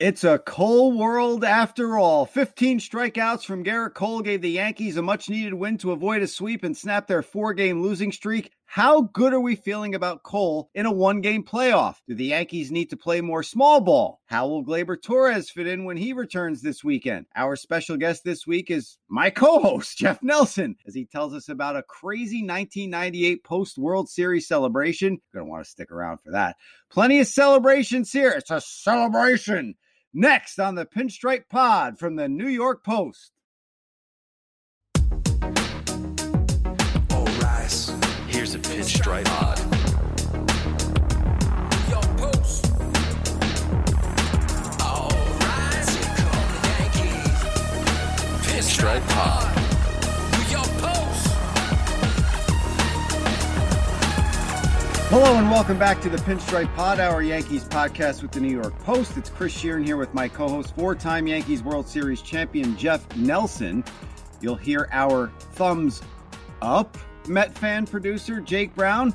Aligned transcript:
It's 0.00 0.22
a 0.22 0.38
Cole 0.38 0.96
world 0.96 1.44
after 1.44 1.98
all. 1.98 2.24
15 2.24 2.78
strikeouts 2.78 3.44
from 3.44 3.64
Gerrit 3.64 3.94
Cole 3.94 4.20
gave 4.20 4.42
the 4.42 4.50
Yankees 4.50 4.96
a 4.96 5.02
much 5.02 5.28
needed 5.28 5.54
win 5.54 5.76
to 5.78 5.90
avoid 5.90 6.22
a 6.22 6.28
sweep 6.28 6.62
and 6.62 6.76
snap 6.76 7.08
their 7.08 7.20
four 7.20 7.52
game 7.52 7.82
losing 7.82 8.12
streak. 8.12 8.52
How 8.64 9.00
good 9.00 9.32
are 9.32 9.40
we 9.40 9.56
feeling 9.56 9.96
about 9.96 10.22
Cole 10.22 10.70
in 10.72 10.86
a 10.86 10.92
one 10.92 11.20
game 11.20 11.42
playoff? 11.42 11.96
Do 12.06 12.14
the 12.14 12.26
Yankees 12.26 12.70
need 12.70 12.90
to 12.90 12.96
play 12.96 13.20
more 13.20 13.42
small 13.42 13.80
ball? 13.80 14.20
How 14.26 14.46
will 14.46 14.64
Gleyber 14.64 15.02
Torres 15.02 15.50
fit 15.50 15.66
in 15.66 15.84
when 15.84 15.96
he 15.96 16.12
returns 16.12 16.62
this 16.62 16.84
weekend? 16.84 17.26
Our 17.34 17.56
special 17.56 17.96
guest 17.96 18.22
this 18.22 18.46
week 18.46 18.70
is 18.70 18.98
my 19.08 19.30
co 19.30 19.58
host, 19.58 19.98
Jeff 19.98 20.22
Nelson, 20.22 20.76
as 20.86 20.94
he 20.94 21.06
tells 21.06 21.34
us 21.34 21.48
about 21.48 21.74
a 21.74 21.82
crazy 21.82 22.44
1998 22.44 23.42
post 23.42 23.76
World 23.76 24.08
Series 24.08 24.46
celebration. 24.46 25.14
You're 25.34 25.40
going 25.40 25.46
to 25.48 25.50
want 25.50 25.64
to 25.64 25.70
stick 25.70 25.90
around 25.90 26.18
for 26.18 26.30
that. 26.30 26.54
Plenty 26.88 27.18
of 27.18 27.26
celebrations 27.26 28.12
here. 28.12 28.30
It's 28.30 28.52
a 28.52 28.60
celebration. 28.60 29.74
Next 30.14 30.58
on 30.58 30.74
the 30.74 30.86
Pinstripe 30.86 31.50
Pod 31.50 31.98
from 31.98 32.16
the 32.16 32.28
New 32.28 32.48
York 32.48 32.82
Post. 32.82 33.32
All 37.10 37.26
rise. 37.42 37.92
Here's 38.26 38.54
a 38.54 38.58
Pinstripe 38.58 39.26
Pod. 39.26 39.58
Yo, 41.90 42.00
post. 42.16 42.72
All 44.82 45.10
rise. 45.40 45.94
Here 45.94 46.14
come 46.16 46.48
the 46.54 46.68
Yankees. 46.78 47.42
Pinstripe 48.46 49.06
Pod. 49.08 49.47
Hello 55.10 55.38
and 55.38 55.50
welcome 55.50 55.78
back 55.78 56.02
to 56.02 56.10
the 56.10 56.18
Pinstripe 56.18 56.72
Pod, 56.76 57.00
our 57.00 57.22
Yankees 57.22 57.64
podcast 57.64 58.20
with 58.20 58.30
the 58.30 58.40
New 58.40 58.54
York 58.54 58.78
Post. 58.80 59.16
It's 59.16 59.30
Chris 59.30 59.54
Shearn 59.54 59.82
here 59.82 59.96
with 59.96 60.12
my 60.12 60.28
co-host, 60.28 60.76
four-time 60.76 61.26
Yankees 61.26 61.62
World 61.62 61.88
Series 61.88 62.20
champion 62.20 62.76
Jeff 62.76 63.16
Nelson. 63.16 63.82
You'll 64.42 64.54
hear 64.54 64.86
our 64.92 65.28
thumbs 65.52 66.02
up 66.60 66.98
Met 67.26 67.56
fan 67.56 67.86
producer 67.86 68.38
Jake 68.42 68.74
Brown 68.74 69.14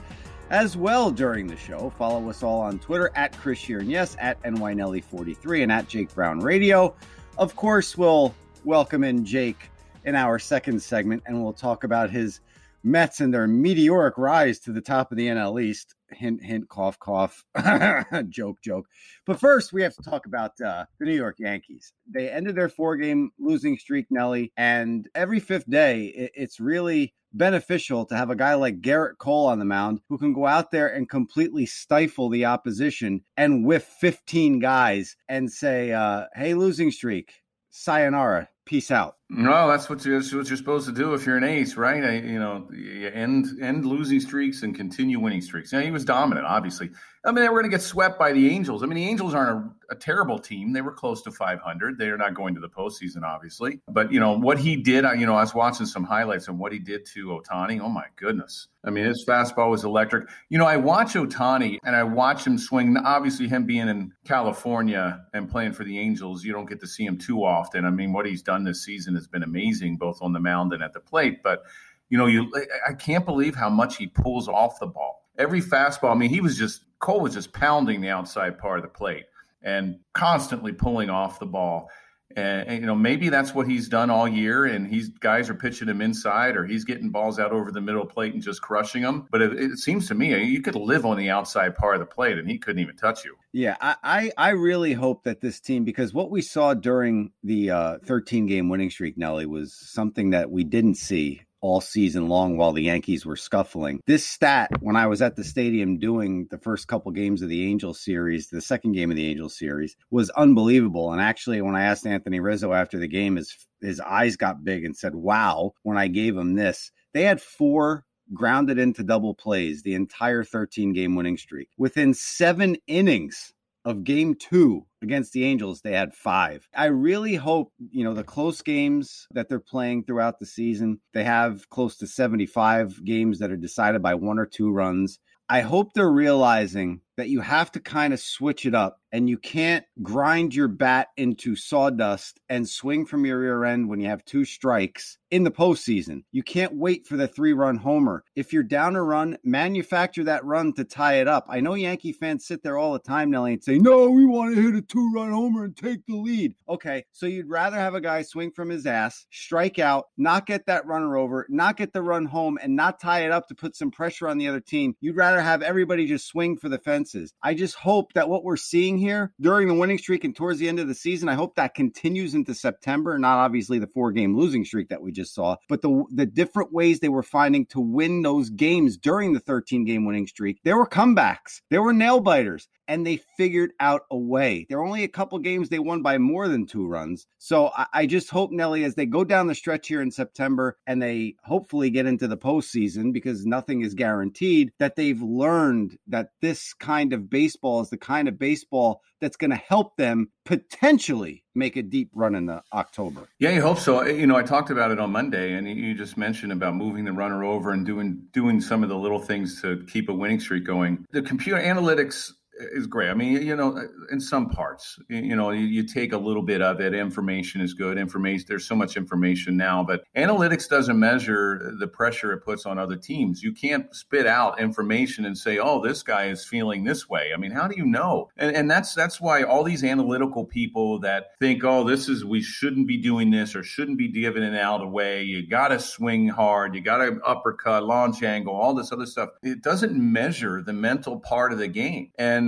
as 0.50 0.76
well 0.76 1.12
during 1.12 1.46
the 1.46 1.56
show. 1.56 1.92
Follow 1.92 2.28
us 2.28 2.42
all 2.42 2.60
on 2.60 2.80
Twitter 2.80 3.12
at 3.14 3.38
Chris 3.38 3.60
Shearn, 3.60 3.88
yes, 3.88 4.18
at 4.20 4.42
NYNelly43 4.42 5.62
and 5.62 5.72
at 5.72 5.88
Jake 5.88 6.12
Brown 6.16 6.40
Radio. 6.40 6.96
Of 7.38 7.56
course, 7.56 7.96
we'll 7.96 8.34
welcome 8.64 9.04
in 9.04 9.26
Jake 9.26 9.70
in 10.06 10.16
our 10.16 10.40
second 10.40 10.82
segment 10.82 11.22
and 11.28 11.44
we'll 11.44 11.54
talk 11.54 11.84
about 11.84 12.10
his 12.10 12.40
Mets 12.84 13.22
and 13.22 13.34
their 13.34 13.48
meteoric 13.48 14.18
rise 14.18 14.60
to 14.60 14.72
the 14.72 14.82
top 14.82 15.12
of 15.12 15.18
the 15.18 15.28
NL 15.28 15.62
East. 15.62 15.96
Hint, 16.12 16.44
hint, 16.44 16.70
cough, 16.70 17.00
cough. 17.00 17.44
joke, 18.30 18.62
joke. 18.62 18.88
But 19.26 19.40
first, 19.40 19.74
we 19.74 19.82
have 19.84 19.96
to 19.96 20.04
talk 20.04 20.26
about 20.26 20.52
uh, 20.62 20.86
the 21.00 21.06
New 21.06 21.16
York 21.16 21.38
Yankees. 21.40 21.94
They 22.08 22.30
ended 22.30 22.56
their 22.56 22.70
four 22.70 22.98
game 22.98 23.32
losing 23.40 23.78
streak, 23.78 24.08
Nelly, 24.12 24.52
and 24.58 25.10
every 25.16 25.40
fifth 25.40 25.70
day, 25.70 26.06
it, 26.06 26.32
it's 26.36 26.60
really 26.60 27.14
beneficial 27.34 28.06
to 28.06 28.16
have 28.16 28.30
a 28.30 28.36
guy 28.36 28.54
like 28.54 28.82
Gerrit 28.82 29.18
Cole 29.18 29.48
on 29.48 29.60
the 29.60 29.66
mound 29.66 30.02
who 30.10 30.18
can 30.18 30.34
go 30.34 30.46
out 30.46 30.72
there 30.72 30.88
and 30.88 31.10
completely 31.10 31.66
stifle 31.66 32.30
the 32.30 32.46
opposition 32.46 33.22
and 33.36 33.66
whiff 33.66 33.84
15 33.84 34.60
guys 34.60 35.16
and 35.28 35.52
say, 35.52 35.92
uh, 35.92 36.26
hey, 36.36 36.54
losing 36.54 36.92
streak, 36.92 37.42
sayonara, 37.72 38.50
peace 38.66 38.92
out. 38.92 39.16
No, 39.30 39.68
that's 39.68 39.90
what, 39.90 40.04
you, 40.06 40.14
that's 40.14 40.34
what 40.34 40.48
you're 40.48 40.58
supposed 40.58 40.86
to 40.86 40.94
do 40.94 41.14
if 41.14 41.26
you're 41.26 41.38
an 41.38 41.44
ace, 41.44 41.76
right? 41.76 42.24
You 42.24 42.40
know, 42.40 42.68
end 43.14 43.48
end 43.62 43.86
losing 43.86 44.20
streaks 44.20 44.64
and 44.64 44.76
continue 44.76 45.20
winning 45.20 45.42
streaks. 45.42 45.74
Now 45.74 45.80
he 45.80 45.92
was 45.92 46.06
dominant, 46.06 46.46
obviously. 46.46 46.92
I 47.26 47.32
mean, 47.32 47.44
they 47.44 47.50
were 47.50 47.62
going 47.62 47.72
to 47.72 47.76
get 47.76 47.82
swept 47.82 48.20
by 48.20 48.34
the 48.34 48.50
Angels. 48.50 48.84
I 48.84 48.86
mean, 48.86 48.98
the 48.98 49.08
Angels 49.08 49.34
aren't 49.34 49.72
a, 49.90 49.94
a, 49.94 49.96
terrible 49.96 50.38
team. 50.38 50.74
They 50.74 50.82
were 50.82 50.92
close 50.92 51.22
to 51.22 51.32
500. 51.32 51.98
They 51.98 52.10
are 52.10 52.18
not 52.18 52.34
going 52.34 52.54
to 52.56 52.60
the 52.60 52.68
postseason, 52.68 53.24
obviously. 53.24 53.80
But 53.88 54.12
you 54.12 54.20
know 54.20 54.38
what 54.38 54.60
he 54.60 54.76
did. 54.76 55.06
You 55.18 55.26
know, 55.26 55.36
I 55.36 55.42
was 55.42 55.56
watching 55.56 55.86
some 55.86 56.04
highlights 56.04 56.50
on 56.50 56.58
what 56.58 56.74
he 56.74 56.80
did 56.80 57.06
to 57.14 57.28
Ohtani. 57.28 57.80
Oh 57.80 57.88
my 57.88 58.06
goodness! 58.18 58.68
I 58.84 58.90
mean, 58.90 59.06
his 59.06 59.24
fastball 59.26 59.70
was 59.70 59.86
electric. 59.86 60.28
You 60.50 60.58
know, 60.58 60.66
I 60.66 60.76
watch 60.76 61.14
Ohtani 61.14 61.78
and 61.86 61.96
I 61.96 62.04
watch 62.04 62.46
him 62.46 62.58
swing. 62.58 62.98
Obviously, 62.98 63.48
him 63.48 63.66
being 63.66 63.88
in 63.88 64.12
California 64.26 65.24
and 65.34 65.50
playing 65.50 65.72
for 65.72 65.86
the 65.86 65.98
Angels, 65.98 66.44
you 66.44 66.52
don't 66.52 66.68
get 66.68 66.82
to 66.82 66.88
see 66.88 67.06
him 67.06 67.18
too 67.18 67.46
often. 67.46 67.86
I 67.86 67.90
mean, 67.90 68.12
what 68.12 68.26
he's 68.26 68.42
done 68.42 68.66
this 68.66 68.84
season 68.84 69.13
has 69.16 69.28
been 69.28 69.44
amazing, 69.44 69.98
both 69.98 70.22
on 70.22 70.34
the 70.34 70.40
mound 70.40 70.74
and 70.74 70.84
at 70.84 70.94
the 70.94 71.00
plate. 71.00 71.44
But 71.44 71.64
you 72.10 72.18
know, 72.18 72.28
you 72.28 72.52
I 72.88 72.94
can't 72.94 73.26
believe 73.26 73.56
how 73.56 73.70
much 73.70 73.98
he 73.98 74.08
pulls 74.08 74.48
off 74.48 74.80
the 74.80 74.88
ball. 74.88 75.30
Every 75.38 75.62
fastball. 75.62 76.12
I 76.12 76.16
mean, 76.16 76.30
he 76.30 76.42
was 76.42 76.58
just 76.58 76.86
Cole 77.00 77.22
was 77.22 77.34
just 77.34 77.54
pounding 77.54 78.02
the 78.02 78.10
outside 78.10 78.58
part 78.58 78.80
of 78.80 78.84
the 78.84 78.90
plate 78.90 79.26
and 79.62 80.00
constantly 80.14 80.72
pulling 80.72 81.10
off 81.10 81.40
the 81.40 81.46
ball. 81.46 81.90
And, 82.36 82.82
you 82.82 82.86
know 82.86 82.96
maybe 82.96 83.30
that's 83.30 83.54
what 83.54 83.68
he's 83.68 83.88
done 83.88 84.10
all 84.10 84.28
year, 84.28 84.66
and 84.66 84.88
he's 84.88 85.10
guys 85.10 85.50
are 85.50 85.54
pitching 85.54 85.88
him 85.88 86.02
inside, 86.02 86.56
or 86.58 86.66
he's 86.66 86.84
getting 86.84 87.10
balls 87.10 87.40
out 87.40 87.52
over 87.52 87.72
the 87.72 87.82
middle 87.82 88.06
plate 88.06 88.34
and 88.34 88.42
just 88.42 88.62
crushing 88.62 89.04
them. 89.04 89.28
But 89.32 89.42
it, 89.42 89.54
it 89.54 89.78
seems 89.78 90.08
to 90.08 90.16
me 90.16 90.36
you 90.44 90.62
could 90.62 90.76
live 90.76 91.06
on 91.06 91.18
the 91.18 91.30
outside 91.30 91.76
part 91.76 91.96
of 91.96 92.00
the 92.00 92.06
plate, 92.06 92.38
and 92.38 92.50
he 92.50 92.58
couldn't 92.58 92.82
even 92.82 92.96
touch 92.96 93.26
you. 93.26 93.36
Yeah, 93.52 93.78
I 93.82 93.96
I, 94.04 94.32
I 94.38 94.50
really 94.52 94.94
hope 94.94 95.24
that 95.24 95.42
this 95.42 95.60
team, 95.60 95.84
because 95.84 96.14
what 96.14 96.32
we 96.32 96.42
saw 96.42 96.74
during 96.74 97.32
the 97.44 97.72
uh, 97.72 97.98
13 98.06 98.46
game 98.48 98.70
winning 98.70 98.90
streak, 98.90 99.18
Nelly, 99.18 99.46
was 99.46 99.74
something 99.74 100.32
that 100.32 100.50
we 100.50 100.64
didn't 100.64 100.96
see 100.96 101.42
all 101.64 101.80
season 101.80 102.28
long 102.28 102.58
while 102.58 102.74
the 102.74 102.84
Yankees 102.84 103.26
were 103.26 103.38
scuffling. 103.38 104.02
This 104.06 104.26
stat, 104.26 104.70
when 104.82 104.98
I 104.98 105.08
was 105.08 105.22
at 105.22 105.38
the 105.38 105.46
stadium 105.46 105.98
doing 105.98 106.48
the 106.52 106.58
first 106.58 106.90
couple 106.90 107.12
games 107.14 107.42
of 107.42 107.48
the 107.48 107.66
Angels 107.66 108.02
series, 108.02 108.50
the 108.50 108.62
second 108.62 108.92
game 108.92 109.10
of 109.10 109.16
the 109.16 109.28
Angels 109.28 109.58
series, 109.58 109.96
was 110.12 110.30
unbelievable. 110.32 111.14
And 111.14 111.22
actually, 111.22 111.62
when 111.62 111.76
I 111.76 111.86
asked 111.86 112.06
Anthony 112.06 112.42
Rizzo 112.42 112.74
after 112.74 113.00
the 113.00 113.08
game, 113.08 113.38
his 113.38 113.56
his 113.82 114.02
eyes 114.02 114.36
got 114.36 114.64
big 114.64 114.84
and 114.84 114.96
said, 114.96 115.16
"Wow!" 115.16 115.72
When 115.84 115.98
I 115.98 116.10
gave 116.10 116.36
him 116.36 116.56
this, 116.56 116.92
they 117.14 117.24
had 117.24 117.42
four 117.42 118.04
grounded 118.34 118.78
into 118.78 119.04
double 119.04 119.34
plays 119.34 119.84
the 119.84 119.94
entire 119.94 120.44
13 120.44 120.92
game 120.94 121.16
winning 121.16 121.38
streak 121.38 121.70
within 121.78 122.14
seven 122.14 122.76
innings 122.88 123.54
of 123.86 124.04
game 124.04 124.36
two 124.36 124.86
against 125.02 125.34
the 125.34 125.44
Angels, 125.44 125.82
they 125.82 125.94
had 125.94 126.14
five. 126.14 126.68
I 126.76 126.86
really 126.86 127.36
hope, 127.36 127.74
you 127.92 128.04
know, 128.04 128.14
the 128.14 128.24
close 128.24 128.62
games 128.62 129.28
that 129.32 129.50
they're 129.50 129.60
playing 129.60 130.06
throughout 130.06 130.40
the 130.40 130.46
season, 130.46 131.00
they 131.14 131.24
have 131.24 131.70
close 131.70 131.98
to 131.98 132.08
75 132.08 133.04
games 133.04 133.40
that 133.40 133.52
are 133.52 133.58
decided 133.58 134.02
by 134.02 134.16
one 134.16 134.40
or 134.40 134.46
two 134.46 134.72
runs. 134.72 135.20
I 135.50 135.62
hope 135.62 135.94
they're 135.94 136.10
realizing 136.10 137.02
that 137.18 137.30
you 137.30 137.42
have 137.42 137.72
to 137.74 137.80
kind 137.80 138.14
of 138.14 138.20
switch 138.20 138.66
it 138.66 138.76
up 138.76 139.00
and 139.14 139.30
you 139.30 139.38
can't 139.38 139.86
grind 140.02 140.56
your 140.56 140.68
bat 140.68 141.10
into 141.18 141.56
sawdust 141.56 142.40
and 142.50 142.68
swing 142.68 143.06
from 143.06 143.26
your 143.26 143.40
rear 143.40 143.64
end 143.64 143.88
when 143.88 144.00
you 144.00 144.08
have 144.08 144.26
two 144.26 144.44
strikes 144.44 145.20
in 145.30 145.44
the 145.44 145.52
postseason. 145.52 146.24
You 146.32 146.42
can't 146.42 146.76
wait 146.76 147.06
for 147.06 147.16
the 147.16 147.28
three 147.28 147.54
run 147.54 147.78
homer. 147.78 148.24
If 148.36 148.52
you're 148.52 148.64
down 148.64 148.96
a 148.96 149.04
run, 149.04 149.38
manufacture 149.44 150.24
that 150.24 150.44
run 150.44 150.74
to 150.74 150.84
tie 150.84 151.22
it 151.22 151.28
up. 151.28 151.46
I 151.48 151.60
know 151.60 151.76
Yankee 151.76 152.12
fans 152.12 152.46
sit 152.46 152.64
there 152.64 152.78
all 152.78 152.94
the 152.94 153.00
time, 153.00 153.30
Nelly, 153.30 153.54
and 153.54 153.64
say, 153.64 153.78
No, 153.78 154.10
we 154.10 154.26
want 154.26 154.56
to 154.56 154.62
hit 154.62 154.76
a 154.76 154.82
two 154.82 155.12
run 155.14 155.32
homer 155.32 155.66
and 155.66 155.78
take 155.78 156.06
the 156.08 156.16
lead. 156.16 156.56
Okay, 156.68 157.06
so 157.12 157.28
you'd 157.28 157.50
rather 157.50 157.78
have 157.78 157.94
a 157.94 158.02
guy 158.02 158.24
swing 158.24 158.52
from 158.52 158.70
his 158.70 158.88
ass, 158.88 159.28
strike 159.32 159.78
out, 159.78 160.06
not 160.18 160.48
get 160.48 160.66
that 160.66 160.88
runner 160.88 161.18
over, 161.18 161.46
not 161.50 161.78
get 161.78 161.94
the 161.94 162.02
run 162.02 162.26
home, 162.26 162.58
and 162.62 162.76
not 162.76 163.00
tie 163.00 163.26
it 163.26 163.32
up 163.32 163.48
to 163.48 163.56
put 163.56 163.76
some 163.76 163.92
pressure 163.92 164.28
on 164.28 164.40
the 164.40 164.48
other 164.48 164.60
team. 164.60 164.96
You'd 165.02 165.18
rather 165.18 165.42
have 165.42 165.62
everybody 165.62 166.08
just 166.08 166.28
swing 166.28 166.58
for 166.58 166.70
the 166.70 166.80
fences. 167.04 167.34
I 167.42 167.54
just 167.54 167.76
hope 167.76 168.14
that 168.14 168.30
what 168.30 168.44
we're 168.44 168.58
seeing 168.58 168.98
here 168.98 169.34
during 169.40 169.68
the 169.68 169.74
winning 169.74 169.98
streak 169.98 170.24
and 170.24 170.36
towards 170.36 170.60
the 170.60 170.70
end 170.70 170.80
of 170.80 170.88
the 170.88 170.96
season, 170.96 171.30
I 171.30 171.36
hope 171.36 171.56
that 171.56 171.76
continues 171.76 172.34
into 172.34 172.54
September. 172.54 173.18
Not 173.20 173.40
obviously 173.40 173.80
the 173.80 173.88
four 173.88 174.12
game 174.12 174.38
losing 174.38 174.66
streak 174.66 174.90
that 174.90 175.02
we 175.02 175.12
just 175.12 175.34
saw, 175.34 175.58
but 175.70 175.82
the 175.82 176.04
the 176.12 176.26
different 176.26 176.74
ways 176.74 177.00
they 177.00 177.10
were 177.10 177.24
finding 177.24 177.66
to 177.68 177.80
win 177.80 178.22
those 178.22 178.50
games 178.50 178.98
during 178.98 179.34
the 179.34 179.40
13 179.40 179.86
game 179.86 180.06
winning 180.06 180.28
streak. 180.28 180.60
There 180.64 180.78
were 180.78 180.88
comebacks, 180.88 181.62
there 181.70 181.82
were 181.82 181.94
nail 181.94 182.20
biters 182.20 182.68
and 182.88 183.06
they 183.06 183.18
figured 183.38 183.72
out 183.80 184.02
a 184.12 184.18
way. 184.18 184.66
There 184.70 184.80
are 184.80 184.86
only 184.86 185.04
a 185.04 185.10
couple 185.10 185.40
games 185.40 185.70
they 185.70 185.80
won 185.80 186.02
by 186.02 186.18
more 186.18 186.48
than 186.48 186.66
two 186.66 186.86
runs. 186.86 187.28
So 187.38 187.72
I, 187.76 187.86
I, 187.94 188.06
just 188.06 188.30
hope, 188.30 188.52
Nelly, 188.52 188.84
as 188.84 188.96
they 188.96 189.06
go 189.06 189.24
down 189.24 189.48
the 189.48 189.56
stretch 189.56 189.88
here 189.88 190.02
in 190.02 190.12
September 190.12 190.78
and 190.86 191.02
they 191.02 191.36
hopefully 191.44 191.90
get 191.90 192.06
into 192.06 192.28
the 192.28 192.38
postseason 192.38 193.14
because 193.14 193.46
nothing 193.46 193.82
is 193.82 193.94
guaranteed, 193.94 194.72
that 194.80 194.96
they've 194.96 195.22
learned 195.22 195.98
that 196.08 196.30
this 196.42 196.74
kind 196.74 197.14
of 197.14 197.30
baseball 197.30 197.82
is 197.82 197.90
the 197.90 197.98
kind 197.98 198.28
of 198.28 198.40
baseball 198.40 199.02
that's 199.24 199.38
going 199.38 199.52
to 199.52 199.56
help 199.56 199.96
them 199.96 200.30
potentially 200.44 201.44
make 201.56 201.78
a 201.78 201.82
deep 201.82 202.10
run 202.14 202.36
in 202.36 202.46
the 202.46 202.62
October. 202.74 203.30
Yeah, 203.40 203.52
you 203.52 203.62
hope 203.62 203.80
so. 203.80 204.04
You 204.04 204.28
know, 204.28 204.36
I 204.36 204.44
talked 204.44 204.70
about 204.70 204.92
it 204.92 205.00
on 205.00 205.12
Monday, 205.12 205.54
and 205.54 205.68
you 205.68 205.94
just 205.94 206.18
mentioned 206.18 206.52
about 206.52 206.76
moving 206.76 207.06
the 207.06 207.14
runner 207.14 207.44
over 207.44 207.72
and 207.72 207.86
doing 207.86 208.22
doing 208.34 208.60
some 208.60 208.84
of 208.84 208.90
the 208.90 208.98
little 208.98 209.20
things 209.20 209.62
to 209.62 209.86
keep 209.90 210.10
a 210.10 210.14
winning 210.14 210.42
streak 210.42 210.66
going. 210.66 211.06
The 211.12 211.22
computer 211.22 211.62
analytics 211.62 212.32
is 212.60 212.88
great. 212.88 213.10
I 213.10 213.14
mean, 213.14 213.42
you 213.42 213.56
know, 213.56 213.76
uh, 213.78 213.84
in 214.12 214.20
some 214.20 214.50
parts, 214.50 215.00
you 215.10 215.36
know, 215.36 215.52
you, 215.52 215.66
you, 215.66 215.84
take 215.84 216.14
a 216.14 216.18
little 216.18 216.42
bit 216.42 216.62
of 216.62 216.80
it. 216.80 216.94
Information 216.94 217.62
is 217.62 217.74
good. 217.74 217.98
Information. 217.98 218.46
There's 218.48 218.66
so 218.66 218.76
much 218.76 218.96
information 218.96 219.58
now, 219.58 219.84
but 219.84 220.04
analytics 220.16 220.70
doesn't 220.70 220.98
measure 220.98 221.74
the 221.80 221.88
pressure 221.88 222.32
it 222.32 222.40
puts 222.40 222.66
on 222.66 222.78
other 222.78 222.96
teams. 222.96 223.44
You 223.44 223.54
can't 223.54 223.94
spit 223.96 224.26
out 224.26 224.60
information 224.60 225.26
and 225.26 225.38
say, 225.38 225.58
"Oh, 225.58 225.84
this 225.84 226.04
guy 226.04 226.26
is 226.26 226.46
feeling 226.46 226.84
this 226.84 227.10
way." 227.10 227.32
I 227.34 227.38
mean, 227.38 227.52
how 227.52 227.68
do 227.68 227.76
you 227.76 227.86
know? 227.86 228.30
And, 228.38 228.56
and 228.56 228.72
that's 228.72 228.94
that's 228.94 229.20
why 229.20 229.44
all 229.44 229.64
these 229.64 229.84
analytical 229.84 230.46
people 230.46 231.00
that 231.00 231.32
think, 231.40 231.64
"Oh, 231.64 231.84
this 231.84 232.08
is 232.08 232.24
we 232.24 232.42
shouldn't 232.42 232.88
be 232.88 232.98
doing 232.98 233.32
this 233.32 233.56
or 233.56 233.64
shouldn't 233.64 233.98
be 233.98 234.08
giving 234.10 234.44
it 234.44 234.56
out 234.56 234.82
away." 234.82 235.24
You 235.24 235.46
got 235.46 235.70
to 235.70 235.80
swing 235.80 236.30
hard. 236.30 236.76
You 236.76 236.82
got 236.82 236.98
to 236.98 237.20
uppercut, 237.26 237.84
launch 237.84 238.24
angle, 238.24 238.56
all 238.56 238.74
this 238.74 238.92
other 238.92 239.06
stuff. 239.06 239.30
It 239.42 239.62
doesn't 239.62 239.94
measure 239.94 240.62
the 240.62 240.74
mental 240.74 241.20
part 241.20 241.52
of 241.52 241.60
the 241.60 241.68
game, 241.68 242.12
and 242.18 242.43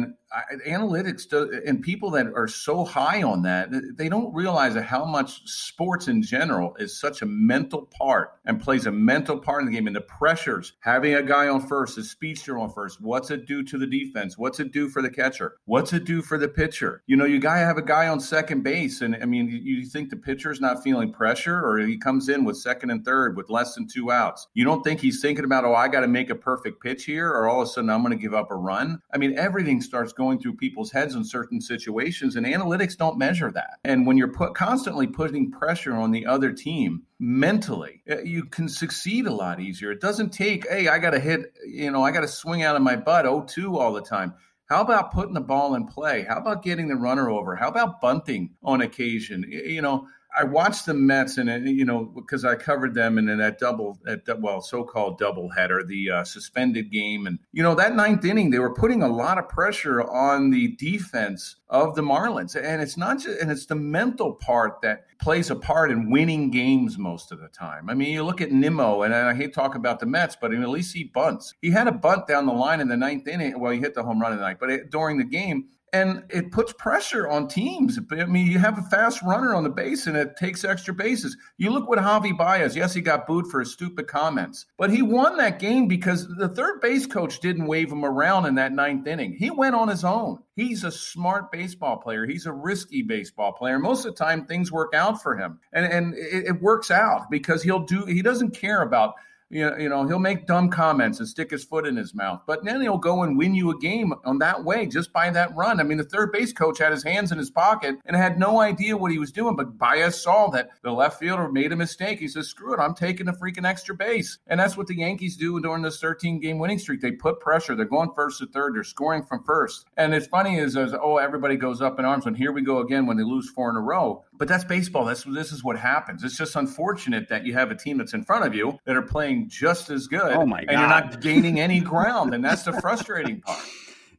analytics 0.68 1.28
do, 1.30 1.62
and 1.66 1.82
people 1.82 2.10
that 2.12 2.28
are 2.36 2.48
so 2.48 2.84
high 2.84 3.24
on 3.24 3.42
that 3.44 3.70
they 3.98 4.10
don't 4.10 4.34
realize 4.34 4.76
how 4.76 5.06
much 5.06 5.42
sports 5.48 6.08
in 6.08 6.22
general 6.22 6.76
is 6.78 7.00
such 7.00 7.22
a 7.22 7.26
mental 7.26 7.84
part 7.98 8.32
and 8.46 8.62
plays 8.62 8.86
a 8.86 8.92
mental 8.92 9.38
part 9.38 9.62
in 9.62 9.68
the 9.68 9.72
game. 9.72 9.88
And 9.88 9.96
the 9.96 10.02
pressures 10.02 10.74
having 10.80 11.14
a 11.14 11.24
guy 11.24 11.48
on 11.48 11.66
first 11.66 11.98
a 11.98 12.04
speedster 12.04 12.58
on 12.58 12.72
first 12.72 13.02
what's 13.02 13.32
it 13.32 13.46
do 13.46 13.64
to 13.64 13.78
the 13.78 13.88
defense? 13.88 14.38
What's 14.38 14.60
it 14.60 14.72
do 14.72 14.90
for 14.90 15.02
the 15.02 15.10
catcher? 15.10 15.58
What's 15.66 15.94
it 15.94 16.06
do 16.06 16.22
for 16.22 16.38
the 16.38 16.48
pitcher? 16.48 17.04
You 17.08 17.16
know 17.16 17.26
you 17.26 17.40
gotta 17.40 17.60
have 17.60 17.78
a 17.78 17.82
guy 17.82 18.08
on 18.08 18.20
second 18.20 18.64
base. 18.64 19.02
And 19.02 19.16
i 19.22 19.26
mean 19.26 19.48
you 19.48 19.86
think 19.86 20.10
the 20.10 20.18
pitcher's 20.18 20.60
not 20.60 20.84
feeling 20.84 21.12
pressure 21.12 21.64
or 21.66 21.80
he 21.80 21.98
comes 21.98 22.30
in 22.30 22.44
with 22.44 22.58
second 22.58 22.90
and 22.90 23.06
third 23.06 23.38
with 23.38 23.50
less 23.50 23.76
than 23.76 23.88
two 23.88 24.12
outs. 24.12 24.48
You 24.54 24.66
don't 24.66 24.84
think 24.84 25.00
he's 25.00 25.22
thinking 25.22 25.46
about 25.46 25.66
oh 25.66 25.76
i 25.76 25.88
gotta 25.88 26.08
make 26.08 26.30
a 26.30 26.36
perfect 26.36 26.82
pitch 26.82 27.06
here 27.06 27.30
or 27.30 27.48
all 27.48 27.62
of 27.62 27.68
a 27.68 27.72
sudden 27.72 27.90
i'm 27.90 28.04
gonna 28.04 28.16
give 28.16 28.34
up 28.34 28.52
a 28.52 28.56
run? 28.56 29.02
I 29.14 29.18
mean 29.18 29.38
everything 29.38 29.82
starts 29.82 30.14
going 30.14 30.25
going 30.26 30.40
through 30.40 30.56
people's 30.56 30.92
heads 30.92 31.14
in 31.14 31.24
certain 31.24 31.62
situations, 31.62 32.36
and 32.36 32.48
analytics 32.48 32.98
don't 32.98 33.16
measure 33.18 33.52
that. 33.52 33.78
And 33.84 34.08
when 34.08 34.18
you're 34.18 34.34
put 34.34 34.56
constantly 34.56 35.06
putting 35.06 35.52
pressure 35.52 35.94
on 35.94 36.10
the 36.10 36.26
other 36.26 36.52
team 36.52 37.04
mentally, 37.20 38.02
eh, 38.08 38.22
you 38.24 38.46
can 38.46 38.68
succeed 38.68 39.28
a 39.28 39.32
lot 39.32 39.60
easier. 39.60 39.92
It 39.92 40.02
doesn't 40.02 40.32
take, 40.32 40.68
hey, 40.68 40.88
I 40.88 40.98
got 40.98 41.12
to 41.12 41.20
hit, 41.20 41.54
you 41.68 41.92
know, 41.92 42.02
I 42.02 42.10
got 42.10 42.22
to 42.22 42.28
swing 42.28 42.64
out 42.64 42.76
of 42.76 42.82
my 42.82 42.96
butt 42.96 43.26
0-2 43.26 43.78
all 43.78 43.94
the 43.94 44.02
time. 44.02 44.34
How 44.66 44.82
about 44.82 45.14
putting 45.14 45.36
the 45.36 45.42
ball 45.42 45.76
in 45.76 45.86
play? 45.86 46.26
How 46.28 46.38
about 46.38 46.64
getting 46.64 46.88
the 46.88 46.96
runner 46.96 47.30
over? 47.30 47.56
How 47.56 47.68
about 47.68 48.02
bunting 48.02 48.50
on 48.64 48.82
occasion? 48.82 49.46
You 49.48 49.84
know, 49.84 50.08
I 50.38 50.44
watched 50.44 50.86
the 50.86 50.94
Mets, 50.94 51.38
and 51.38 51.68
you 51.68 51.86
know, 51.86 52.04
because 52.04 52.44
I 52.46 52.56
covered 52.56 52.94
them 52.94 53.18
and 53.18 53.30
in 53.30 53.38
that 53.40 53.60
double, 53.60 54.00
that 54.04 54.42
well, 54.42 54.62
so-called 54.62 55.18
double 55.18 55.50
header, 55.50 55.84
the 55.84 56.12
uh, 56.12 56.24
suspended 56.24 56.92
game, 56.92 57.28
and 57.28 57.40
you 57.52 57.64
know 57.64 57.76
that 57.76 57.96
ninth 57.96 58.26
inning, 58.26 58.50
they 58.50 58.60
were 58.60 58.74
putting 58.74 59.02
a 59.02 59.08
lot 59.08 59.38
of 59.38 59.48
pressure 59.48 60.02
on 60.04 60.50
the 60.50 60.76
defense 60.76 61.58
of 61.70 61.96
the 61.96 62.02
Marlins, 62.02 62.56
and 62.56 62.82
it's 62.82 62.98
not 62.98 63.20
just, 63.20 63.42
and 63.42 63.52
it's 63.52 63.66
the 63.66 63.76
mental 63.76 64.34
part 64.34 64.82
that 64.82 65.06
plays 65.20 65.50
a 65.50 65.56
part 65.56 65.92
in 65.92 66.12
winning 66.12 66.52
games 66.52 66.98
most 66.98 67.32
of 67.32 67.40
the 67.40 67.48
time. 67.48 67.90
I 67.90 67.94
mean, 67.94 68.14
you 68.14 68.24
look 68.24 68.42
at 68.42 68.52
Nimmo, 68.52 69.04
and 69.04 69.16
I 69.16 69.34
hate 69.34 69.54
talking 69.54 69.78
about 69.78 70.00
the 70.00 70.06
Mets, 70.06 70.36
but 70.40 70.52
I 70.52 70.56
mean, 70.56 70.64
at 70.64 70.70
least 70.70 70.94
he 70.94 71.06
bunts. 71.06 71.54
He 71.62 71.72
had 71.72 71.88
a 71.88 71.92
bunt 71.92 72.28
down 72.28 72.46
the 72.46 72.54
line 72.54 72.82
in 72.82 72.88
the 72.88 72.98
ninth 72.98 73.28
inning. 73.28 73.60
Well, 73.60 73.72
he 73.72 73.80
hit 73.80 73.94
the 73.94 74.04
home 74.04 74.22
run 74.22 74.34
in 74.34 74.38
the 74.38 74.44
ninth, 74.44 74.60
but 74.60 74.70
it, 74.70 74.92
during 74.92 75.18
the 75.18 75.24
game, 75.24 75.70
and 75.94 76.24
it 76.30 76.52
puts 76.52 76.74
pressure 76.74 77.28
on 77.28 77.48
teams. 77.48 77.98
I 78.12 78.26
mean, 78.26 78.48
you 78.48 78.60
have 78.60 78.78
a 78.78 78.84
fast 78.84 79.22
runner 79.22 79.56
on 79.56 79.64
the 79.64 79.70
base 79.70 80.08
and 80.08 80.18
it 80.18 80.36
takes 80.36 80.66
extra 80.66 80.94
bases. 80.94 81.38
You 81.58 81.70
look 81.70 81.88
what 81.88 82.00
Javi 82.00 82.38
Baez, 82.38 82.76
yes, 82.76 82.94
he 82.94 83.02
got 83.02 83.26
booed 83.26 83.48
for 83.48 83.62
his 83.62 83.72
stupid 83.72 84.08
comments, 84.08 84.66
but 84.78 84.90
he 84.90 85.02
won 85.02 85.38
that 85.38 85.60
game 85.60 85.88
because 85.88 86.28
the 86.28 86.50
third 86.50 86.82
base 86.82 87.06
coach 87.06 87.40
didn't 87.40 87.68
wave 87.68 87.92
him 87.92 88.04
around 88.04 88.46
in 88.46 88.56
that 88.56 88.74
ninth 88.74 89.08
inning. 89.08 89.36
He 89.38 89.52
went 89.52 89.76
on 89.76 89.88
his 89.88 90.04
own. 90.04 90.40
He's 90.56 90.84
a 90.84 90.92
smart 90.92 91.52
baseball 91.52 91.98
player. 91.98 92.26
He's 92.26 92.46
a 92.46 92.54
risky 92.54 93.02
baseball 93.02 93.54
player. 93.54 93.80
Most 93.80 94.06
of 94.06 94.16
the 94.16 94.24
time, 94.24 94.46
things 94.46 94.72
work 94.72 94.94
out 94.94 95.22
for 95.22 95.38
him, 95.38 95.60
and 95.74 95.86
and 95.86 96.14
it, 96.16 96.46
it 96.48 96.62
works 96.62 96.92
out 96.92 97.30
because 97.30 97.62
he'll 97.62 97.86
do. 97.86 98.06
He 98.06 98.22
doesn't 98.22 98.52
care 98.52 98.82
about 98.82 99.16
you 99.50 99.70
know, 99.70 99.78
you 99.78 99.90
know, 99.90 100.08
he'll 100.08 100.20
make 100.20 100.48
dumb 100.48 100.70
comments 100.70 101.20
and 101.20 101.28
stick 101.28 101.52
his 101.52 101.64
foot 101.64 101.86
in 101.86 101.96
his 101.96 102.16
mouth, 102.16 102.42
but 102.48 102.64
then 102.66 102.82
he'll 102.82 102.98
go 102.98 103.24
and 103.24 103.38
win 103.38 103.54
you 103.54 103.70
a 103.70 103.78
game 103.78 104.14
on 104.26 104.40
that 104.40 104.64
way 104.64 104.88
just 104.88 105.14
by 105.14 105.30
that 105.30 105.56
run. 105.56 105.80
I 105.80 105.84
mean, 105.84 106.00
the 106.00 106.04
third 106.04 106.32
base 106.32 106.52
coach 106.52 106.80
had 106.80 106.92
his 106.92 107.04
hands 107.04 107.32
in 107.32 107.38
his 107.38 107.52
pocket 107.52 107.96
and 108.06 108.16
had 108.16 108.40
no 108.40 108.60
idea 108.60 108.98
what 108.98 109.12
he 109.12 109.20
was 109.20 109.32
doing, 109.32 109.56
but 109.56 109.78
Baez 109.78 110.22
saw 110.22 110.50
that 110.50 110.70
the 110.82 110.92
left 110.92 111.20
fielder 111.20 111.48
made 111.48 111.72
a 111.72 111.76
mistake. 111.76 112.20
He 112.20 112.28
says, 112.28 112.48
"Screw 112.48 112.74
it, 112.74 112.80
I'm 112.80 112.96
taking 112.96 113.28
a 113.28 113.34
freaking 113.34 113.68
extra 113.68 113.94
base," 113.94 114.40
and 114.48 114.60
that's 114.60 114.78
what 114.78 114.88
the 114.88 114.98
Yankees 114.98 115.38
do 115.38 115.60
during 115.60 115.84
this 115.84 116.00
13 116.00 116.40
game 116.40 116.58
winning 116.58 116.80
streak. 116.80 117.02
They 117.02 117.12
put 117.12 117.40
pressure. 117.40 117.76
They're 117.76 117.86
going 117.86 118.12
first 118.16 118.40
to 118.40 118.48
third. 118.48 118.76
They're 118.76 118.84
scoring 118.84 119.24
from 119.24 119.44
first, 119.44 119.86
and 119.96 120.14
it's 120.14 120.28
funny 120.28 120.58
is 120.58 120.76
as 120.76 120.94
oh 120.94 121.18
everybody 121.18 121.56
goes 121.56 121.82
up 121.82 122.00
in 122.00 122.06
arms, 122.06 122.26
and 122.26 122.36
here 122.36 122.52
we 122.52 122.62
go 122.62 122.80
again 122.80 123.06
when 123.06 123.18
they 123.18 123.24
lose 123.24 123.50
four 123.50 123.70
in 123.70 123.76
a 123.76 123.82
row. 123.82 124.24
But 124.38 124.48
that's 124.48 124.64
baseball. 124.64 125.06
That's 125.06 125.24
this 125.24 125.52
is 125.52 125.64
what 125.64 125.78
happens. 125.78 126.24
It's 126.24 126.38
just 126.38 126.56
unfortunate 126.56 127.30
that 127.30 127.46
you 127.46 127.54
have 127.54 127.72
a 127.72 127.76
team 127.76 127.98
that's 127.98 128.14
in 128.14 128.24
front 128.24 128.46
of 128.46 128.54
you 128.54 128.78
that 128.86 128.96
are 128.96 129.02
playing 129.02 129.50
just 129.50 129.90
as 129.90 130.08
good. 130.08 130.34
Oh 130.34 130.46
my 130.46 130.64
god! 130.64 130.70
And 130.70 130.80
you're 130.80 130.90
not 130.90 131.22
gaining 131.22 131.60
any 131.60 131.80
ground, 131.82 132.34
and 132.34 132.44
that's 132.44 132.64
the 132.64 132.74
frustrating 132.74 133.42
part. 133.42 133.64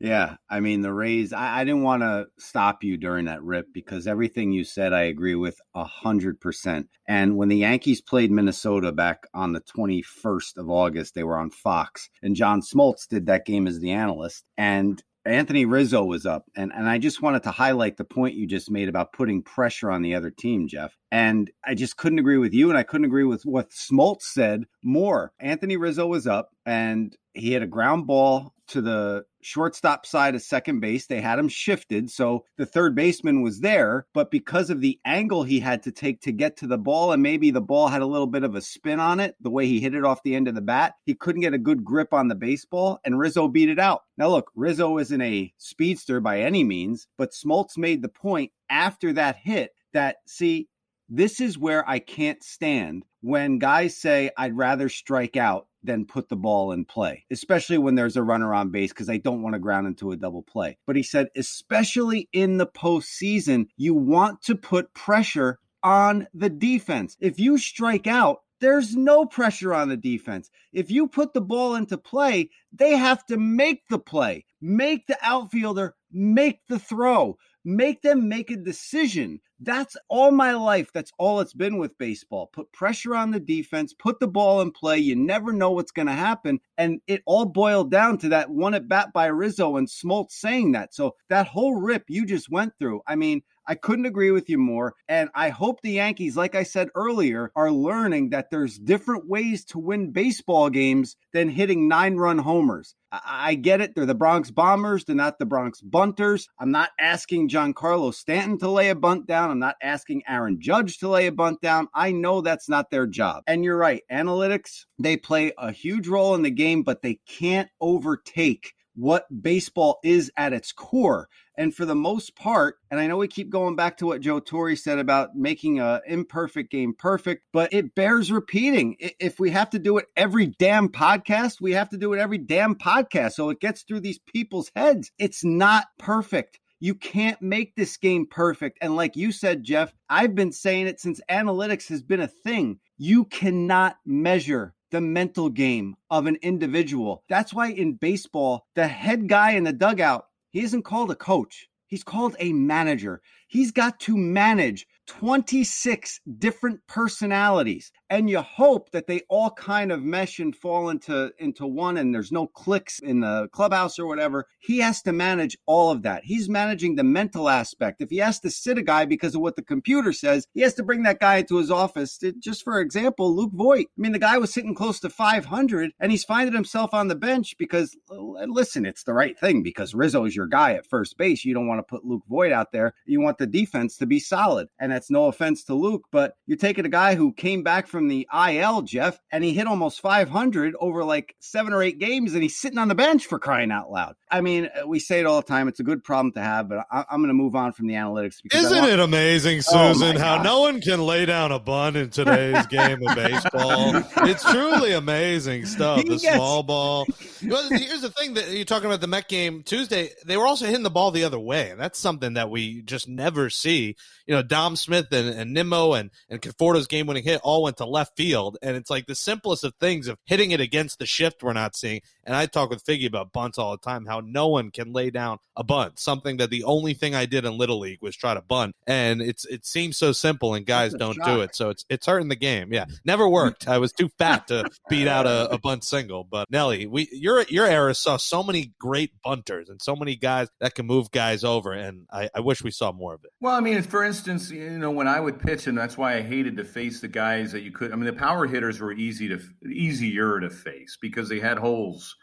Yeah, 0.01 0.37
I 0.51 0.61
mean 0.61 0.83
the 0.83 0.93
Rays. 0.93 1.33
I, 1.33 1.61
I 1.61 1.65
didn't 1.65 1.83
want 1.83 2.03
to 2.03 2.27
stop 2.39 2.83
you 2.83 2.97
during 2.97 3.27
that 3.27 3.43
rip 3.43 3.67
because 3.73 4.07
everything 4.07 4.53
you 4.53 4.65
said 4.65 4.93
I 4.93 5.03
agree 5.03 5.35
with 5.35 5.59
a 5.75 5.85
hundred 5.85 6.41
percent. 6.41 6.89
And 7.09 7.37
when 7.37 7.49
the 7.49 7.57
Yankees 7.57 8.01
played 8.01 8.31
Minnesota 8.31 8.93
back 8.93 9.27
on 9.35 9.53
the 9.53 9.61
twenty 9.61 10.03
first 10.03 10.59
of 10.59 10.69
August, 10.69 11.15
they 11.15 11.25
were 11.25 11.39
on 11.39 11.51
Fox, 11.51 12.09
and 12.23 12.37
John 12.37 12.61
Smoltz 12.61 13.09
did 13.09 13.27
that 13.27 13.47
game 13.47 13.67
as 13.67 13.81
the 13.81 13.93
analyst. 13.93 14.45
And 14.57 15.03
Anthony 15.26 15.64
Rizzo 15.64 16.05
was 16.05 16.25
up, 16.25 16.44
and, 16.56 16.73
and 16.73 16.88
I 16.88 16.99
just 16.99 17.20
wanted 17.20 17.43
to 17.43 17.50
highlight 17.50 17.96
the 17.96 18.05
point 18.05 18.37
you 18.37 18.46
just 18.46 18.70
made 18.70 18.88
about 18.88 19.12
putting 19.12 19.43
pressure 19.43 19.90
on 19.90 20.02
the 20.02 20.14
other 20.14 20.31
team, 20.31 20.69
Jeff. 20.69 20.96
And 21.11 21.50
I 21.64 21.75
just 21.75 21.96
couldn't 21.96 22.19
agree 22.19 22.38
with 22.38 22.55
you, 22.55 22.69
and 22.69 22.78
I 22.78 22.82
couldn't 22.82 23.06
agree 23.06 23.25
with 23.25 23.44
what 23.44 23.70
Smoltz 23.70 24.23
said 24.23 24.64
more. 24.82 25.32
Anthony 25.40 25.76
Rizzo 25.76 26.06
was 26.06 26.26
up, 26.26 26.50
and 26.64 27.17
he 27.34 27.52
had 27.52 27.62
a 27.62 27.67
ground 27.67 28.06
ball 28.06 28.55
to 28.69 28.81
the 28.81 29.25
shortstop 29.46 30.04
side 30.04 30.34
of 30.34 30.43
second 30.43 30.81
base. 30.81 31.06
They 31.06 31.20
had 31.20 31.38
him 31.38 31.48
shifted, 31.48 32.10
so 32.10 32.44
the 32.58 32.66
third 32.66 32.96
baseman 32.96 33.43
was 33.43 33.60
there, 33.60 34.06
but 34.12 34.31
because 34.31 34.70
of 34.70 34.81
the 34.81 34.98
angle 35.04 35.44
he 35.44 35.60
had 35.60 35.84
to 35.84 35.93
take 35.93 36.20
to 36.22 36.32
get 36.32 36.56
to 36.56 36.66
the 36.66 36.76
ball, 36.76 37.12
and 37.12 37.22
maybe 37.22 37.52
the 37.52 37.60
ball 37.60 37.87
had 37.87 38.02
a 38.02 38.06
little 38.06 38.26
bit 38.26 38.43
of 38.43 38.56
a 38.56 38.60
spin 38.60 38.98
on 38.98 39.20
it, 39.20 39.37
the 39.40 39.50
way 39.50 39.66
he 39.66 39.81
hit 39.81 39.94
it 39.94 40.04
off 40.04 40.22
the 40.25 40.34
end 40.34 40.48
of 40.48 40.56
the 40.56 40.60
bat, 40.60 40.94
he 41.04 41.14
couldn't 41.14 41.43
get 41.43 41.54
a 41.54 41.58
good 41.58 41.84
grip 41.84 42.12
on 42.12 42.26
the 42.26 42.34
baseball, 42.34 42.98
and 43.04 43.19
Rizzo 43.19 43.46
beat 43.46 43.69
it 43.69 43.78
out. 43.78 44.02
Now, 44.19 44.28
look, 44.28 44.50
Rizzo 44.56 44.98
isn't 44.98 45.22
a 45.22 45.52
speedster 45.58 46.20
by 46.20 46.40
any 46.40 46.64
means, 46.64 47.06
but 47.16 47.31
Smoltz 47.31 47.78
made 47.78 48.02
the 48.02 48.08
point 48.08 48.50
after 48.69 49.12
that 49.12 49.37
hit 49.37 49.72
that, 49.93 50.16
see, 50.26 50.69
this 51.08 51.40
is 51.40 51.56
where 51.56 51.88
I 51.88 52.00
can't 52.00 52.43
stand 52.43 53.04
when 53.20 53.58
guys 53.58 53.96
say, 53.96 54.31
I'd 54.37 54.56
rather 54.56 54.88
strike 54.88 55.37
out 55.37 55.69
than 55.87 56.05
put 56.05 56.29
the 56.29 56.37
ball 56.37 56.73
in 56.73 56.85
play, 56.85 57.25
especially 57.31 57.79
when 57.79 57.94
there's 57.94 58.17
a 58.17 58.23
runner 58.23 58.53
on 58.53 58.71
base 58.71 58.91
because 58.91 59.09
I 59.09 59.17
don't 59.17 59.43
want 59.43 59.55
to 59.55 59.61
ground 59.61 59.87
into 59.87 60.12
a 60.12 60.17
double 60.17 60.43
play. 60.43 60.79
But 60.87 60.97
he 60.97 61.03
said, 61.03 61.29
especially 61.37 62.29
in 62.33 62.59
the 62.59 62.67
postseason, 62.67 63.69
you 63.77 63.94
want 63.94 64.43
to 64.43 64.55
put 64.55 64.93
pressure 64.93 65.59
on 65.83 66.27
the 66.34 66.51
defense. 66.51 67.17
If 67.20 67.39
you 67.39 67.58
strike 67.58 68.06
out, 68.06 68.43
there's 68.60 68.96
no 68.96 69.27
pressure 69.27 69.75
on 69.75 69.89
the 69.89 69.96
defense. 69.96 70.51
If 70.72 70.91
you 70.91 71.08
put 71.08 71.34
the 71.34 71.43
ball 71.43 71.75
into 71.75 71.99
play, 71.99 72.51
they 72.72 72.96
have 72.96 73.25
to 73.27 73.37
make 73.37 73.87
the 73.89 73.99
play, 73.99 74.46
make 74.60 75.06
the 75.06 75.19
outfielder 75.22 75.94
make 76.17 76.60
the 76.69 76.79
throw, 76.79 77.37
make 77.65 78.03
them 78.03 78.29
make 78.29 78.51
a 78.51 78.56
decision. 78.56 79.41
That's 79.58 79.96
all 80.08 80.31
my 80.32 80.53
life. 80.53 80.91
That's 80.93 81.13
all 81.19 81.41
it's 81.41 81.55
been 81.55 81.79
with 81.79 81.96
baseball. 81.98 82.48
Put 82.53 82.72
pressure 82.72 83.15
on 83.15 83.31
the 83.31 83.41
defense, 83.41 83.94
put 83.94 84.20
the 84.20 84.29
ball 84.29 84.60
in 84.60 84.70
play. 84.70 84.98
You 84.98 85.17
never 85.17 85.53
know 85.53 85.70
what's 85.70 85.93
going 85.93 86.08
to 86.08 86.13
happen. 86.13 86.60
And 86.77 87.01
it 87.06 87.22
all 87.25 87.46
boiled 87.46 87.91
down 87.91 88.19
to 88.19 88.29
that 88.31 88.51
one 88.51 88.75
at 88.75 88.89
bat 88.89 89.13
by 89.15 89.27
Rizzo 89.27 89.77
and 89.77 89.89
Smoltz 89.89 90.32
saying 90.32 90.72
that. 90.72 90.94
So 90.94 91.15
that 91.31 91.46
whole 91.46 91.75
rip 91.75 92.05
you 92.08 92.27
just 92.27 92.51
went 92.51 92.75
through, 92.79 93.01
I 93.06 93.17
mean, 93.17 93.43
I 93.67 93.75
couldn't 93.75 94.06
agree 94.06 94.31
with 94.31 94.49
you 94.49 94.58
more. 94.58 94.94
And 95.08 95.29
I 95.35 95.49
hope 95.49 95.81
the 95.82 95.93
Yankees, 95.93 96.37
like 96.37 96.55
I 96.55 96.63
said 96.63 96.89
earlier, 96.94 97.51
are 97.56 97.70
learning 97.70 98.31
that 98.31 98.51
there's 98.51 98.79
different 98.79 99.29
ways 99.29 99.65
to 99.67 99.79
win 99.79 100.13
baseball 100.13 100.70
games 100.70 101.17
than 101.32 101.49
hitting 101.49 101.89
nine 101.89 102.17
run 102.17 102.39
homers. 102.39 102.94
I, 103.13 103.55
get 103.55 103.81
it. 103.81 103.94
They're 103.94 104.06
the 104.06 104.15
Bronx 104.15 104.51
Bombers. 104.51 105.05
They're 105.05 105.17
not 105.17 105.39
the 105.39 105.46
Bronx 105.46 105.81
Bunters. 105.81 106.49
I'm 106.58 106.70
not 106.70 106.91
asking 107.01 107.49
Giancarlo 107.49 108.13
Stanton 108.13 108.58
to 108.58 108.70
lay 108.70 108.91
a 108.91 108.94
bunt 108.94 109.27
down. 109.27 109.51
I'm 109.51 109.58
not 109.58 109.77
asking 109.82 110.23
Aaron 110.29 110.61
Judge 110.61 110.99
to 110.99 111.08
lay 111.08 111.27
a 111.27 111.32
bunt 111.32 111.61
down. 111.61 111.89
I 111.94 112.13
know 112.13 112.41
that's 112.41 112.69
not 112.69 112.91
their 112.91 113.06
job. 113.06 113.44
And 113.46 113.65
you're 113.65 113.77
right. 113.79 114.03
Analytics, 114.11 114.85
they 114.99 115.17
play 115.17 115.53
a 115.56 115.70
huge 115.70 116.08
role 116.08 116.35
in 116.35 116.43
the 116.43 116.51
game, 116.51 116.82
but 116.82 117.03
they 117.03 117.20
can't 117.27 117.70
overtake 117.81 118.75
what 118.96 119.26
baseball 119.43 120.00
is 120.03 120.32
at 120.36 120.53
its 120.53 120.72
core. 120.72 121.29
And 121.58 121.74
for 121.74 121.84
the 121.84 121.94
most 121.94 122.34
part, 122.36 122.76
and 122.91 122.98
I 122.98 123.06
know 123.06 123.17
we 123.17 123.29
keep 123.29 123.50
going 123.50 123.76
back 123.76 123.98
to 123.98 124.06
what 124.06 124.20
Joe 124.20 124.41
Torre 124.41 124.76
said 124.76 124.98
about 124.98 125.36
making 125.36 125.81
a 125.81 126.00
imperfect 126.06 126.70
game 126.70 126.94
perfect, 126.98 127.44
but 127.53 127.72
it 127.72 127.94
bears 127.94 128.32
repeating. 128.32 128.96
If 128.98 129.38
we 129.38 129.50
have 129.50 129.70
to 129.70 129.79
do 129.79 129.98
it 129.98 130.06
every 130.17 130.46
damn 130.46 130.88
podcast, 130.88 131.60
we 131.60 131.72
have 131.72 131.91
to 131.91 131.96
do 131.96 132.12
it 132.12 132.19
every 132.19 132.38
damn 132.38 132.74
podcast. 132.74 133.32
So 133.32 133.50
it 133.50 133.60
gets 133.60 133.82
through 133.82 134.00
these 134.00 134.19
people's 134.19 134.70
heads. 134.74 135.12
It's 135.19 135.44
not 135.44 135.86
perfect. 135.98 136.58
You 136.79 136.94
can't 136.94 137.41
make 137.41 137.74
this 137.74 137.96
game 137.96 138.26
perfect. 138.31 138.79
And 138.82 138.96
like 138.96 139.17
you 139.17 139.32
said, 139.32 139.65
Jeff, 139.65 139.94
I've 140.10 140.34
been 140.34 140.53
saying 140.53 140.86
it 140.88 141.00
since 141.00 141.20
analytics 141.31 141.88
has 141.88 142.03
been 142.03 142.20
a 142.20 142.29
thing. 142.29 142.81
You 142.98 143.24
cannot 143.24 143.96
measure 144.05 144.74
the 144.96 145.00
mental 145.03 145.50
game 145.50 145.94
of 146.10 146.26
an 146.26 146.38
individual. 146.41 147.22
That's 147.29 147.53
why 147.53 147.70
in 147.70 147.96
baseball, 147.96 148.65
the 148.74 148.88
head 148.88 149.29
guy 149.29 149.50
in 149.50 149.65
the 149.65 149.72
dugout, 149.74 150.24
he 150.53 150.62
isn't 150.62 150.84
called 150.84 151.10
a 151.10 151.15
coach. 151.15 151.69
He's 151.86 152.03
called 152.03 152.34
a 152.38 152.55
manager. 152.55 153.20
He's 153.46 153.72
got 153.72 154.00
to 154.00 154.17
manage 154.17 154.86
26 155.06 156.20
different 156.38 156.81
personalities 156.86 157.93
and 158.10 158.31
you 158.31 158.41
hope 158.41 158.91
that 158.91 159.06
they 159.06 159.22
all 159.29 159.51
kind 159.51 159.91
of 159.91 160.03
mesh 160.03 160.39
and 160.39 160.55
fall 160.55 160.89
into 160.89 161.32
into 161.39 161.67
one 161.67 161.96
and 161.96 162.15
there's 162.15 162.32
no 162.32 162.46
clicks 162.46 162.98
in 162.98 163.20
the 163.20 163.48
clubhouse 163.53 163.98
or 163.98 164.06
whatever 164.06 164.46
he 164.58 164.79
has 164.79 165.03
to 165.03 165.13
manage 165.13 165.56
all 165.67 165.91
of 165.91 166.03
that. 166.03 166.25
He's 166.25 166.48
managing 166.48 166.96
the 166.96 167.05
mental 167.05 167.48
aspect. 167.48 168.01
If 168.01 168.10
he 168.10 168.19
has 168.19 168.41
to 168.41 168.51
sit 168.51 168.79
a 168.79 168.82
guy 168.82 169.05
because 169.05 169.34
of 169.34 169.41
what 169.41 169.56
the 169.56 169.63
computer 169.63 170.13
says 170.13 170.46
he 170.55 170.60
has 170.63 170.75
to 170.75 170.82
bring 170.82 171.03
that 171.03 171.20
guy 171.20 171.39
into 171.39 171.56
his 171.56 171.70
office. 171.70 172.20
Just 172.39 172.63
for 172.63 172.81
example 172.81 173.34
luke 173.34 173.53
voit 173.53 173.86
i 173.86 174.01
mean 174.01 174.13
the 174.13 174.19
guy 174.19 174.39
was 174.39 174.53
sitting 174.53 174.75
close 174.75 175.01
to 175.01 175.10
500 175.10 175.93
and 175.98 176.10
he's 176.10 176.25
finding 176.25 176.55
himself 176.55 176.94
on 176.94 177.08
the 177.08 177.15
bench 177.15 177.56
because 177.58 177.96
listen 178.10 178.86
it's 178.86 179.05
the 179.05 179.15
right 179.15 179.39
thing 179.39 179.63
because 179.63 179.94
rizzo 179.94 180.25
is 180.25 180.36
your 180.36 180.46
guy 180.46 180.75
at 180.75 180.86
first 180.86 181.17
base. 181.19 181.44
You 181.44 181.55
don't 181.55 181.69
want 181.69 181.79
to 181.79 181.82
put 181.82 182.05
luke 182.05 182.22
voit 182.29 182.53
out 182.53 182.72
there. 182.72 182.94
You 183.06 183.20
want 183.20 183.39
the 183.39 183.46
defense 183.46 183.96
to 183.96 184.06
be 184.06 184.20
solid. 184.20 184.69
And 184.79 184.93
that's 184.93 185.10
no 185.10 185.27
offense 185.27 185.65
to 185.65 185.75
luke 185.75 186.05
but 186.13 186.34
you're 186.46 186.56
taking 186.56 186.86
a 186.86 186.91
guy 186.91 187.15
who 187.15 187.32
came 187.32 187.63
back 187.63 187.86
from 187.86 187.95
from 187.96 188.08
the 188.08 188.29
IL, 188.31 188.82
Jeff, 188.82 189.19
and 189.32 189.43
he 189.43 189.55
hit 189.55 189.67
almost 189.67 190.03
500 190.03 190.74
over 190.79 191.03
like 191.03 191.34
seven 191.41 191.72
or 191.72 191.82
eight 191.82 191.98
games, 191.98 192.34
and 192.34 192.43
he's 192.43 192.58
sitting 192.58 192.76
on 192.76 192.88
the 192.88 192.94
bench 192.94 193.24
for 193.24 193.38
crying 193.38 193.72
out 193.72 193.91
loud. 193.91 194.17
I 194.31 194.43
mean, 194.43 194.69
we 194.86 194.98
say 194.98 195.20
it 195.20 195.24
all 195.24 195.41
the 195.41 195.46
time. 195.46 195.67
It's 195.67 195.81
a 195.81 195.82
good 195.82 196.05
problem 196.05 196.32
to 196.32 196.43
have, 196.43 196.69
but 196.69 196.84
I, 196.91 197.06
am 197.10 197.20
going 197.20 197.29
to 197.29 197.32
move 197.32 197.55
on 197.55 197.72
from 197.72 197.86
the 197.86 197.94
analytics. 197.94 198.43
Because 198.43 198.67
Isn't 198.67 198.81
want- 198.81 198.93
it 198.93 199.00
amazing, 199.00 199.62
oh 199.70 199.94
Susan, 199.94 200.19
oh 200.19 200.20
how 200.20 200.43
no 200.43 200.60
one 200.60 200.82
can 200.82 201.00
lay 201.00 201.24
down 201.24 201.53
a 201.53 201.58
bun 201.58 201.96
in 201.96 202.10
today's 202.10 202.67
game 202.67 202.98
of 203.06 203.15
baseball? 203.15 204.03
It's 204.29 204.44
truly 204.50 204.93
amazing 204.93 205.65
stuff. 205.65 206.05
The 206.05 206.17
yes. 206.22 206.34
small 206.34 206.62
ball. 206.62 207.06
Well, 207.46 207.67
here's 207.70 208.03
the 208.03 208.10
thing 208.10 208.34
that 208.34 208.50
you're 208.50 208.67
talking 208.67 208.86
about 208.86 209.00
the 209.00 209.06
Met 209.06 209.26
game 209.26 209.62
Tuesday. 209.62 210.10
They 210.26 210.36
were 210.36 210.46
also 210.46 210.67
hitting 210.67 210.82
the 210.82 210.91
ball 210.91 211.12
the 211.12 211.24
other 211.24 211.38
way, 211.38 211.70
and 211.70 211.81
that's 211.81 211.98
something 211.98 212.34
that 212.34 212.50
we 212.50 212.82
just 212.82 213.08
never 213.08 213.48
see. 213.48 213.96
You 214.26 214.34
know, 214.34 214.43
Dom 214.43 214.76
Smith 214.76 215.06
and, 215.12 215.29
and 215.29 215.55
Nimmo 215.55 215.94
and 215.94 216.10
and 216.29 216.43
Conforto's 216.43 216.88
game-winning 216.88 217.24
hit 217.24 217.41
all 217.43 217.62
went 217.62 217.79
to 217.79 217.85
left 217.86 218.16
field, 218.16 218.58
and 218.62 218.76
it's 218.76 218.90
like 218.90 219.06
the 219.06 219.14
simplest 219.14 219.64
of 219.64 219.74
things 219.81 220.08
of 220.08 220.19
hitting 220.24 220.50
it 220.50 220.60
against 220.60 220.98
the 220.98 221.06
shift 221.06 221.43
we're 221.43 221.52
not 221.52 221.76
seeing. 221.76 222.00
And 222.27 222.35
I 222.35 222.47
talk 222.47 222.71
with 222.71 222.85
Figgy 222.85 223.06
about 223.06 223.33
bunts 223.33 223.56
all 223.56 223.71
the 223.71 223.79
time, 223.79 224.05
how 224.05 224.21
no 224.21 224.49
one 224.49 224.73
can 224.73 224.93
lay 224.93 225.11
down 225.11 225.39
a 225.56 225.63
bunt. 225.63 226.01
Something 226.01 226.39
that 226.39 226.51
the 226.51 226.65
only 226.65 226.93
thing 226.93 227.15
I 227.15 227.25
did 227.25 227.45
in 227.45 227.56
Little 227.56 227.79
League 227.79 228.03
was 228.03 228.17
try 228.17 228.35
to 228.35 228.43
bunt, 228.43 228.75
and 228.87 229.23
it's 229.23 229.45
it 229.47 229.65
seems 229.65 229.97
so 229.97 230.11
simple, 230.11 230.55
and 230.55 230.67
guys 230.67 230.93
don't 230.93 231.15
shock. 231.15 231.27
do 231.27 231.41
it. 231.41 231.55
So 231.55 231.71
it's 231.71 231.85
it's 231.89 232.06
hurting 232.06 232.29
the 232.29 232.37
game. 232.37 232.73
Yeah, 232.73 232.87
never 233.05 233.29
worked. 233.29 233.69
I 233.69 233.79
was 233.79 233.93
too 233.93 234.09
fat 234.19 234.49
to 234.49 234.69
beat 234.91 235.06
out 235.06 235.27
a, 235.27 235.53
a 235.53 235.59
bunt 235.59 235.85
single. 235.85 236.25
But 236.25 236.51
Nelly, 236.51 236.87
we 236.87 237.09
your 237.13 237.43
your 237.49 237.67
era 237.67 237.95
saw 237.95 238.17
so 238.17 238.43
many 238.43 238.75
great 238.79 239.13
bunters 239.23 239.69
and 239.69 239.81
so 239.81 239.95
many 239.95 240.17
guys 240.17 240.49
that 240.61 240.75
can 240.75 240.87
move 240.87 241.13
guys 241.13 241.45
over, 241.45 241.73
and 241.73 242.06
I, 242.13 242.29
I 242.35 242.41
wish 242.41 242.63
we 242.65 242.73
saw 242.73 242.91
more 242.91 243.15
of 243.15 243.25
it. 243.25 243.31
Well, 243.41 243.55
I 243.55 243.61
mean, 243.61 243.81
for 243.83 244.03
instance, 244.03 244.51
you 244.51 244.79
know, 244.79 244.91
when 244.91 245.06
I 245.06 245.21
would 245.21 245.39
pitch, 245.39 245.69
and 245.69 245.79
that's 245.79 245.97
why 245.97 246.17
I 246.17 246.23
hated 246.23 246.56
to 246.56 246.65
face 246.65 247.01
the 247.01 247.09
guys 247.09 247.53
that 247.53 247.63
you 247.63 247.71
could. 247.71 247.93
I 247.93 247.95
mean, 247.95 248.06
the 248.06 248.13
power 248.13 248.47
hitters 248.47 248.81
were 248.81 248.93
easy 248.93 249.29
to 249.29 249.41
easier 249.65 250.41
to 250.41 250.51
face 250.51 250.99
because 251.01 251.29
they 251.29 251.39
had 251.39 251.59
holes 251.59 252.16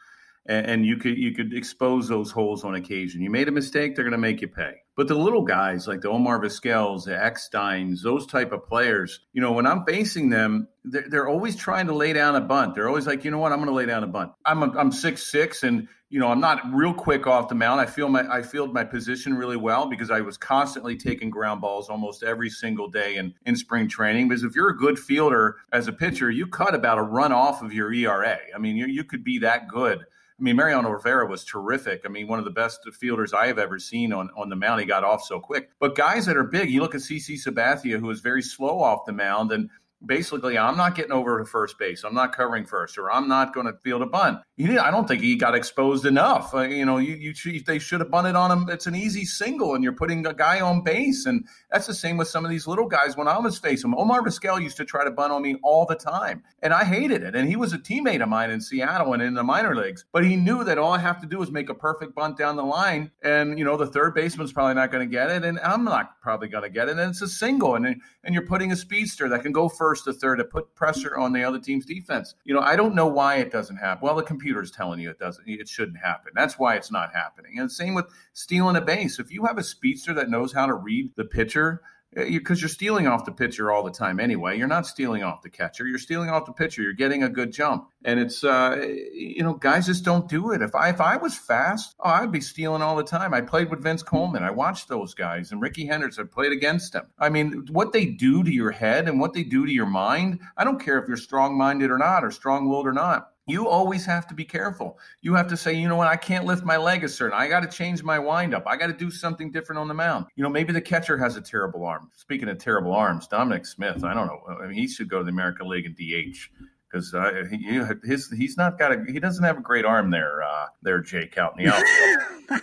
and, 0.46 0.66
and 0.66 0.86
you 0.86 0.98
could 0.98 1.18
you 1.18 1.34
could 1.34 1.54
expose 1.54 2.08
those 2.08 2.32
holes 2.32 2.64
on 2.64 2.76
occasion. 2.76 3.22
You 3.22 3.30
made 3.30 3.48
a 3.48 3.52
mistake, 3.52 3.96
they're 3.96 4.04
going 4.04 4.12
to 4.12 4.18
make 4.18 4.42
you 4.42 4.48
pay. 4.48 4.76
But 4.96 5.08
the 5.08 5.16
little 5.16 5.42
guys 5.42 5.88
like 5.88 6.02
the 6.02 6.10
Omar 6.10 6.40
Vizquels, 6.40 7.06
the 7.06 7.12
Ecksteins, 7.12 8.02
those 8.02 8.28
type 8.28 8.52
of 8.52 8.68
players, 8.68 9.22
you 9.34 9.42
know, 9.42 9.52
when 9.52 9.66
I'm 9.66 9.84
facing 9.86 10.30
them, 10.30 10.68
they're, 10.84 11.06
they're 11.10 11.28
always 11.28 11.56
trying 11.56 11.88
to 11.88 11.96
lay 11.96 12.14
down 12.14 12.36
a 12.36 12.42
bunt. 12.42 12.76
They're 12.76 12.88
always 12.88 13.08
like, 13.08 13.26
you 13.26 13.32
know 13.32 13.40
what, 13.40 13.52
I'm 13.52 13.58
going 13.58 13.70
to 13.70 13.76
lay 13.76 13.88
down 13.88 14.04
a 14.04 14.08
bunt. 14.08 14.34
I'm 14.46 14.62
a, 14.62 14.78
I'm 14.78 14.92
six 14.92 15.32
six, 15.32 15.64
and 15.64 15.88
you 16.10 16.20
know, 16.20 16.28
I'm 16.28 16.40
not 16.40 16.62
real 16.72 16.94
quick 16.94 17.26
off 17.26 17.48
the 17.50 17.56
mound. 17.56 17.82
I 17.82 17.88
feel 17.88 18.08
my 18.10 18.32
I 18.32 18.44
feel 18.44 18.68
my 18.68 18.84
position 18.84 19.34
really 19.34 19.58
well 19.58 19.88
because 19.88 20.12
I 20.12 20.22
was 20.22 20.38
constantly 20.38 20.96
taking 20.96 21.32
ground 21.32 21.62
balls 21.62 21.90
almost 21.90 22.22
every 22.22 22.50
single 22.50 22.88
day 22.88 23.16
in, 23.16 23.34
in 23.46 23.56
spring 23.56 23.88
training. 23.88 24.28
Because 24.28 24.44
if 24.44 24.56
you're 24.56 24.70
a 24.70 24.78
good 24.78 25.00
fielder 25.00 25.56
as 25.72 25.88
a 25.88 25.94
pitcher, 25.94 26.30
you 26.30 26.46
cut 26.46 26.76
about 26.76 27.00
a 27.00 27.02
run 27.02 27.32
off 27.32 27.64
of 27.64 27.74
your 27.74 27.92
ERA. 27.92 28.38
I 28.54 28.60
mean, 28.60 28.76
you, 28.76 28.86
you 28.86 29.04
could 29.04 29.24
be 29.24 29.40
that 29.40 29.70
good 29.70 30.06
I 30.40 30.42
mean, 30.42 30.56
Mariano 30.56 30.90
Rivera 30.90 31.28
was 31.28 31.44
terrific. 31.44 32.02
I 32.06 32.10
mean, 32.10 32.28
one 32.28 32.40
of 32.40 32.46
the 32.46 32.52
best 32.52 32.80
fielders 33.00 33.34
I 33.34 33.46
have 33.48 33.60
ever 33.60 33.78
seen 33.78 34.12
on, 34.12 34.30
on 34.36 34.50
the 34.50 34.56
mound. 34.56 34.82
He 34.82 34.88
got 34.88 35.04
off 35.04 35.24
so 35.24 35.40
quick. 35.40 35.70
But 35.80 35.96
guys 35.96 36.25
that 36.25 36.38
are 36.38 36.44
big, 36.44 36.72
you 36.72 36.82
look 36.82 36.96
at 36.96 37.02
CC 37.02 37.36
Sabathia, 37.36 38.00
who 38.00 38.10
is 38.10 38.20
very 38.20 38.42
slow 38.42 38.82
off 38.82 39.06
the 39.06 39.13
mound, 39.13 39.52
and 39.52 39.70
basically, 40.06 40.58
I'm 40.58 40.78
not 40.78 40.96
getting 40.96 41.12
over 41.12 41.40
to 41.40 41.46
first 41.46 41.78
base. 41.78 42.04
I'm 42.04 42.14
not 42.14 42.36
covering 42.36 42.66
first, 42.66 42.98
or 42.98 43.12
I'm 43.12 43.28
not 43.28 43.54
going 43.54 43.68
to 43.68 43.74
field 43.84 44.02
a 44.02 44.06
bunt. 44.06 44.40
He, 44.58 44.78
I 44.78 44.92
don't 44.92 45.08
think 45.08 45.22
he 45.22 45.36
got 45.36 45.56
exposed 45.56 46.06
enough. 46.06 46.54
Uh, 46.54 46.62
you 46.62 46.86
know, 46.86 46.98
you, 46.98 47.16
you 47.16 47.62
they 47.62 47.80
should 47.80 48.02
have 48.02 48.12
bunted 48.12 48.36
on 48.36 48.52
him. 48.52 48.70
It's 48.70 48.88
an 48.88 48.96
easy 48.96 49.26
single, 49.26 49.76
and 49.76 49.84
you're 49.84 49.94
putting 49.94 50.26
a 50.26 50.34
guy 50.34 50.62
on 50.62 50.84
base, 50.84 51.26
and 51.26 51.46
that's 51.72 51.88
the 51.88 51.94
same 51.94 52.18
with 52.18 52.28
some 52.28 52.46
of 52.46 52.52
these 52.52 52.68
little 52.68 52.88
guys. 52.88 53.18
When 53.18 53.28
I 53.28 53.38
was 53.40 53.58
facing 53.58 53.92
him, 53.92 53.98
Omar 53.98 54.22
Vizquel 54.22 54.62
used 54.62 54.78
to 54.78 54.86
try 54.86 55.04
to 55.04 55.12
bunt 55.12 55.32
on 55.32 55.42
me 55.42 55.58
all 55.64 55.86
the 55.86 55.96
time, 55.96 56.44
and 56.62 56.74
I 56.74 56.84
hated 56.84 57.24
it. 57.24 57.36
And 57.36 57.48
he 57.48 57.56
was 57.56 57.74
a 57.74 57.78
teammate 57.80 58.22
of 58.22 58.30
mine 58.30 58.52
in 58.52 58.62
Seattle 58.62 59.14
and 59.14 59.22
in 59.22 59.34
the 59.34 59.44
minor 59.44 59.76
leagues, 59.76 60.06
but 60.12 60.26
he 60.26 60.36
knew 60.36 60.64
that 60.64 60.78
all 60.78 60.92
I 60.92 61.00
have 61.00 61.20
to 61.22 61.28
do 61.28 61.42
is 61.42 61.52
make 61.52 61.70
a 61.70 61.76
perfect 61.76 62.16
bunt 62.16 62.38
down 62.38 62.56
the 62.56 62.64
line, 62.64 63.12
and 63.24 63.58
you 63.58 63.66
know 63.66 63.78
the 63.78 63.88
third 63.88 64.14
baseman's 64.14 64.54
probably 64.54 64.76
not 64.76 64.92
going 64.92 65.08
to 65.08 65.12
get 65.12 65.30
it, 65.30 65.44
and 65.44 65.60
I'm 65.60 65.84
not 65.84 66.22
probably 66.22 66.48
going 66.48 66.64
to 66.64 66.70
get 66.70 66.90
it, 66.90 66.98
and 66.98 67.10
it's 67.10 67.22
a 67.22 67.28
single, 67.28 67.76
and 67.76 68.02
and 68.24 68.34
you're 68.34 68.46
putting 68.46 68.72
a 68.72 68.76
speedster 68.76 69.30
that 69.30 69.44
can 69.44 69.52
go 69.52 69.70
first 69.70 69.93
to 70.02 70.14
third 70.14 70.38
to 70.38 70.44
put 70.44 70.74
pressure 70.76 71.18
on 71.18 71.32
the 71.32 71.44
other 71.44 71.60
team's 71.60 71.86
defense. 71.86 72.36
You 72.44 72.54
know, 72.54 72.60
I 72.60 72.76
don't 72.76 72.96
know 72.96 73.08
why 73.08 73.36
it 73.36 73.52
doesn't 73.52 73.78
happen. 73.78 74.06
Well, 74.06 74.16
the 74.16 74.24
computer's 74.24 74.72
telling 74.72 75.00
you 75.00 75.10
it 75.10 75.20
doesn't. 75.20 75.48
It 75.48 75.70
shouldn't 75.70 75.98
happen. 75.98 76.34
That's 76.36 76.58
why 76.58 76.76
it's 76.76 76.92
not 76.92 77.14
happening. 77.14 77.60
And 77.60 77.72
same 77.72 77.94
with 77.94 78.06
stealing 78.34 78.76
a 78.76 78.82
base. 78.82 79.20
If 79.20 79.32
you 79.32 79.46
have 79.46 79.58
a 79.58 79.64
speedster 79.64 80.14
that 80.16 80.30
knows 80.30 80.52
how 80.52 80.66
to 80.66 80.74
read 80.74 81.12
the 81.16 81.26
pitcher, 81.26 81.82
because 82.15 82.62
you're 82.62 82.70
stealing 82.70 83.08
off 83.08 83.25
the 83.25 83.32
pitcher 83.32 83.72
all 83.72 83.84
the 83.84 83.91
time 83.91 84.20
anyway. 84.20 84.58
You're 84.58 84.67
not 84.67 84.86
stealing 84.86 85.24
off 85.24 85.41
the 85.41 85.50
catcher. 85.50 85.86
You're 85.86 85.98
stealing 85.98 86.29
off 86.29 86.46
the 86.46 86.53
pitcher. 86.53 86.82
You're 86.82 86.93
getting 86.93 87.24
a 87.24 87.29
good 87.29 87.51
jump, 87.51 87.89
and 88.03 88.20
it's 88.20 88.43
uh, 88.43 88.86
you 89.13 89.43
know 89.43 89.53
guys 89.53 89.86
just 89.86 90.03
don't 90.03 90.29
do 90.29 90.51
it. 90.51 90.62
If 90.62 90.75
I 90.75 90.89
if 90.89 91.01
I 91.01 91.17
was 91.17 91.38
fast, 91.38 91.96
oh, 92.00 92.10
I'd 92.10 92.32
be 92.32 92.41
stealing 92.41 92.82
all 92.82 92.96
the 92.96 93.03
time. 93.03 93.34
I 93.34 93.41
played 93.41 93.70
with 93.70 93.84
Vince 93.84 94.03
Coleman. 94.03 94.43
I 94.43 94.51
watched 94.51 94.88
those 94.88 95.13
guys 95.13 95.51
and 95.51 95.62
Ricky 95.62 95.86
Henderson. 95.86 96.27
Played 96.27 96.51
against 96.51 96.93
them. 96.93 97.08
I 97.20 97.29
mean, 97.29 97.67
what 97.72 97.93
they 97.93 98.05
do 98.05 98.43
to 98.43 98.51
your 98.51 98.72
head 98.72 99.08
and 99.08 99.20
what 99.20 99.34
they 99.34 99.43
do 99.43 99.65
to 99.65 99.72
your 99.72 99.86
mind. 99.86 100.39
I 100.58 100.63
don't 100.63 100.84
care 100.84 101.00
if 101.00 101.08
you're 101.08 101.17
strong 101.17 101.58
minded 101.58 101.91
or 101.91 101.98
not, 101.98 102.24
or 102.24 102.32
strong 102.32 102.70
willed 102.70 102.88
or 102.88 102.93
not 102.93 103.33
you 103.46 103.68
always 103.68 104.06
have 104.06 104.28
to 104.28 104.34
be 104.34 104.46
careful. 104.46 104.98
You 105.22 105.34
have 105.34 105.48
to 105.50 105.58
say, 105.58 105.74
you 105.74 105.88
know 105.88 105.96
what, 105.96 106.08
I 106.08 106.16
can't 106.16 106.46
lift 106.46 106.64
my 106.64 106.78
leg 106.78 107.04
a 107.04 107.10
certain. 107.10 107.38
I 107.38 107.48
got 107.48 107.60
to 107.62 107.68
change 107.68 108.04
my 108.04 108.18
windup. 108.20 108.64
I 108.66 108.78
got 108.78 108.88
to 108.88 108.94
do 108.94 109.12
something 109.12 109.52
different 109.52 109.80
on 109.80 109.88
the 109.88 109.94
mound. 109.94 110.28
You 110.36 110.44
know, 110.44 110.50
maybe 110.50 110.72
the 110.72 110.82
catcher 110.82 111.18
has 111.18 111.36
a 111.36 111.42
terrible 111.42 111.86
arm. 111.86 112.10
Speaking 112.16 112.48
of 112.50 112.58
terrible 112.58 112.94
arms, 112.94 113.28
Dominic 113.28 113.66
Smith, 113.66 114.04
I 114.04 114.14
don't 114.14 114.28
know. 114.28 114.42
I 114.62 114.68
mean, 114.68 114.78
he 114.78 114.88
should 114.88 115.10
go 115.10 115.20
to 115.20 115.24
the 115.24 115.32
American 115.32 115.68
League 115.68 115.86
and 115.86 115.96
DH 115.96 116.50
because 116.94 117.14
uh, 117.14 117.44
he, 117.50 117.82
his 118.04 118.30
he's 118.30 118.56
not 118.56 118.78
got 118.78 118.92
a 118.92 119.04
he 119.12 119.20
doesn't 119.20 119.44
have 119.44 119.58
a 119.58 119.62
great 119.62 119.84
arm 119.84 120.12
there 120.12 120.44
uh, 120.44 120.68
there 120.84 121.00
Jake 121.02 121.38
out 121.38 121.58
in 121.58 121.66
the 121.66 121.74
outfield. 121.74 122.62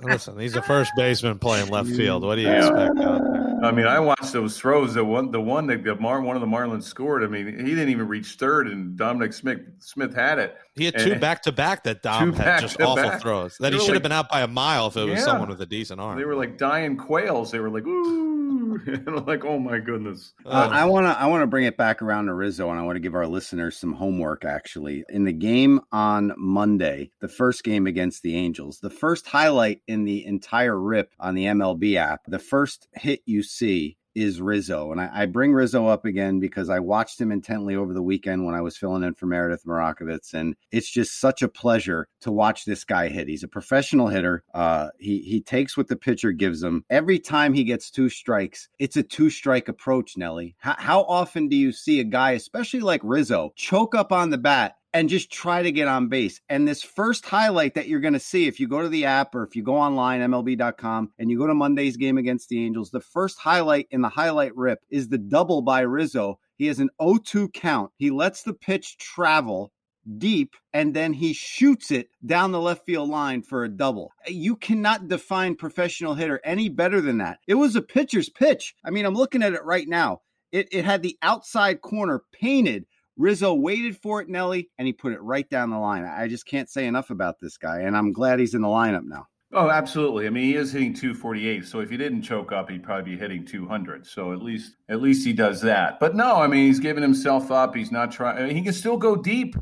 Listen, 0.00 0.38
he's 0.38 0.56
a 0.56 0.62
first 0.62 0.92
baseman 0.96 1.38
playing 1.38 1.68
left 1.68 1.90
field. 1.90 2.24
What 2.24 2.36
do 2.36 2.42
you 2.42 2.48
yeah. 2.48 2.58
expect 2.58 2.98
out 3.00 3.20
there? 3.32 3.45
I 3.66 3.72
mean, 3.72 3.86
I 3.86 3.98
watched 3.98 4.32
those 4.32 4.58
throws. 4.58 4.94
The 4.94 5.04
one, 5.04 5.30
the 5.30 5.40
one 5.40 5.66
that 5.66 5.82
the 5.82 5.96
Mar, 5.96 6.20
one 6.20 6.36
of 6.36 6.40
the 6.40 6.46
Marlins 6.46 6.84
scored. 6.84 7.24
I 7.24 7.26
mean, 7.26 7.46
he 7.46 7.74
didn't 7.74 7.88
even 7.88 8.06
reach 8.06 8.36
third, 8.36 8.68
and 8.68 8.96
Dominic 8.96 9.32
Smith 9.32 9.60
Smith 9.80 10.14
had 10.14 10.38
it. 10.38 10.56
He 10.76 10.84
had 10.84 10.98
two 10.98 11.18
back 11.18 11.42
to 11.42 11.52
back 11.52 11.84
that 11.84 12.02
Dom 12.02 12.34
had 12.34 12.60
just 12.60 12.80
awful 12.80 12.96
back. 12.96 13.22
throws. 13.22 13.56
That 13.58 13.70
they 13.70 13.76
he 13.76 13.80
should 13.80 13.88
like, 13.88 13.94
have 13.94 14.02
been 14.02 14.12
out 14.12 14.28
by 14.30 14.42
a 14.42 14.48
mile 14.48 14.88
if 14.88 14.96
it 14.96 15.04
was 15.04 15.18
yeah. 15.18 15.24
someone 15.24 15.48
with 15.48 15.60
a 15.62 15.66
decent 15.66 16.00
arm. 16.00 16.18
They 16.18 16.24
were 16.24 16.34
like 16.34 16.58
dying 16.58 16.98
quails. 16.98 17.50
They 17.50 17.60
were 17.60 17.70
like, 17.70 17.86
ooh, 17.86 18.78
and 18.86 19.26
like, 19.26 19.44
oh 19.44 19.58
my 19.58 19.78
goodness. 19.78 20.32
Uh, 20.44 20.68
I 20.70 20.84
want 20.84 21.06
to 21.06 21.18
I 21.18 21.26
want 21.26 21.42
to 21.42 21.46
bring 21.46 21.64
it 21.64 21.78
back 21.78 22.02
around 22.02 22.26
to 22.26 22.34
Rizzo, 22.34 22.70
and 22.70 22.78
I 22.78 22.82
want 22.82 22.96
to 22.96 23.00
give 23.00 23.14
our 23.14 23.26
listeners 23.26 23.78
some 23.78 23.94
homework. 23.94 24.44
Actually, 24.44 25.04
in 25.08 25.24
the 25.24 25.32
game 25.32 25.80
on 25.92 26.34
Monday, 26.36 27.10
the 27.20 27.28
first 27.28 27.64
game 27.64 27.86
against 27.86 28.22
the 28.22 28.36
Angels, 28.36 28.78
the 28.80 28.90
first 28.90 29.26
highlight 29.26 29.80
in 29.88 30.04
the 30.04 30.26
entire 30.26 30.78
rip 30.78 31.14
on 31.18 31.34
the 31.34 31.46
MLB 31.46 31.96
app, 31.96 32.22
the 32.26 32.38
first 32.38 32.88
hit 32.92 33.22
you 33.24 33.42
see 33.42 33.96
is 34.16 34.40
Rizzo. 34.40 34.90
And 34.90 35.00
I, 35.00 35.10
I, 35.12 35.26
bring 35.26 35.52
Rizzo 35.52 35.86
up 35.86 36.06
again 36.06 36.40
because 36.40 36.70
I 36.70 36.78
watched 36.78 37.20
him 37.20 37.30
intently 37.30 37.76
over 37.76 37.92
the 37.92 38.02
weekend 38.02 38.46
when 38.46 38.54
I 38.54 38.62
was 38.62 38.76
filling 38.76 39.02
in 39.02 39.12
for 39.12 39.26
Meredith 39.26 39.64
Marakovits. 39.66 40.32
And 40.32 40.56
it's 40.72 40.90
just 40.90 41.20
such 41.20 41.42
a 41.42 41.48
pleasure 41.48 42.08
to 42.22 42.32
watch 42.32 42.64
this 42.64 42.82
guy 42.82 43.08
hit. 43.08 43.28
He's 43.28 43.42
a 43.42 43.48
professional 43.48 44.08
hitter. 44.08 44.42
Uh, 44.54 44.88
he, 44.98 45.18
he 45.18 45.42
takes 45.42 45.76
what 45.76 45.88
the 45.88 45.96
pitcher 45.96 46.32
gives 46.32 46.62
him. 46.62 46.84
Every 46.88 47.18
time 47.18 47.52
he 47.52 47.62
gets 47.62 47.90
two 47.90 48.08
strikes, 48.08 48.70
it's 48.78 48.96
a 48.96 49.02
two 49.02 49.28
strike 49.28 49.68
approach, 49.68 50.16
Nelly. 50.16 50.56
H- 50.66 50.76
how 50.78 51.02
often 51.02 51.48
do 51.48 51.56
you 51.56 51.70
see 51.70 52.00
a 52.00 52.04
guy, 52.04 52.30
especially 52.30 52.80
like 52.80 53.02
Rizzo, 53.04 53.52
choke 53.54 53.94
up 53.94 54.12
on 54.12 54.30
the 54.30 54.38
bat 54.38 54.76
and 54.96 55.10
just 55.10 55.30
try 55.30 55.62
to 55.62 55.70
get 55.70 55.88
on 55.88 56.08
base. 56.08 56.40
And 56.48 56.66
this 56.66 56.82
first 56.82 57.26
highlight 57.26 57.74
that 57.74 57.86
you're 57.86 58.00
going 58.00 58.14
to 58.14 58.18
see, 58.18 58.46
if 58.46 58.58
you 58.58 58.66
go 58.66 58.80
to 58.80 58.88
the 58.88 59.04
app 59.04 59.34
or 59.34 59.42
if 59.42 59.54
you 59.54 59.62
go 59.62 59.76
online, 59.76 60.22
MLB.com, 60.22 61.12
and 61.18 61.30
you 61.30 61.36
go 61.36 61.46
to 61.46 61.54
Monday's 61.54 61.98
game 61.98 62.16
against 62.16 62.48
the 62.48 62.64
Angels, 62.64 62.90
the 62.90 63.00
first 63.00 63.38
highlight 63.38 63.88
in 63.90 64.00
the 64.00 64.08
highlight 64.08 64.56
rip 64.56 64.80
is 64.88 65.08
the 65.08 65.18
double 65.18 65.60
by 65.60 65.80
Rizzo. 65.80 66.38
He 66.56 66.66
has 66.68 66.78
an 66.78 66.88
0 67.02 67.18
2 67.22 67.50
count. 67.50 67.92
He 67.98 68.10
lets 68.10 68.42
the 68.42 68.54
pitch 68.54 68.96
travel 68.96 69.70
deep 70.16 70.54
and 70.72 70.94
then 70.94 71.12
he 71.12 71.34
shoots 71.34 71.90
it 71.90 72.08
down 72.24 72.52
the 72.52 72.60
left 72.60 72.86
field 72.86 73.10
line 73.10 73.42
for 73.42 73.64
a 73.64 73.68
double. 73.68 74.12
You 74.26 74.56
cannot 74.56 75.08
define 75.08 75.56
professional 75.56 76.14
hitter 76.14 76.40
any 76.42 76.70
better 76.70 77.02
than 77.02 77.18
that. 77.18 77.40
It 77.46 77.56
was 77.56 77.76
a 77.76 77.82
pitcher's 77.82 78.30
pitch. 78.30 78.74
I 78.82 78.88
mean, 78.88 79.04
I'm 79.04 79.14
looking 79.14 79.42
at 79.42 79.52
it 79.52 79.64
right 79.64 79.86
now. 79.86 80.20
It, 80.52 80.68
it 80.72 80.86
had 80.86 81.02
the 81.02 81.18
outside 81.20 81.82
corner 81.82 82.22
painted 82.32 82.86
Rizzo 83.16 83.54
waited 83.54 83.96
for 83.96 84.20
it, 84.20 84.28
Nelly, 84.28 84.70
and 84.78 84.86
he 84.86 84.92
put 84.92 85.12
it 85.12 85.22
right 85.22 85.48
down 85.48 85.70
the 85.70 85.78
line. 85.78 86.04
I 86.04 86.28
just 86.28 86.46
can't 86.46 86.68
say 86.68 86.86
enough 86.86 87.10
about 87.10 87.40
this 87.40 87.56
guy, 87.56 87.80
and 87.80 87.96
I'm 87.96 88.12
glad 88.12 88.38
he's 88.38 88.54
in 88.54 88.62
the 88.62 88.68
lineup 88.68 89.04
now. 89.04 89.26
Oh, 89.52 89.70
absolutely. 89.70 90.26
I 90.26 90.30
mean, 90.30 90.44
he 90.44 90.56
is 90.56 90.72
hitting 90.72 90.92
248. 90.92 91.64
So 91.64 91.80
if 91.80 91.88
he 91.88 91.96
didn't 91.96 92.22
choke 92.22 92.52
up, 92.52 92.68
he'd 92.68 92.82
probably 92.82 93.12
be 93.12 93.18
hitting 93.18 93.44
200. 93.44 94.06
So 94.06 94.32
at 94.32 94.42
least 94.42 94.76
at 94.88 95.00
least 95.00 95.24
he 95.24 95.32
does 95.32 95.60
that. 95.62 96.00
But 96.00 96.16
no, 96.16 96.36
I 96.36 96.46
mean, 96.48 96.66
he's 96.66 96.80
giving 96.80 97.02
himself 97.02 97.50
up. 97.50 97.74
He's 97.74 97.92
not 97.92 98.10
trying. 98.10 98.54
He 98.54 98.62
can 98.62 98.72
still 98.72 98.96
go 98.96 99.14
deep. 99.14 99.56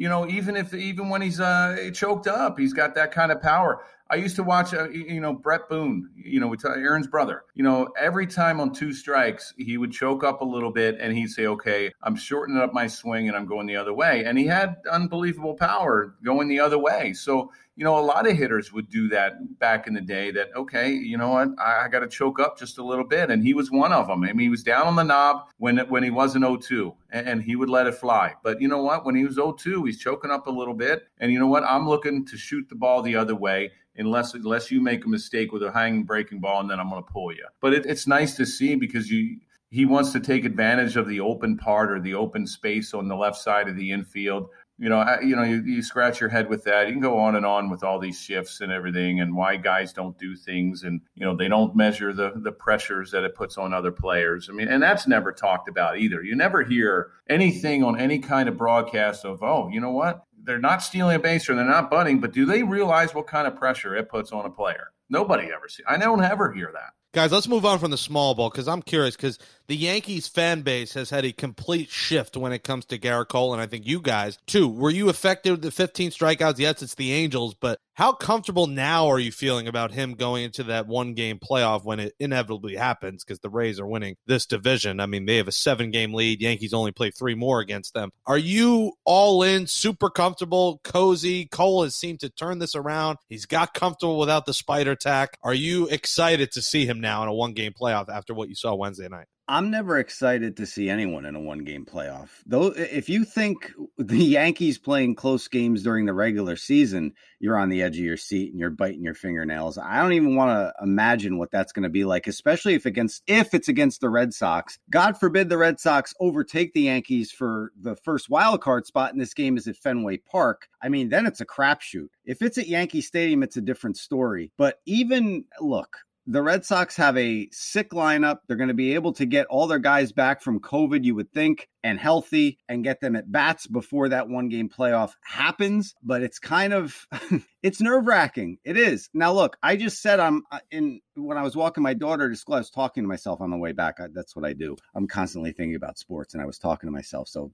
You 0.00 0.08
know, 0.08 0.26
even 0.26 0.56
if 0.56 0.72
even 0.72 1.10
when 1.10 1.20
he's 1.20 1.40
uh, 1.40 1.90
choked 1.92 2.26
up, 2.26 2.58
he's 2.58 2.72
got 2.72 2.94
that 2.94 3.12
kind 3.12 3.30
of 3.30 3.42
power. 3.42 3.84
I 4.08 4.14
used 4.14 4.34
to 4.36 4.42
watch, 4.42 4.72
uh, 4.72 4.88
you 4.88 5.20
know, 5.20 5.34
Bret 5.34 5.68
Boone, 5.68 6.08
you 6.16 6.40
know, 6.40 6.54
Aaron's 6.64 7.06
brother. 7.06 7.42
You 7.54 7.64
know, 7.64 7.90
every 7.98 8.26
time 8.26 8.60
on 8.60 8.72
two 8.72 8.94
strikes, 8.94 9.52
he 9.58 9.76
would 9.76 9.92
choke 9.92 10.24
up 10.24 10.40
a 10.40 10.44
little 10.44 10.72
bit 10.72 10.96
and 10.98 11.14
he'd 11.14 11.28
say, 11.28 11.44
okay, 11.48 11.92
I'm 12.02 12.16
shortening 12.16 12.62
up 12.62 12.72
my 12.72 12.86
swing 12.86 13.28
and 13.28 13.36
I'm 13.36 13.44
going 13.44 13.66
the 13.66 13.76
other 13.76 13.92
way. 13.92 14.24
And 14.24 14.38
he 14.38 14.46
had 14.46 14.76
unbelievable 14.90 15.52
power 15.52 16.14
going 16.24 16.48
the 16.48 16.60
other 16.60 16.78
way. 16.78 17.12
So, 17.12 17.52
you 17.80 17.84
know, 17.84 17.98
a 17.98 18.04
lot 18.04 18.28
of 18.28 18.36
hitters 18.36 18.74
would 18.74 18.90
do 18.90 19.08
that 19.08 19.58
back 19.58 19.86
in 19.86 19.94
the 19.94 20.02
day 20.02 20.30
that, 20.30 20.54
okay, 20.54 20.90
you 20.90 21.16
know 21.16 21.30
what, 21.30 21.48
I, 21.58 21.86
I 21.86 21.88
got 21.88 22.00
to 22.00 22.08
choke 22.08 22.38
up 22.38 22.58
just 22.58 22.76
a 22.76 22.84
little 22.84 23.06
bit. 23.06 23.30
And 23.30 23.42
he 23.42 23.54
was 23.54 23.70
one 23.70 23.90
of 23.90 24.06
them. 24.06 24.22
I 24.22 24.34
mean, 24.34 24.38
he 24.40 24.48
was 24.50 24.62
down 24.62 24.86
on 24.86 24.96
the 24.96 25.02
knob 25.02 25.48
when, 25.56 25.78
when 25.88 26.02
he 26.02 26.10
was 26.10 26.36
an 26.36 26.42
0 26.42 26.58
2 26.58 26.94
and, 27.08 27.26
and 27.26 27.42
he 27.42 27.56
would 27.56 27.70
let 27.70 27.86
it 27.86 27.94
fly. 27.94 28.34
But 28.42 28.60
you 28.60 28.68
know 28.68 28.82
what, 28.82 29.06
when 29.06 29.14
he 29.14 29.24
was 29.24 29.36
0 29.36 29.52
2, 29.52 29.84
he's 29.84 29.98
choking 29.98 30.30
up 30.30 30.46
a 30.46 30.50
little 30.50 30.74
bit. 30.74 31.04
And 31.20 31.32
you 31.32 31.38
know 31.38 31.46
what, 31.46 31.64
I'm 31.64 31.88
looking 31.88 32.26
to 32.26 32.36
shoot 32.36 32.68
the 32.68 32.74
ball 32.74 33.00
the 33.00 33.16
other 33.16 33.34
way 33.34 33.72
unless 33.96 34.34
unless 34.34 34.70
you 34.70 34.82
make 34.82 35.06
a 35.06 35.08
mistake 35.08 35.50
with 35.50 35.62
a 35.62 35.72
hanging 35.72 36.04
breaking 36.04 36.40
ball, 36.40 36.60
and 36.60 36.70
then 36.70 36.80
I'm 36.80 36.90
going 36.90 37.02
to 37.02 37.10
pull 37.10 37.32
you. 37.32 37.46
But 37.62 37.72
it, 37.72 37.86
it's 37.86 38.06
nice 38.06 38.36
to 38.36 38.44
see 38.44 38.74
because 38.74 39.10
you 39.10 39.38
he 39.70 39.86
wants 39.86 40.10
to 40.12 40.20
take 40.20 40.44
advantage 40.44 40.96
of 40.96 41.08
the 41.08 41.20
open 41.20 41.56
part 41.56 41.92
or 41.92 42.00
the 42.00 42.14
open 42.14 42.46
space 42.46 42.92
on 42.92 43.06
the 43.06 43.14
left 43.14 43.36
side 43.36 43.68
of 43.68 43.76
the 43.76 43.92
infield. 43.92 44.48
You 44.80 44.88
know, 44.88 45.04
you 45.22 45.36
know, 45.36 45.42
you, 45.42 45.62
you 45.62 45.82
scratch 45.82 46.20
your 46.20 46.30
head 46.30 46.48
with 46.48 46.64
that. 46.64 46.86
You 46.86 46.94
can 46.94 47.02
go 47.02 47.18
on 47.18 47.36
and 47.36 47.44
on 47.44 47.68
with 47.68 47.84
all 47.84 47.98
these 47.98 48.18
shifts 48.18 48.62
and 48.62 48.72
everything, 48.72 49.20
and 49.20 49.36
why 49.36 49.56
guys 49.56 49.92
don't 49.92 50.16
do 50.18 50.34
things, 50.34 50.84
and 50.84 51.02
you 51.14 51.22
know, 51.22 51.36
they 51.36 51.48
don't 51.48 51.76
measure 51.76 52.14
the 52.14 52.32
the 52.34 52.50
pressures 52.50 53.10
that 53.10 53.22
it 53.22 53.34
puts 53.34 53.58
on 53.58 53.74
other 53.74 53.92
players. 53.92 54.48
I 54.48 54.54
mean, 54.54 54.68
and 54.68 54.82
that's 54.82 55.06
never 55.06 55.32
talked 55.32 55.68
about 55.68 55.98
either. 55.98 56.22
You 56.22 56.34
never 56.34 56.62
hear 56.62 57.10
anything 57.28 57.84
on 57.84 58.00
any 58.00 58.20
kind 58.20 58.48
of 58.48 58.56
broadcast 58.56 59.26
of, 59.26 59.42
oh, 59.42 59.68
you 59.68 59.80
know 59.82 59.90
what, 59.90 60.24
they're 60.44 60.58
not 60.58 60.82
stealing 60.82 61.16
a 61.16 61.18
base 61.18 61.50
or 61.50 61.54
they're 61.54 61.64
not 61.66 61.90
bunting, 61.90 62.18
but 62.18 62.32
do 62.32 62.46
they 62.46 62.62
realize 62.62 63.14
what 63.14 63.26
kind 63.26 63.46
of 63.46 63.56
pressure 63.56 63.94
it 63.94 64.08
puts 64.08 64.32
on 64.32 64.46
a 64.46 64.50
player? 64.50 64.92
Nobody 65.10 65.50
ever 65.52 65.68
see. 65.68 65.82
I 65.86 65.98
don't 65.98 66.22
ever 66.22 66.52
hear 66.52 66.70
that. 66.72 66.94
Guys, 67.12 67.32
let's 67.32 67.48
move 67.48 67.66
on 67.66 67.80
from 67.80 67.90
the 67.90 67.98
small 67.98 68.36
ball 68.36 68.50
because 68.50 68.68
I'm 68.68 68.82
curious 68.82 69.16
because 69.16 69.36
the 69.66 69.76
Yankees 69.76 70.28
fan 70.28 70.62
base 70.62 70.94
has 70.94 71.10
had 71.10 71.24
a 71.24 71.32
complete 71.32 71.90
shift 71.90 72.36
when 72.36 72.52
it 72.52 72.62
comes 72.62 72.84
to 72.86 72.98
Gerrit 72.98 73.28
Cole, 73.28 73.52
and 73.52 73.60
I 73.60 73.66
think 73.66 73.84
you 73.84 74.00
guys 74.00 74.38
too. 74.46 74.68
Were 74.68 74.90
you 74.90 75.08
affected 75.08 75.50
with 75.50 75.62
the 75.62 75.72
15 75.72 76.12
strikeouts? 76.12 76.58
Yes, 76.58 76.82
it's 76.82 76.94
the 76.94 77.12
Angels, 77.12 77.54
but 77.54 77.80
how 77.94 78.12
comfortable 78.12 78.66
now 78.66 79.08
are 79.08 79.18
you 79.18 79.30
feeling 79.30 79.68
about 79.68 79.92
him 79.92 80.14
going 80.14 80.44
into 80.44 80.62
that 80.64 80.86
one 80.86 81.14
game 81.14 81.38
playoff 81.38 81.84
when 81.84 82.00
it 82.00 82.14
inevitably 82.18 82.74
happens 82.74 83.22
because 83.22 83.40
the 83.40 83.50
Rays 83.50 83.78
are 83.78 83.86
winning 83.86 84.16
this 84.26 84.46
division? 84.46 85.00
I 85.00 85.06
mean, 85.06 85.26
they 85.26 85.36
have 85.36 85.48
a 85.48 85.52
seven 85.52 85.90
game 85.90 86.14
lead. 86.14 86.40
Yankees 86.40 86.72
only 86.72 86.92
play 86.92 87.10
three 87.10 87.34
more 87.34 87.60
against 87.60 87.92
them. 87.92 88.10
Are 88.24 88.38
you 88.38 88.92
all 89.04 89.42
in, 89.42 89.66
super 89.66 90.10
comfortable, 90.10 90.80
cozy? 90.82 91.46
Cole 91.46 91.82
has 91.82 91.94
seemed 91.94 92.20
to 92.20 92.30
turn 92.30 92.58
this 92.58 92.74
around. 92.74 93.18
He's 93.28 93.46
got 93.46 93.74
comfortable 93.74 94.18
without 94.18 94.46
the 94.46 94.54
spider 94.54 94.94
tack. 94.96 95.36
Are 95.42 95.54
you 95.54 95.86
excited 95.88 96.52
to 96.52 96.62
see 96.62 96.86
him 96.86 96.99
now 97.00 97.22
in 97.22 97.28
a 97.28 97.34
one 97.34 97.52
game 97.52 97.72
playoff 97.78 98.08
after 98.08 98.34
what 98.34 98.48
you 98.48 98.54
saw 98.54 98.74
Wednesday 98.74 99.08
night? 99.08 99.26
I'm 99.50 99.72
never 99.72 99.98
excited 99.98 100.58
to 100.58 100.66
see 100.66 100.88
anyone 100.88 101.26
in 101.26 101.34
a 101.34 101.40
one 101.40 101.64
game 101.64 101.84
playoff. 101.84 102.28
Though 102.46 102.66
if 102.66 103.08
you 103.08 103.24
think 103.24 103.72
the 103.98 104.16
Yankees 104.24 104.78
playing 104.78 105.16
close 105.16 105.48
games 105.48 105.82
during 105.82 106.06
the 106.06 106.14
regular 106.14 106.54
season, 106.54 107.14
you're 107.40 107.58
on 107.58 107.68
the 107.68 107.82
edge 107.82 107.98
of 107.98 108.04
your 108.04 108.16
seat 108.16 108.52
and 108.52 108.60
you're 108.60 108.70
biting 108.70 109.02
your 109.02 109.14
fingernails. 109.14 109.76
I 109.76 110.00
don't 110.00 110.12
even 110.12 110.36
want 110.36 110.50
to 110.50 110.72
imagine 110.80 111.36
what 111.36 111.50
that's 111.50 111.72
going 111.72 111.82
to 111.82 111.88
be 111.88 112.04
like, 112.04 112.28
especially 112.28 112.74
if 112.74 112.86
against 112.86 113.24
if 113.26 113.52
it's 113.52 113.66
against 113.66 114.00
the 114.00 114.08
Red 114.08 114.32
Sox. 114.32 114.78
God 114.88 115.18
forbid 115.18 115.48
the 115.48 115.58
Red 115.58 115.80
Sox 115.80 116.14
overtake 116.20 116.72
the 116.72 116.82
Yankees 116.82 117.32
for 117.32 117.72
the 117.76 117.96
first 117.96 118.30
wild 118.30 118.60
card 118.60 118.86
spot 118.86 119.12
in 119.12 119.18
this 119.18 119.34
game 119.34 119.56
is 119.56 119.66
at 119.66 119.76
Fenway 119.76 120.18
Park. 120.18 120.68
I 120.80 120.90
mean, 120.90 121.08
then 121.08 121.26
it's 121.26 121.40
a 121.40 121.46
crapshoot. 121.46 122.10
If 122.24 122.40
it's 122.40 122.56
at 122.56 122.68
Yankee 122.68 123.00
Stadium, 123.00 123.42
it's 123.42 123.56
a 123.56 123.62
different 123.62 123.96
story. 123.96 124.52
But 124.56 124.76
even 124.86 125.46
look, 125.60 125.96
the 126.26 126.42
Red 126.42 126.64
Sox 126.64 126.96
have 126.96 127.16
a 127.16 127.48
sick 127.50 127.90
lineup. 127.90 128.38
They're 128.46 128.56
going 128.56 128.68
to 128.68 128.74
be 128.74 128.94
able 128.94 129.12
to 129.14 129.26
get 129.26 129.46
all 129.46 129.66
their 129.66 129.78
guys 129.78 130.12
back 130.12 130.42
from 130.42 130.60
COVID, 130.60 131.04
you 131.04 131.14
would 131.14 131.32
think, 131.32 131.68
and 131.82 131.98
healthy 131.98 132.58
and 132.68 132.84
get 132.84 133.00
them 133.00 133.16
at 133.16 133.30
bats 133.30 133.66
before 133.66 134.10
that 134.10 134.28
one 134.28 134.48
game 134.48 134.68
playoff 134.68 135.12
happens. 135.24 135.94
But 136.02 136.22
it's 136.22 136.38
kind 136.38 136.72
of, 136.72 137.06
it's 137.62 137.80
nerve 137.80 138.06
wracking. 138.06 138.58
It 138.64 138.76
is. 138.76 139.08
Now, 139.14 139.32
look, 139.32 139.56
I 139.62 139.76
just 139.76 140.02
said 140.02 140.20
I'm 140.20 140.42
uh, 140.52 140.60
in, 140.70 141.00
when 141.14 141.38
I 141.38 141.42
was 141.42 141.56
walking 141.56 141.82
my 141.82 141.94
daughter 141.94 142.28
to 142.28 142.36
school, 142.36 142.56
I 142.56 142.58
was 142.58 142.70
talking 142.70 143.02
to 143.02 143.08
myself 143.08 143.40
on 143.40 143.50
the 143.50 143.58
way 143.58 143.72
back. 143.72 143.98
I, 143.98 144.08
that's 144.12 144.36
what 144.36 144.44
I 144.44 144.52
do. 144.52 144.76
I'm 144.94 145.08
constantly 145.08 145.52
thinking 145.52 145.76
about 145.76 145.98
sports 145.98 146.34
and 146.34 146.42
I 146.42 146.46
was 146.46 146.58
talking 146.58 146.86
to 146.86 146.92
myself. 146.92 147.28
So 147.28 147.52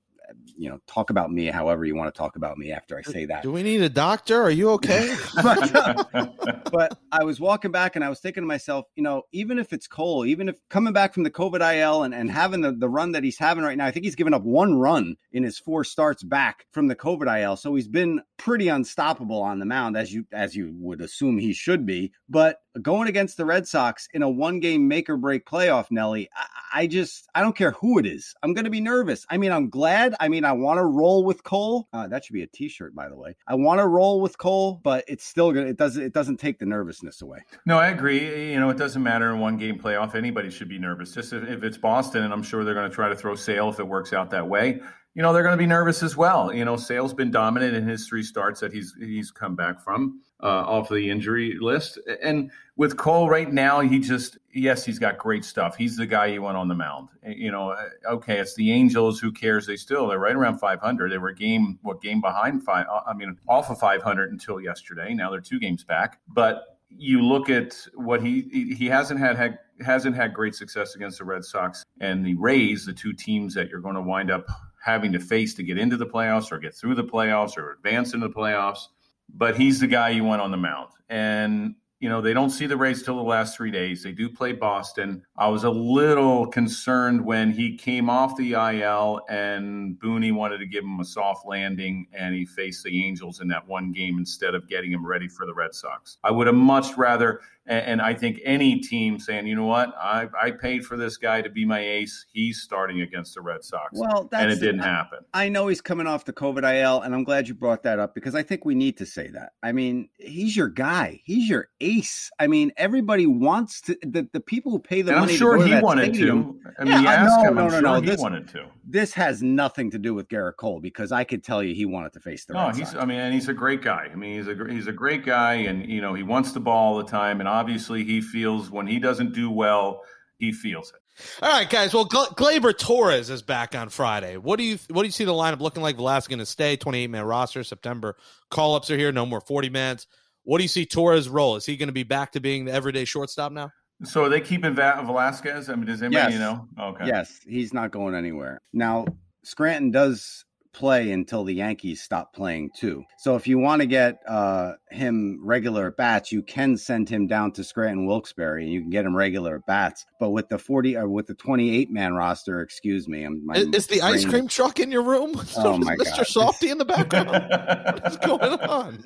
you 0.56 0.68
know, 0.68 0.78
talk 0.86 1.10
about 1.10 1.30
me 1.30 1.46
however 1.46 1.84
you 1.84 1.94
want 1.94 2.12
to 2.12 2.18
talk 2.18 2.36
about 2.36 2.58
me 2.58 2.72
after 2.72 2.98
I 2.98 3.02
say 3.02 3.26
that. 3.26 3.42
Do 3.42 3.52
we 3.52 3.62
need 3.62 3.82
a 3.82 3.88
doctor? 3.88 4.40
Are 4.42 4.50
you 4.50 4.70
okay? 4.70 5.14
but, 5.34 5.74
uh, 6.14 6.26
but, 6.72 6.98
I 7.12 7.24
was 7.24 7.40
walking 7.40 7.70
back 7.70 7.96
and 7.96 8.04
I 8.04 8.08
was 8.08 8.20
thinking 8.20 8.42
to 8.42 8.46
myself, 8.46 8.86
you 8.94 9.02
know, 9.02 9.22
even 9.32 9.58
if 9.58 9.72
it's 9.72 9.86
Cole, 9.86 10.26
even 10.26 10.48
if 10.48 10.56
coming 10.68 10.92
back 10.92 11.14
from 11.14 11.22
the 11.22 11.30
COVID 11.30 11.60
IL 11.76 12.02
and, 12.02 12.14
and 12.14 12.30
having 12.30 12.60
the, 12.60 12.72
the 12.72 12.88
run 12.88 13.12
that 13.12 13.24
he's 13.24 13.38
having 13.38 13.64
right 13.64 13.76
now, 13.76 13.86
I 13.86 13.90
think 13.90 14.04
he's 14.04 14.16
given 14.16 14.34
up 14.34 14.42
one 14.42 14.74
run 14.74 15.16
in 15.32 15.44
his 15.44 15.58
four 15.58 15.84
starts 15.84 16.22
back 16.22 16.66
from 16.72 16.88
the 16.88 16.96
COVID 16.96 17.42
IL. 17.42 17.56
So 17.56 17.74
he's 17.74 17.88
been 17.88 18.22
pretty 18.36 18.68
unstoppable 18.68 19.40
on 19.40 19.58
the 19.58 19.66
mound, 19.66 19.96
as 19.96 20.12
you 20.12 20.26
as 20.32 20.54
you 20.54 20.74
would 20.78 21.00
assume 21.00 21.38
he 21.38 21.52
should 21.52 21.86
be. 21.86 22.12
But 22.28 22.58
going 22.82 23.08
against 23.08 23.36
the 23.36 23.44
Red 23.44 23.66
Sox 23.66 24.08
in 24.12 24.22
a 24.22 24.28
one 24.28 24.60
game 24.60 24.88
make 24.88 25.08
or 25.08 25.16
break 25.16 25.46
playoff, 25.46 25.90
Nelly, 25.90 26.28
I, 26.34 26.82
I 26.82 26.86
just 26.86 27.28
I 27.34 27.40
don't 27.40 27.56
care 27.56 27.72
who 27.72 27.98
it 27.98 28.06
is. 28.06 28.34
I'm 28.42 28.52
gonna 28.52 28.70
be 28.70 28.80
nervous. 28.80 29.26
I 29.30 29.36
mean, 29.38 29.52
I'm 29.52 29.70
glad 29.70 30.14
I 30.20 30.28
mean, 30.28 30.44
I 30.44 30.52
want 30.52 30.78
to 30.78 30.84
roll 30.84 31.24
with 31.24 31.42
Cole. 31.42 31.88
Uh, 31.92 32.06
that 32.08 32.24
should 32.24 32.34
be 32.34 32.42
a 32.42 32.46
T-shirt, 32.46 32.94
by 32.94 33.08
the 33.08 33.16
way. 33.16 33.36
I 33.46 33.54
want 33.54 33.80
to 33.80 33.86
roll 33.86 34.20
with 34.20 34.38
Cole, 34.38 34.80
but 34.82 35.04
it's 35.08 35.24
still 35.24 35.52
gonna. 35.52 35.66
It 35.66 35.76
doesn't. 35.76 36.02
It 36.02 36.12
doesn't 36.12 36.38
take 36.38 36.58
the 36.58 36.66
nervousness 36.66 37.22
away. 37.22 37.38
No, 37.64 37.78
I 37.78 37.88
agree. 37.88 38.52
You 38.52 38.60
know, 38.60 38.70
it 38.70 38.76
doesn't 38.76 39.02
matter 39.02 39.32
in 39.32 39.40
one 39.40 39.56
game 39.56 39.78
playoff. 39.78 40.14
Anybody 40.14 40.50
should 40.50 40.68
be 40.68 40.78
nervous. 40.78 41.14
Just 41.14 41.32
if, 41.32 41.44
if 41.48 41.62
it's 41.62 41.78
Boston, 41.78 42.24
and 42.24 42.32
I'm 42.32 42.42
sure 42.42 42.64
they're 42.64 42.74
going 42.74 42.88
to 42.88 42.94
try 42.94 43.08
to 43.08 43.16
throw 43.16 43.34
Sale 43.34 43.70
if 43.70 43.80
it 43.80 43.86
works 43.86 44.12
out 44.12 44.30
that 44.30 44.48
way 44.48 44.80
you 45.16 45.22
know 45.22 45.32
they're 45.32 45.42
going 45.42 45.54
to 45.54 45.58
be 45.58 45.66
nervous 45.66 46.02
as 46.02 46.14
well. 46.14 46.52
You 46.52 46.66
know, 46.66 46.76
Sale's 46.76 47.14
been 47.14 47.30
dominant 47.30 47.74
in 47.74 47.88
his 47.88 48.06
three 48.06 48.22
starts 48.22 48.60
that 48.60 48.70
he's 48.70 48.94
he's 48.98 49.30
come 49.30 49.56
back 49.56 49.82
from 49.82 50.20
uh, 50.42 50.46
off 50.46 50.90
the 50.90 51.08
injury 51.08 51.56
list, 51.58 51.98
and 52.22 52.50
with 52.76 52.98
Cole 52.98 53.30
right 53.30 53.50
now, 53.50 53.80
he 53.80 53.98
just 53.98 54.36
yes, 54.52 54.84
he's 54.84 54.98
got 54.98 55.16
great 55.16 55.42
stuff. 55.42 55.74
He's 55.74 55.96
the 55.96 56.04
guy 56.04 56.26
you 56.26 56.42
want 56.42 56.58
on 56.58 56.68
the 56.68 56.74
mound. 56.74 57.08
You 57.26 57.50
know, 57.50 57.70
uh, 57.70 57.88
okay, 58.10 58.38
it's 58.38 58.54
the 58.56 58.70
Angels. 58.70 59.18
Who 59.18 59.32
cares? 59.32 59.66
They 59.66 59.76
still 59.76 60.06
they're 60.06 60.18
right 60.18 60.36
around 60.36 60.58
500. 60.58 61.10
They 61.10 61.16
were 61.16 61.32
game 61.32 61.78
what 61.80 62.02
game 62.02 62.20
behind 62.20 62.62
five? 62.62 62.84
Uh, 62.86 63.00
I 63.06 63.14
mean, 63.14 63.38
off 63.48 63.70
of 63.70 63.78
500 63.78 64.30
until 64.30 64.60
yesterday. 64.60 65.14
Now 65.14 65.30
they're 65.30 65.40
two 65.40 65.58
games 65.58 65.82
back, 65.82 66.20
but 66.28 66.78
you 66.90 67.22
look 67.22 67.48
at 67.48 67.74
what 67.94 68.22
he 68.22 68.74
he 68.78 68.84
hasn't 68.84 69.18
had, 69.18 69.36
had 69.36 69.58
hasn't 69.80 70.14
had 70.14 70.34
great 70.34 70.54
success 70.54 70.94
against 70.94 71.18
the 71.18 71.24
Red 71.24 71.42
Sox 71.42 71.84
and 72.00 72.24
the 72.24 72.34
Rays, 72.34 72.84
the 72.84 72.92
two 72.92 73.14
teams 73.14 73.54
that 73.54 73.70
you're 73.70 73.80
going 73.80 73.94
to 73.94 74.02
wind 74.02 74.30
up 74.30 74.46
having 74.86 75.12
to 75.12 75.18
face 75.18 75.52
to 75.52 75.64
get 75.64 75.78
into 75.78 75.96
the 75.96 76.06
playoffs 76.06 76.52
or 76.52 76.58
get 76.58 76.72
through 76.72 76.94
the 76.94 77.04
playoffs 77.04 77.58
or 77.58 77.72
advance 77.72 78.14
into 78.14 78.28
the 78.28 78.34
playoffs. 78.34 78.86
But 79.34 79.56
he's 79.56 79.80
the 79.80 79.88
guy 79.88 80.10
you 80.10 80.22
want 80.22 80.40
on 80.40 80.52
the 80.52 80.56
mound. 80.56 80.90
And 81.08 81.74
you 81.98 82.10
know, 82.10 82.20
they 82.20 82.34
don't 82.34 82.50
see 82.50 82.66
the 82.66 82.76
Rays 82.76 83.02
till 83.02 83.16
the 83.16 83.22
last 83.22 83.56
three 83.56 83.70
days. 83.70 84.02
They 84.02 84.12
do 84.12 84.28
play 84.28 84.52
Boston. 84.52 85.24
I 85.38 85.48
was 85.48 85.64
a 85.64 85.70
little 85.70 86.46
concerned 86.46 87.24
when 87.24 87.50
he 87.50 87.74
came 87.74 88.10
off 88.10 88.36
the 88.36 88.52
IL 88.52 89.22
and 89.30 89.98
Booney 89.98 90.30
wanted 90.32 90.58
to 90.58 90.66
give 90.66 90.84
him 90.84 91.00
a 91.00 91.04
soft 91.04 91.46
landing 91.46 92.06
and 92.12 92.34
he 92.34 92.44
faced 92.44 92.84
the 92.84 93.02
Angels 93.02 93.40
in 93.40 93.48
that 93.48 93.66
one 93.66 93.92
game 93.92 94.18
instead 94.18 94.54
of 94.54 94.68
getting 94.68 94.92
him 94.92 95.06
ready 95.06 95.26
for 95.26 95.46
the 95.46 95.54
Red 95.54 95.74
Sox. 95.74 96.18
I 96.22 96.30
would 96.30 96.46
have 96.46 96.54
much 96.54 96.98
rather 96.98 97.40
and, 97.66 98.00
I 98.00 98.14
think 98.14 98.40
any 98.44 98.78
team 98.78 99.18
saying, 99.18 99.46
you 99.46 99.56
know 99.56 99.64
what, 99.64 99.92
I, 99.98 100.28
I 100.40 100.50
paid 100.52 100.84
for 100.84 100.96
this 100.96 101.16
guy 101.16 101.42
to 101.42 101.50
be 101.50 101.64
my 101.64 101.80
ace. 101.80 102.26
He's 102.32 102.60
starting 102.60 103.00
against 103.00 103.34
the 103.34 103.40
Red 103.40 103.64
Sox. 103.64 103.90
Well, 103.92 104.28
and 104.32 104.50
it 104.50 104.60
didn't 104.60 104.80
happen. 104.80 105.20
I 105.34 105.48
know 105.48 105.66
he's 105.68 105.80
coming 105.80 106.06
off 106.06 106.24
the 106.24 106.32
COVID 106.32 106.62
IL, 106.62 107.02
and 107.02 107.14
I'm 107.14 107.24
glad 107.24 107.48
you 107.48 107.54
brought 107.54 107.82
that 107.82 107.98
up 107.98 108.14
because 108.14 108.34
I 108.34 108.42
think 108.42 108.64
we 108.64 108.74
need 108.74 108.96
to 108.98 109.06
say 109.06 109.28
that. 109.28 109.52
I 109.62 109.72
mean, 109.72 110.08
he's 110.18 110.56
your 110.56 110.68
guy. 110.68 111.20
He's 111.24 111.48
your 111.48 111.68
ace. 111.80 112.30
I 112.38 112.46
mean, 112.46 112.72
everybody 112.76 113.26
wants 113.26 113.80
to. 113.82 113.96
The, 114.02 114.28
the 114.32 114.40
people 114.40 114.72
who 114.72 114.78
pay 114.78 115.02
the 115.02 115.12
and 115.12 115.20
money. 115.20 115.32
I'm 115.32 115.38
sure 115.38 115.56
to 115.56 115.66
he 115.66 115.80
wanted 115.80 116.14
stadium, 116.14 116.60
to. 116.62 116.80
I 116.80 116.84
mean, 116.84 117.02
yeah, 117.02 117.22
you 117.22 117.28
no, 117.28 117.48
him. 117.48 117.54
No, 117.54 117.68
no, 117.68 117.80
no, 117.80 117.94
no. 117.94 118.00
He 118.00 118.06
this, 118.06 118.20
wanted 118.20 118.48
to. 118.48 118.66
This 118.84 119.12
has 119.14 119.42
nothing 119.42 119.90
to 119.90 119.98
do 119.98 120.14
with 120.14 120.28
Gerrit 120.28 120.56
Cole 120.56 120.80
because 120.80 121.10
I 121.12 121.24
could 121.24 121.42
tell 121.42 121.62
you 121.62 121.74
he 121.74 121.84
wanted 121.84 122.12
to 122.12 122.20
face 122.20 122.44
the. 122.44 122.54
No, 122.54 122.66
Red 122.66 122.76
he's. 122.76 122.90
Sox. 122.90 123.02
I 123.02 123.06
mean, 123.06 123.18
and 123.18 123.34
he's 123.34 123.48
a 123.48 123.54
great 123.54 123.82
guy. 123.82 124.08
I 124.12 124.14
mean, 124.14 124.36
he's 124.36 124.48
a 124.48 124.56
he's 124.70 124.86
a 124.86 124.92
great 124.92 125.24
guy, 125.24 125.54
and 125.54 125.88
you 125.90 126.00
know, 126.00 126.14
he 126.14 126.22
wants 126.22 126.52
the 126.52 126.60
ball 126.60 126.86
all 126.86 126.98
the 126.98 127.04
time, 127.04 127.40
and 127.40 127.48
obviously, 127.56 128.04
he 128.04 128.20
feels 128.20 128.70
when 128.70 128.86
he 128.86 128.98
doesn't 128.98 129.34
do 129.34 129.50
well, 129.50 130.02
he 130.38 130.52
feels 130.52 130.90
it. 130.90 131.00
All 131.42 131.50
right, 131.50 131.68
guys. 131.68 131.94
Well, 131.94 132.06
Gleyber 132.06 132.76
Torres 132.76 133.30
is 133.30 133.40
back 133.40 133.74
on 133.74 133.88
Friday. 133.88 134.36
What 134.36 134.58
do 134.58 134.64
you 134.64 134.78
what 134.90 135.02
do 135.02 135.06
you 135.06 135.12
see 135.12 135.24
the 135.24 135.32
lineup 135.32 135.60
looking 135.60 135.82
like? 135.82 135.96
Velazquez 135.96 136.28
going 136.28 136.40
to 136.40 136.46
stay, 136.46 136.76
twenty 136.76 137.04
eight 137.04 137.10
man 137.10 137.24
roster. 137.24 137.64
September 137.64 138.16
call 138.50 138.74
ups 138.74 138.90
are 138.90 138.98
here, 138.98 139.12
no 139.12 139.24
more 139.24 139.40
forty 139.40 139.70
mans. 139.70 140.06
What 140.44 140.58
do 140.58 140.64
you 140.64 140.68
see 140.68 140.84
Torres' 140.84 141.28
role? 141.28 141.56
Is 141.56 141.66
he 141.66 141.76
going 141.76 141.88
to 141.88 141.92
be 141.92 142.04
back 142.04 142.32
to 142.32 142.40
being 142.40 142.66
the 142.66 142.72
everyday 142.72 143.04
shortstop 143.04 143.50
now? 143.50 143.70
So 144.04 144.24
are 144.24 144.28
they 144.28 144.42
keeping 144.42 144.74
Velazquez? 144.74 145.70
I 145.70 145.74
mean, 145.74 145.86
does 145.86 146.02
anybody 146.02 146.34
yes. 146.34 146.40
know? 146.40 146.68
Okay. 146.78 147.06
Yes, 147.06 147.40
he's 147.48 147.72
not 147.72 147.90
going 147.90 148.14
anywhere. 148.14 148.60
Now, 148.74 149.06
Scranton 149.42 149.90
does 149.90 150.44
play 150.76 151.10
until 151.10 151.42
the 151.42 151.54
Yankees 151.54 152.02
stop 152.02 152.32
playing 152.32 152.70
too. 152.76 153.02
So 153.18 153.34
if 153.34 153.48
you 153.48 153.58
want 153.58 153.80
to 153.80 153.86
get 153.86 154.20
uh, 154.28 154.74
him 154.90 155.40
regular 155.42 155.88
at 155.88 155.96
bats, 155.96 156.30
you 156.30 156.42
can 156.42 156.76
send 156.76 157.08
him 157.08 157.26
down 157.26 157.52
to 157.52 157.64
Scranton 157.64 158.06
Wilkes-Barre 158.06 158.62
and 158.62 158.70
you 158.70 158.82
can 158.82 158.90
get 158.90 159.04
him 159.04 159.16
regular 159.16 159.56
at 159.56 159.66
bats. 159.66 160.04
But 160.20 160.30
with 160.30 160.48
the 160.48 160.58
forty 160.58 160.96
or 160.96 161.04
uh, 161.04 161.08
with 161.08 161.26
the 161.26 161.34
twenty-eight 161.34 161.90
man 161.90 162.14
roster, 162.14 162.60
excuse 162.60 163.08
me, 163.08 163.24
I'm, 163.24 163.44
my, 163.44 163.56
is, 163.56 163.86
the 163.86 164.02
ice 164.02 164.24
cream 164.24 164.46
truck 164.46 164.78
in 164.78 164.90
your 164.90 165.02
room? 165.02 165.34
Oh 165.58 165.78
my 165.78 165.96
Mr. 165.96 166.18
God. 166.18 166.26
Softy 166.26 166.70
in 166.70 166.78
the 166.78 166.84
background. 166.84 167.28
What's 168.02 168.18
going 168.18 168.60
on? 168.60 169.04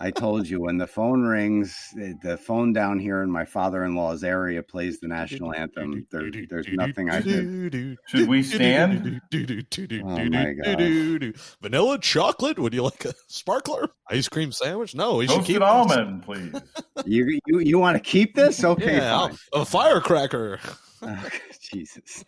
I 0.00 0.10
told 0.10 0.48
you 0.48 0.60
when 0.60 0.78
the 0.78 0.86
phone 0.86 1.22
rings, 1.22 1.76
the 2.22 2.36
phone 2.36 2.72
down 2.72 2.98
here 2.98 3.22
in 3.22 3.30
my 3.30 3.44
father-in-law's 3.44 4.24
area 4.24 4.62
plays 4.62 5.00
the 5.00 5.08
national 5.08 5.54
anthem. 5.54 6.06
There, 6.10 6.30
there's 6.48 6.66
nothing 6.70 7.10
I 7.10 7.20
should. 7.20 7.98
Should 8.06 8.28
we 8.28 8.42
stand? 8.42 9.20
Oh 9.34 10.24
my 10.28 10.54
god! 10.54 11.34
Vanilla 11.60 11.98
chocolate? 11.98 12.58
Would 12.58 12.74
you 12.74 12.82
like 12.82 13.04
a 13.04 13.14
sparkler? 13.28 13.90
Ice 14.08 14.28
cream 14.28 14.52
sandwich? 14.52 14.94
No, 14.94 15.16
we 15.16 15.28
should 15.28 15.44
keep 15.44 15.62
almond, 15.62 16.22
please. 16.22 16.54
You 17.04 17.38
you 17.46 17.60
you 17.60 17.78
want 17.78 17.96
to 17.96 18.02
keep 18.02 18.34
this? 18.34 18.64
Okay, 18.64 18.96
yeah, 18.96 19.28
a 19.52 19.64
firecracker. 19.64 20.60
Oh, 21.02 21.28
Jesus. 21.72 22.24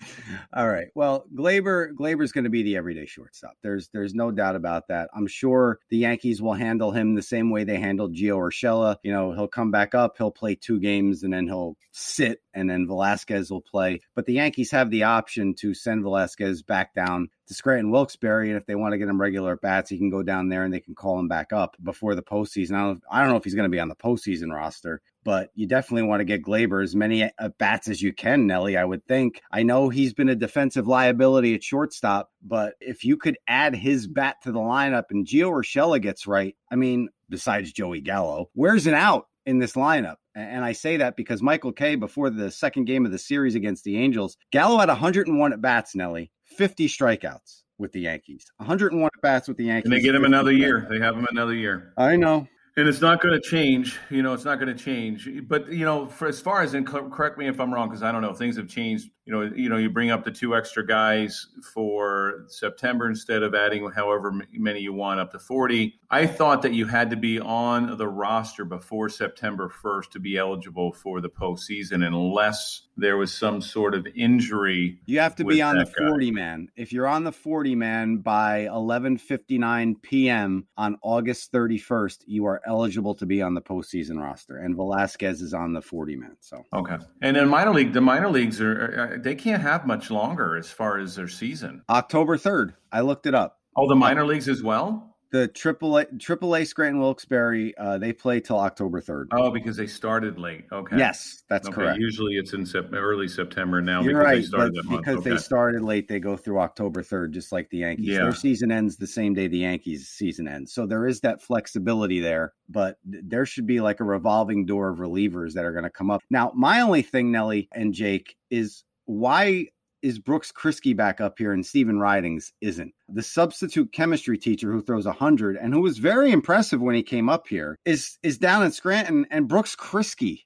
All 0.52 0.68
right. 0.68 0.88
Well, 0.94 1.24
Gleyber 1.34 1.92
Gleyber's 1.92 2.32
going 2.32 2.44
to 2.44 2.50
be 2.50 2.62
the 2.62 2.76
everyday 2.76 3.06
shortstop. 3.06 3.52
There's 3.62 3.88
there's 3.92 4.14
no 4.14 4.30
doubt 4.30 4.56
about 4.56 4.88
that. 4.88 5.10
I'm 5.14 5.26
sure 5.26 5.78
the 5.90 5.98
Yankees 5.98 6.40
will 6.40 6.54
handle 6.54 6.90
him 6.90 7.14
the 7.14 7.22
same 7.22 7.50
way 7.50 7.64
they 7.64 7.78
handled 7.78 8.14
Gio 8.14 8.36
Urshela. 8.38 8.96
You 9.02 9.12
know, 9.12 9.32
he'll 9.32 9.48
come 9.48 9.70
back 9.70 9.94
up, 9.94 10.16
he'll 10.16 10.30
play 10.30 10.54
two 10.54 10.80
games, 10.80 11.22
and 11.22 11.32
then 11.32 11.46
he'll 11.46 11.76
sit, 11.92 12.40
and 12.52 12.68
then 12.68 12.86
Velazquez 12.86 13.50
will 13.50 13.60
play. 13.60 14.00
But 14.14 14.26
the 14.26 14.34
Yankees 14.34 14.70
have 14.70 14.90
the 14.90 15.04
option 15.04 15.54
to 15.60 15.74
send 15.74 16.02
Velazquez 16.02 16.62
back 16.62 16.94
down 16.94 17.28
to 17.46 17.54
Scranton 17.54 17.90
Wilkes-Barre, 17.90 18.48
and 18.48 18.56
if 18.56 18.64
they 18.66 18.74
want 18.74 18.92
to 18.92 18.98
get 18.98 19.08
him 19.08 19.20
regular 19.20 19.56
bats, 19.56 19.90
he 19.90 19.98
can 19.98 20.10
go 20.10 20.22
down 20.22 20.48
there 20.48 20.64
and 20.64 20.72
they 20.72 20.80
can 20.80 20.94
call 20.94 21.18
him 21.18 21.28
back 21.28 21.52
up 21.52 21.76
before 21.82 22.14
the 22.14 22.22
postseason. 22.22 22.74
I 22.74 22.80
don't, 22.84 23.02
I 23.10 23.20
don't 23.20 23.30
know 23.30 23.36
if 23.36 23.44
he's 23.44 23.54
going 23.54 23.70
to 23.70 23.74
be 23.74 23.80
on 23.80 23.88
the 23.88 23.94
postseason 23.94 24.50
roster, 24.50 25.02
but 25.24 25.50
you 25.54 25.66
definitely 25.66 26.08
want 26.08 26.20
to 26.20 26.24
get 26.24 26.42
Gleyber 26.42 26.82
as 26.82 26.96
many 26.96 27.30
bats 27.58 27.88
as 27.88 28.00
you 28.00 28.12
can, 28.12 28.46
Nelly. 28.46 28.76
I 28.76 28.84
would 28.84 29.06
think. 29.06 29.33
I 29.50 29.62
know 29.62 29.88
he's 29.88 30.14
been 30.14 30.28
a 30.28 30.34
defensive 30.34 30.86
liability 30.86 31.54
at 31.54 31.62
shortstop, 31.62 32.30
but 32.42 32.74
if 32.80 33.04
you 33.04 33.16
could 33.16 33.38
add 33.46 33.74
his 33.74 34.06
bat 34.06 34.36
to 34.42 34.52
the 34.52 34.60
lineup 34.60 35.04
and 35.10 35.26
Gio 35.26 35.50
Urshela 35.50 36.00
gets 36.00 36.26
right, 36.26 36.56
I 36.70 36.76
mean, 36.76 37.08
besides 37.28 37.72
Joey 37.72 38.00
Gallo, 38.00 38.50
where's 38.54 38.86
an 38.86 38.94
out 38.94 39.28
in 39.46 39.58
this 39.58 39.72
lineup? 39.74 40.16
And 40.34 40.64
I 40.64 40.72
say 40.72 40.96
that 40.96 41.16
because 41.16 41.42
Michael 41.42 41.72
Kay, 41.72 41.94
before 41.94 42.30
the 42.30 42.50
second 42.50 42.86
game 42.86 43.06
of 43.06 43.12
the 43.12 43.18
series 43.18 43.54
against 43.54 43.84
the 43.84 43.98
Angels, 43.98 44.36
Gallo 44.50 44.78
had 44.78 44.88
101 44.88 45.52
at 45.52 45.60
bats, 45.60 45.94
Nelly, 45.94 46.32
50 46.44 46.88
strikeouts 46.88 47.62
with 47.78 47.92
the 47.92 48.00
Yankees, 48.00 48.50
101 48.56 49.04
at 49.04 49.22
bats 49.22 49.48
with 49.48 49.56
the 49.56 49.64
Yankees. 49.64 49.90
And 49.90 49.92
they 49.92 50.02
get 50.02 50.14
him 50.14 50.24
another 50.24 50.52
year. 50.52 50.86
They 50.90 50.98
have 50.98 51.16
him 51.16 51.26
another 51.30 51.54
year. 51.54 51.92
I 51.96 52.16
know 52.16 52.48
and 52.76 52.88
it's 52.88 53.00
not 53.00 53.20
going 53.20 53.34
to 53.34 53.40
change 53.40 53.98
you 54.10 54.22
know 54.22 54.32
it's 54.32 54.44
not 54.44 54.58
going 54.58 54.74
to 54.74 54.82
change 54.82 55.28
but 55.46 55.70
you 55.70 55.84
know 55.84 56.06
for 56.06 56.28
as 56.28 56.40
far 56.40 56.62
as 56.62 56.74
and 56.74 56.86
correct 56.86 57.38
me 57.38 57.46
if 57.46 57.60
i'm 57.60 57.72
wrong 57.72 57.88
because 57.88 58.02
i 58.02 58.10
don't 58.10 58.22
know 58.22 58.32
things 58.32 58.56
have 58.56 58.68
changed 58.68 59.10
you 59.24 59.32
know 59.32 59.42
you 59.54 59.68
know 59.68 59.76
you 59.76 59.90
bring 59.90 60.10
up 60.10 60.24
the 60.24 60.30
two 60.30 60.56
extra 60.56 60.86
guys 60.86 61.46
for 61.72 62.44
september 62.48 63.08
instead 63.08 63.42
of 63.42 63.54
adding 63.54 63.90
however 63.90 64.32
many 64.52 64.80
you 64.80 64.92
want 64.92 65.20
up 65.20 65.32
to 65.32 65.38
40 65.38 65.98
i 66.10 66.26
thought 66.26 66.62
that 66.62 66.72
you 66.72 66.86
had 66.86 67.10
to 67.10 67.16
be 67.16 67.40
on 67.40 67.96
the 67.96 68.08
roster 68.08 68.64
before 68.64 69.08
september 69.08 69.72
1st 69.82 70.10
to 70.10 70.20
be 70.20 70.36
eligible 70.36 70.92
for 70.92 71.20
the 71.20 71.30
postseason 71.30 72.06
unless 72.06 72.82
there 72.96 73.16
was 73.16 73.32
some 73.32 73.60
sort 73.60 73.94
of 73.94 74.06
injury 74.14 75.00
you 75.06 75.18
have 75.20 75.34
to 75.36 75.44
be 75.44 75.62
on 75.62 75.78
the 75.78 75.86
40 75.86 76.30
guy. 76.30 76.34
man 76.34 76.68
if 76.76 76.92
you're 76.92 77.08
on 77.08 77.24
the 77.24 77.32
40 77.32 77.74
man 77.74 78.18
by 78.18 78.68
11:59 78.70 80.02
p.m. 80.02 80.66
on 80.76 80.98
august 81.02 81.52
31st 81.52 82.24
you 82.26 82.46
are 82.46 82.60
eligible 82.66 83.14
to 83.14 83.26
be 83.26 83.42
on 83.42 83.54
the 83.54 83.62
postseason 83.62 84.20
roster, 84.20 84.58
and 84.58 84.76
Velazquez 84.76 85.40
is 85.40 85.54
on 85.54 85.72
the 85.72 85.82
40 85.82 86.16
man. 86.16 86.36
So 86.40 86.64
okay, 86.72 86.98
and 87.22 87.36
then 87.36 87.48
minor 87.48 87.72
league, 87.72 87.92
the 87.92 88.00
minor 88.00 88.30
leagues 88.30 88.60
are 88.60 89.13
they 89.18 89.34
can't 89.34 89.62
have 89.62 89.86
much 89.86 90.10
longer 90.10 90.56
as 90.56 90.70
far 90.70 90.98
as 90.98 91.16
their 91.16 91.28
season. 91.28 91.82
October 91.88 92.36
3rd, 92.36 92.74
I 92.92 93.00
looked 93.00 93.26
it 93.26 93.34
up. 93.34 93.60
Oh, 93.76 93.88
the 93.88 93.96
minor 93.96 94.24
leagues 94.24 94.48
as 94.48 94.62
well 94.62 95.14
the 95.34 95.48
triple 95.48 95.96
A, 95.96 96.04
triple 96.04 96.54
A 96.54 96.64
Scranton 96.64 97.00
Wilkes-Barre, 97.00 97.74
uh, 97.76 97.98
they 97.98 98.12
play 98.12 98.38
till 98.38 98.60
October 98.60 99.00
3rd. 99.00 99.26
Oh, 99.32 99.50
because 99.50 99.76
they 99.76 99.88
started 99.88 100.38
late. 100.38 100.64
Okay. 100.70 100.96
Yes, 100.96 101.42
that's 101.48 101.66
okay. 101.66 101.74
correct. 101.74 101.98
Usually 101.98 102.36
it's 102.36 102.52
in 102.52 102.64
sep- 102.64 102.92
early 102.92 103.26
September 103.26 103.82
now 103.82 104.00
You're 104.00 104.12
because 104.12 104.24
right, 104.24 104.36
they 104.36 104.42
started 104.42 104.74
that 104.76 104.84
month. 104.84 105.00
Because 105.00 105.16
okay. 105.18 105.30
they 105.30 105.36
started 105.38 105.82
late, 105.82 106.06
they 106.06 106.20
go 106.20 106.36
through 106.36 106.60
October 106.60 107.02
3rd, 107.02 107.32
just 107.32 107.50
like 107.50 107.68
the 107.70 107.78
Yankees. 107.78 108.06
Yeah. 108.06 108.18
Their 108.18 108.34
season 108.34 108.70
ends 108.70 108.96
the 108.96 109.08
same 109.08 109.34
day 109.34 109.48
the 109.48 109.58
Yankees 109.58 110.06
season 110.06 110.46
ends. 110.46 110.72
So 110.72 110.86
there 110.86 111.04
is 111.04 111.18
that 111.22 111.42
flexibility 111.42 112.20
there, 112.20 112.52
but 112.68 112.98
there 113.02 113.44
should 113.44 113.66
be 113.66 113.80
like 113.80 113.98
a 113.98 114.04
revolving 114.04 114.66
door 114.66 114.90
of 114.90 114.98
relievers 114.98 115.54
that 115.54 115.64
are 115.64 115.72
going 115.72 115.82
to 115.82 115.90
come 115.90 116.12
up. 116.12 116.22
Now, 116.30 116.52
my 116.54 116.80
only 116.80 117.02
thing, 117.02 117.32
Nelly 117.32 117.68
and 117.72 117.92
Jake, 117.92 118.36
is 118.50 118.84
why 119.06 119.68
is 120.02 120.18
Brooks 120.18 120.52
Kriske 120.52 120.94
back 120.94 121.22
up 121.22 121.38
here 121.38 121.52
and 121.52 121.64
Stephen 121.64 121.98
Ridings 121.98 122.52
isn't. 122.60 122.92
The 123.08 123.22
substitute 123.22 123.90
chemistry 123.90 124.36
teacher 124.36 124.70
who 124.70 124.82
throws 124.82 125.06
100 125.06 125.56
and 125.56 125.72
who 125.72 125.80
was 125.80 125.96
very 125.96 126.30
impressive 126.30 126.80
when 126.80 126.94
he 126.94 127.02
came 127.02 127.30
up 127.30 127.48
here 127.48 127.78
is 127.86 128.18
is 128.22 128.36
down 128.36 128.62
in 128.62 128.72
Scranton 128.72 129.26
and 129.30 129.48
Brooks 129.48 129.74
Kriske 129.74 130.40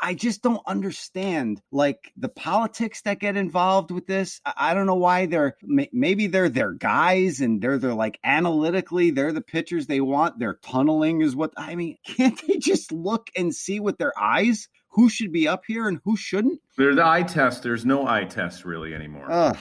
I 0.00 0.14
just 0.14 0.42
don't 0.42 0.62
understand 0.66 1.60
like 1.70 2.12
the 2.16 2.28
politics 2.28 3.02
that 3.02 3.20
get 3.20 3.36
involved 3.36 3.90
with 3.90 4.06
this. 4.06 4.40
I 4.44 4.74
don't 4.74 4.86
know 4.86 4.96
why 4.96 5.26
they're 5.26 5.56
maybe 5.62 6.26
they're 6.26 6.48
their 6.48 6.72
guys 6.72 7.40
and 7.40 7.62
they're 7.62 7.78
they're 7.78 7.94
like 7.94 8.18
analytically 8.24 9.10
they're 9.10 9.32
the 9.32 9.40
pitchers 9.40 9.86
they 9.86 10.00
want. 10.00 10.38
They're 10.38 10.58
tunneling 10.62 11.22
is 11.22 11.36
what 11.36 11.52
I 11.56 11.74
mean. 11.74 11.96
Can't 12.06 12.40
they 12.46 12.58
just 12.58 12.92
look 12.92 13.30
and 13.36 13.54
see 13.54 13.80
with 13.80 13.98
their 13.98 14.12
eyes 14.20 14.68
who 14.92 15.08
should 15.08 15.32
be 15.32 15.48
up 15.48 15.64
here 15.66 15.88
and 15.88 16.00
who 16.04 16.16
shouldn't? 16.16 16.60
There's 16.76 16.96
the 16.96 17.06
eye 17.06 17.22
test. 17.22 17.62
There's 17.62 17.84
no 17.84 18.06
eye 18.06 18.24
test 18.24 18.64
really 18.64 18.94
anymore. 18.94 19.26
Oh, 19.28 19.52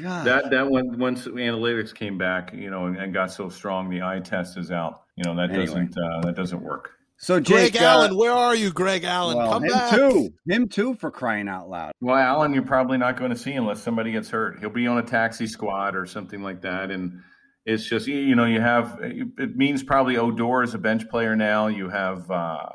God. 0.00 0.24
That 0.24 0.50
that 0.50 0.70
when 0.70 0.98
once 0.98 1.26
analytics 1.26 1.94
came 1.94 2.16
back, 2.16 2.52
you 2.54 2.70
know, 2.70 2.86
and, 2.86 2.96
and, 2.96 3.12
got 3.12 3.32
so 3.32 3.48
strong, 3.48 3.90
the 3.90 4.02
eye 4.02 4.20
test 4.20 4.56
is 4.56 4.70
out. 4.70 5.02
You 5.16 5.24
know 5.24 5.34
that 5.34 5.50
anyway. 5.50 5.66
doesn't 5.66 5.94
uh, 5.98 6.20
that 6.22 6.36
doesn't 6.36 6.62
work. 6.62 6.92
So 7.16 7.38
Jake, 7.38 7.72
Greg 7.72 7.82
uh, 7.82 7.86
Allen, 7.86 8.16
where 8.16 8.32
are 8.32 8.54
you, 8.54 8.72
Greg 8.72 9.04
Allen? 9.04 9.36
Well, 9.36 9.52
Come 9.52 9.64
him 9.64 9.70
back. 9.70 9.90
too. 9.90 10.32
Him 10.48 10.68
too 10.68 10.94
for 10.94 11.10
crying 11.10 11.48
out 11.48 11.68
loud. 11.68 11.92
Well, 12.00 12.16
Allen, 12.16 12.54
you're 12.54 12.62
probably 12.62 12.96
not 12.96 13.18
going 13.18 13.30
to 13.30 13.36
see 13.36 13.52
unless 13.52 13.82
somebody 13.82 14.12
gets 14.12 14.30
hurt. 14.30 14.58
He'll 14.60 14.70
be 14.70 14.86
on 14.86 14.96
a 14.96 15.02
taxi 15.02 15.46
squad 15.46 15.94
or 15.96 16.06
something 16.06 16.42
like 16.42 16.62
that, 16.62 16.90
and 16.90 17.20
it's 17.66 17.84
just 17.84 18.06
you 18.06 18.36
know 18.36 18.44
you 18.44 18.60
have 18.60 18.98
it 19.02 19.56
means 19.56 19.82
probably 19.82 20.16
Odor 20.16 20.62
is 20.62 20.74
a 20.74 20.78
bench 20.78 21.08
player 21.08 21.34
now. 21.34 21.66
You 21.66 21.88
have 21.88 22.30
uh, 22.30 22.68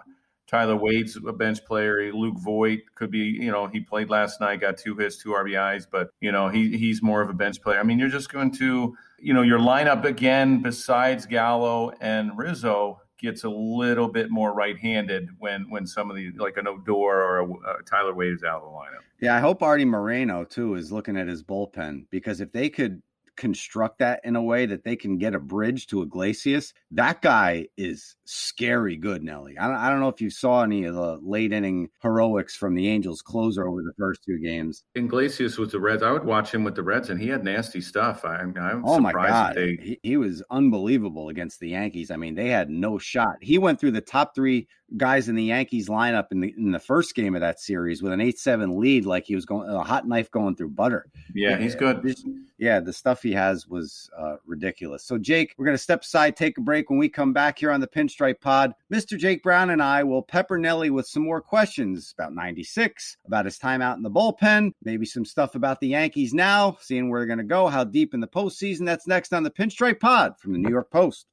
Tyler 0.47 0.75
Wade's 0.75 1.15
a 1.15 1.33
bench 1.33 1.63
player. 1.65 2.13
Luke 2.13 2.37
Voit 2.37 2.79
could 2.93 3.09
be, 3.11 3.19
you 3.19 3.51
know, 3.51 3.67
he 3.67 3.79
played 3.79 4.09
last 4.09 4.39
night, 4.39 4.61
got 4.61 4.77
two 4.77 4.95
hits, 4.95 5.17
two 5.17 5.29
RBIs, 5.29 5.87
but 5.91 6.09
you 6.21 6.31
know, 6.31 6.49
he 6.49 6.77
he's 6.77 7.01
more 7.01 7.21
of 7.21 7.29
a 7.29 7.33
bench 7.33 7.61
player. 7.61 7.79
I 7.79 7.83
mean, 7.83 7.97
you're 7.97 8.09
just 8.09 8.31
going 8.31 8.51
to, 8.57 8.95
you 9.19 9.33
know, 9.33 9.41
your 9.41 9.59
lineup 9.59 10.05
again, 10.05 10.61
besides 10.61 11.25
Gallo 11.25 11.91
and 11.99 12.37
Rizzo, 12.37 13.01
gets 13.17 13.43
a 13.43 13.49
little 13.49 14.07
bit 14.07 14.29
more 14.29 14.53
right-handed 14.53 15.29
when 15.39 15.69
when 15.69 15.87
some 15.87 16.09
of 16.09 16.15
the 16.15 16.31
like 16.37 16.57
an 16.57 16.67
Odor 16.67 16.91
or 16.93 17.39
a, 17.39 17.45
a 17.45 17.83
Tyler 17.83 18.13
Wade 18.13 18.33
is 18.33 18.43
out 18.43 18.61
of 18.61 18.71
the 18.71 18.77
lineup. 18.77 19.03
Yeah, 19.21 19.35
I 19.35 19.39
hope 19.39 19.63
Arte 19.63 19.85
Moreno 19.85 20.43
too 20.43 20.75
is 20.75 20.91
looking 20.91 21.17
at 21.17 21.27
his 21.27 21.43
bullpen 21.43 22.05
because 22.11 22.41
if 22.41 22.51
they 22.51 22.69
could 22.69 23.01
construct 23.35 23.99
that 23.99 24.21
in 24.23 24.35
a 24.35 24.41
way 24.41 24.65
that 24.65 24.83
they 24.83 24.95
can 24.95 25.17
get 25.17 25.35
a 25.35 25.39
bridge 25.39 25.87
to 25.87 26.01
Iglesias, 26.01 26.73
that 26.91 27.21
guy 27.21 27.67
is 27.77 28.15
scary 28.25 28.95
good, 28.95 29.23
Nelly. 29.23 29.57
I 29.57 29.67
don't, 29.67 29.75
I 29.77 29.89
don't 29.89 29.99
know 29.99 30.09
if 30.09 30.21
you 30.21 30.29
saw 30.29 30.63
any 30.63 30.85
of 30.85 30.95
the 30.95 31.19
late 31.21 31.53
inning 31.53 31.89
heroics 32.01 32.55
from 32.55 32.75
the 32.75 32.87
Angels 32.87 33.21
closer 33.21 33.67
over 33.67 33.81
the 33.81 33.93
first 33.97 34.23
two 34.23 34.39
games. 34.39 34.83
Iglesias 34.95 35.57
with 35.57 35.71
the 35.71 35.79
Reds, 35.79 36.03
I 36.03 36.11
would 36.11 36.25
watch 36.25 36.53
him 36.53 36.63
with 36.63 36.75
the 36.75 36.83
Reds, 36.83 37.09
and 37.09 37.19
he 37.19 37.27
had 37.27 37.43
nasty 37.43 37.81
stuff. 37.81 38.25
I, 38.25 38.37
I'm 38.37 38.83
oh 38.85 38.99
my 38.99 39.11
god, 39.11 39.55
they... 39.55 39.77
he, 39.81 39.99
he 40.03 40.17
was 40.17 40.43
unbelievable 40.49 41.29
against 41.29 41.59
the 41.59 41.69
Yankees. 41.69 42.11
I 42.11 42.15
mean, 42.15 42.35
they 42.35 42.49
had 42.49 42.69
no 42.69 42.97
shot. 42.97 43.35
He 43.41 43.57
went 43.57 43.79
through 43.79 43.91
the 43.91 44.01
top 44.01 44.35
three 44.35 44.67
guys 44.97 45.29
in 45.29 45.35
the 45.35 45.43
Yankees 45.43 45.89
lineup 45.89 46.27
in 46.31 46.39
the 46.39 46.53
in 46.57 46.71
the 46.71 46.79
first 46.79 47.15
game 47.15 47.35
of 47.35 47.41
that 47.41 47.59
series 47.59 48.01
with 48.01 48.13
an 48.13 48.21
eight 48.21 48.39
seven 48.39 48.79
lead, 48.79 49.05
like 49.05 49.25
he 49.25 49.35
was 49.35 49.45
going 49.45 49.69
a 49.69 49.83
hot 49.83 50.07
knife 50.07 50.31
going 50.31 50.55
through 50.55 50.69
butter. 50.69 51.07
Yeah, 51.33 51.57
he's 51.57 51.75
good. 51.75 52.15
Yeah, 52.57 52.79
the 52.79 52.93
stuff 52.93 53.21
he 53.21 53.33
has 53.33 53.67
was 53.67 54.09
uh, 54.17 54.37
ridiculous. 54.45 55.03
So, 55.03 55.17
Jake, 55.17 55.53
we're 55.57 55.65
going 55.65 55.77
to 55.77 55.83
step 55.83 56.03
aside, 56.03 56.37
take 56.37 56.57
a 56.57 56.61
break. 56.61 56.89
When 56.89 56.97
we 56.97 57.09
come 57.09 57.33
back 57.33 57.59
here 57.59 57.69
on 57.69 57.81
the 57.81 57.87
Pinstripe 57.87 58.39
Pod, 58.39 58.73
Mr. 58.93 59.17
Jake 59.17 59.43
Brown 59.43 59.71
and 59.71 59.83
I 59.83 60.03
will 60.03 60.21
pepper 60.21 60.57
Nelly 60.57 60.89
with 60.89 61.05
some 61.05 61.23
more 61.23 61.41
questions 61.41 62.13
about 62.17 62.33
96, 62.33 63.17
about 63.25 63.43
his 63.43 63.57
time 63.57 63.81
out 63.81 63.97
in 63.97 64.03
the 64.03 64.11
bullpen, 64.11 64.71
maybe 64.83 65.05
some 65.05 65.25
stuff 65.25 65.55
about 65.55 65.81
the 65.81 65.89
Yankees 65.89 66.33
now, 66.33 66.77
seeing 66.79 67.09
where 67.09 67.19
they're 67.19 67.27
going 67.27 67.39
to 67.39 67.43
go, 67.43 67.67
how 67.67 67.83
deep 67.83 68.13
in 68.13 68.21
the 68.21 68.27
postseason. 68.27 68.85
That's 68.85 69.07
next 69.07 69.33
on 69.33 69.43
the 69.43 69.51
Pinstripe 69.51 69.99
Pod 69.99 70.39
from 70.39 70.53
the 70.53 70.59
New 70.59 70.69
York 70.69 70.89
Post. 70.89 71.25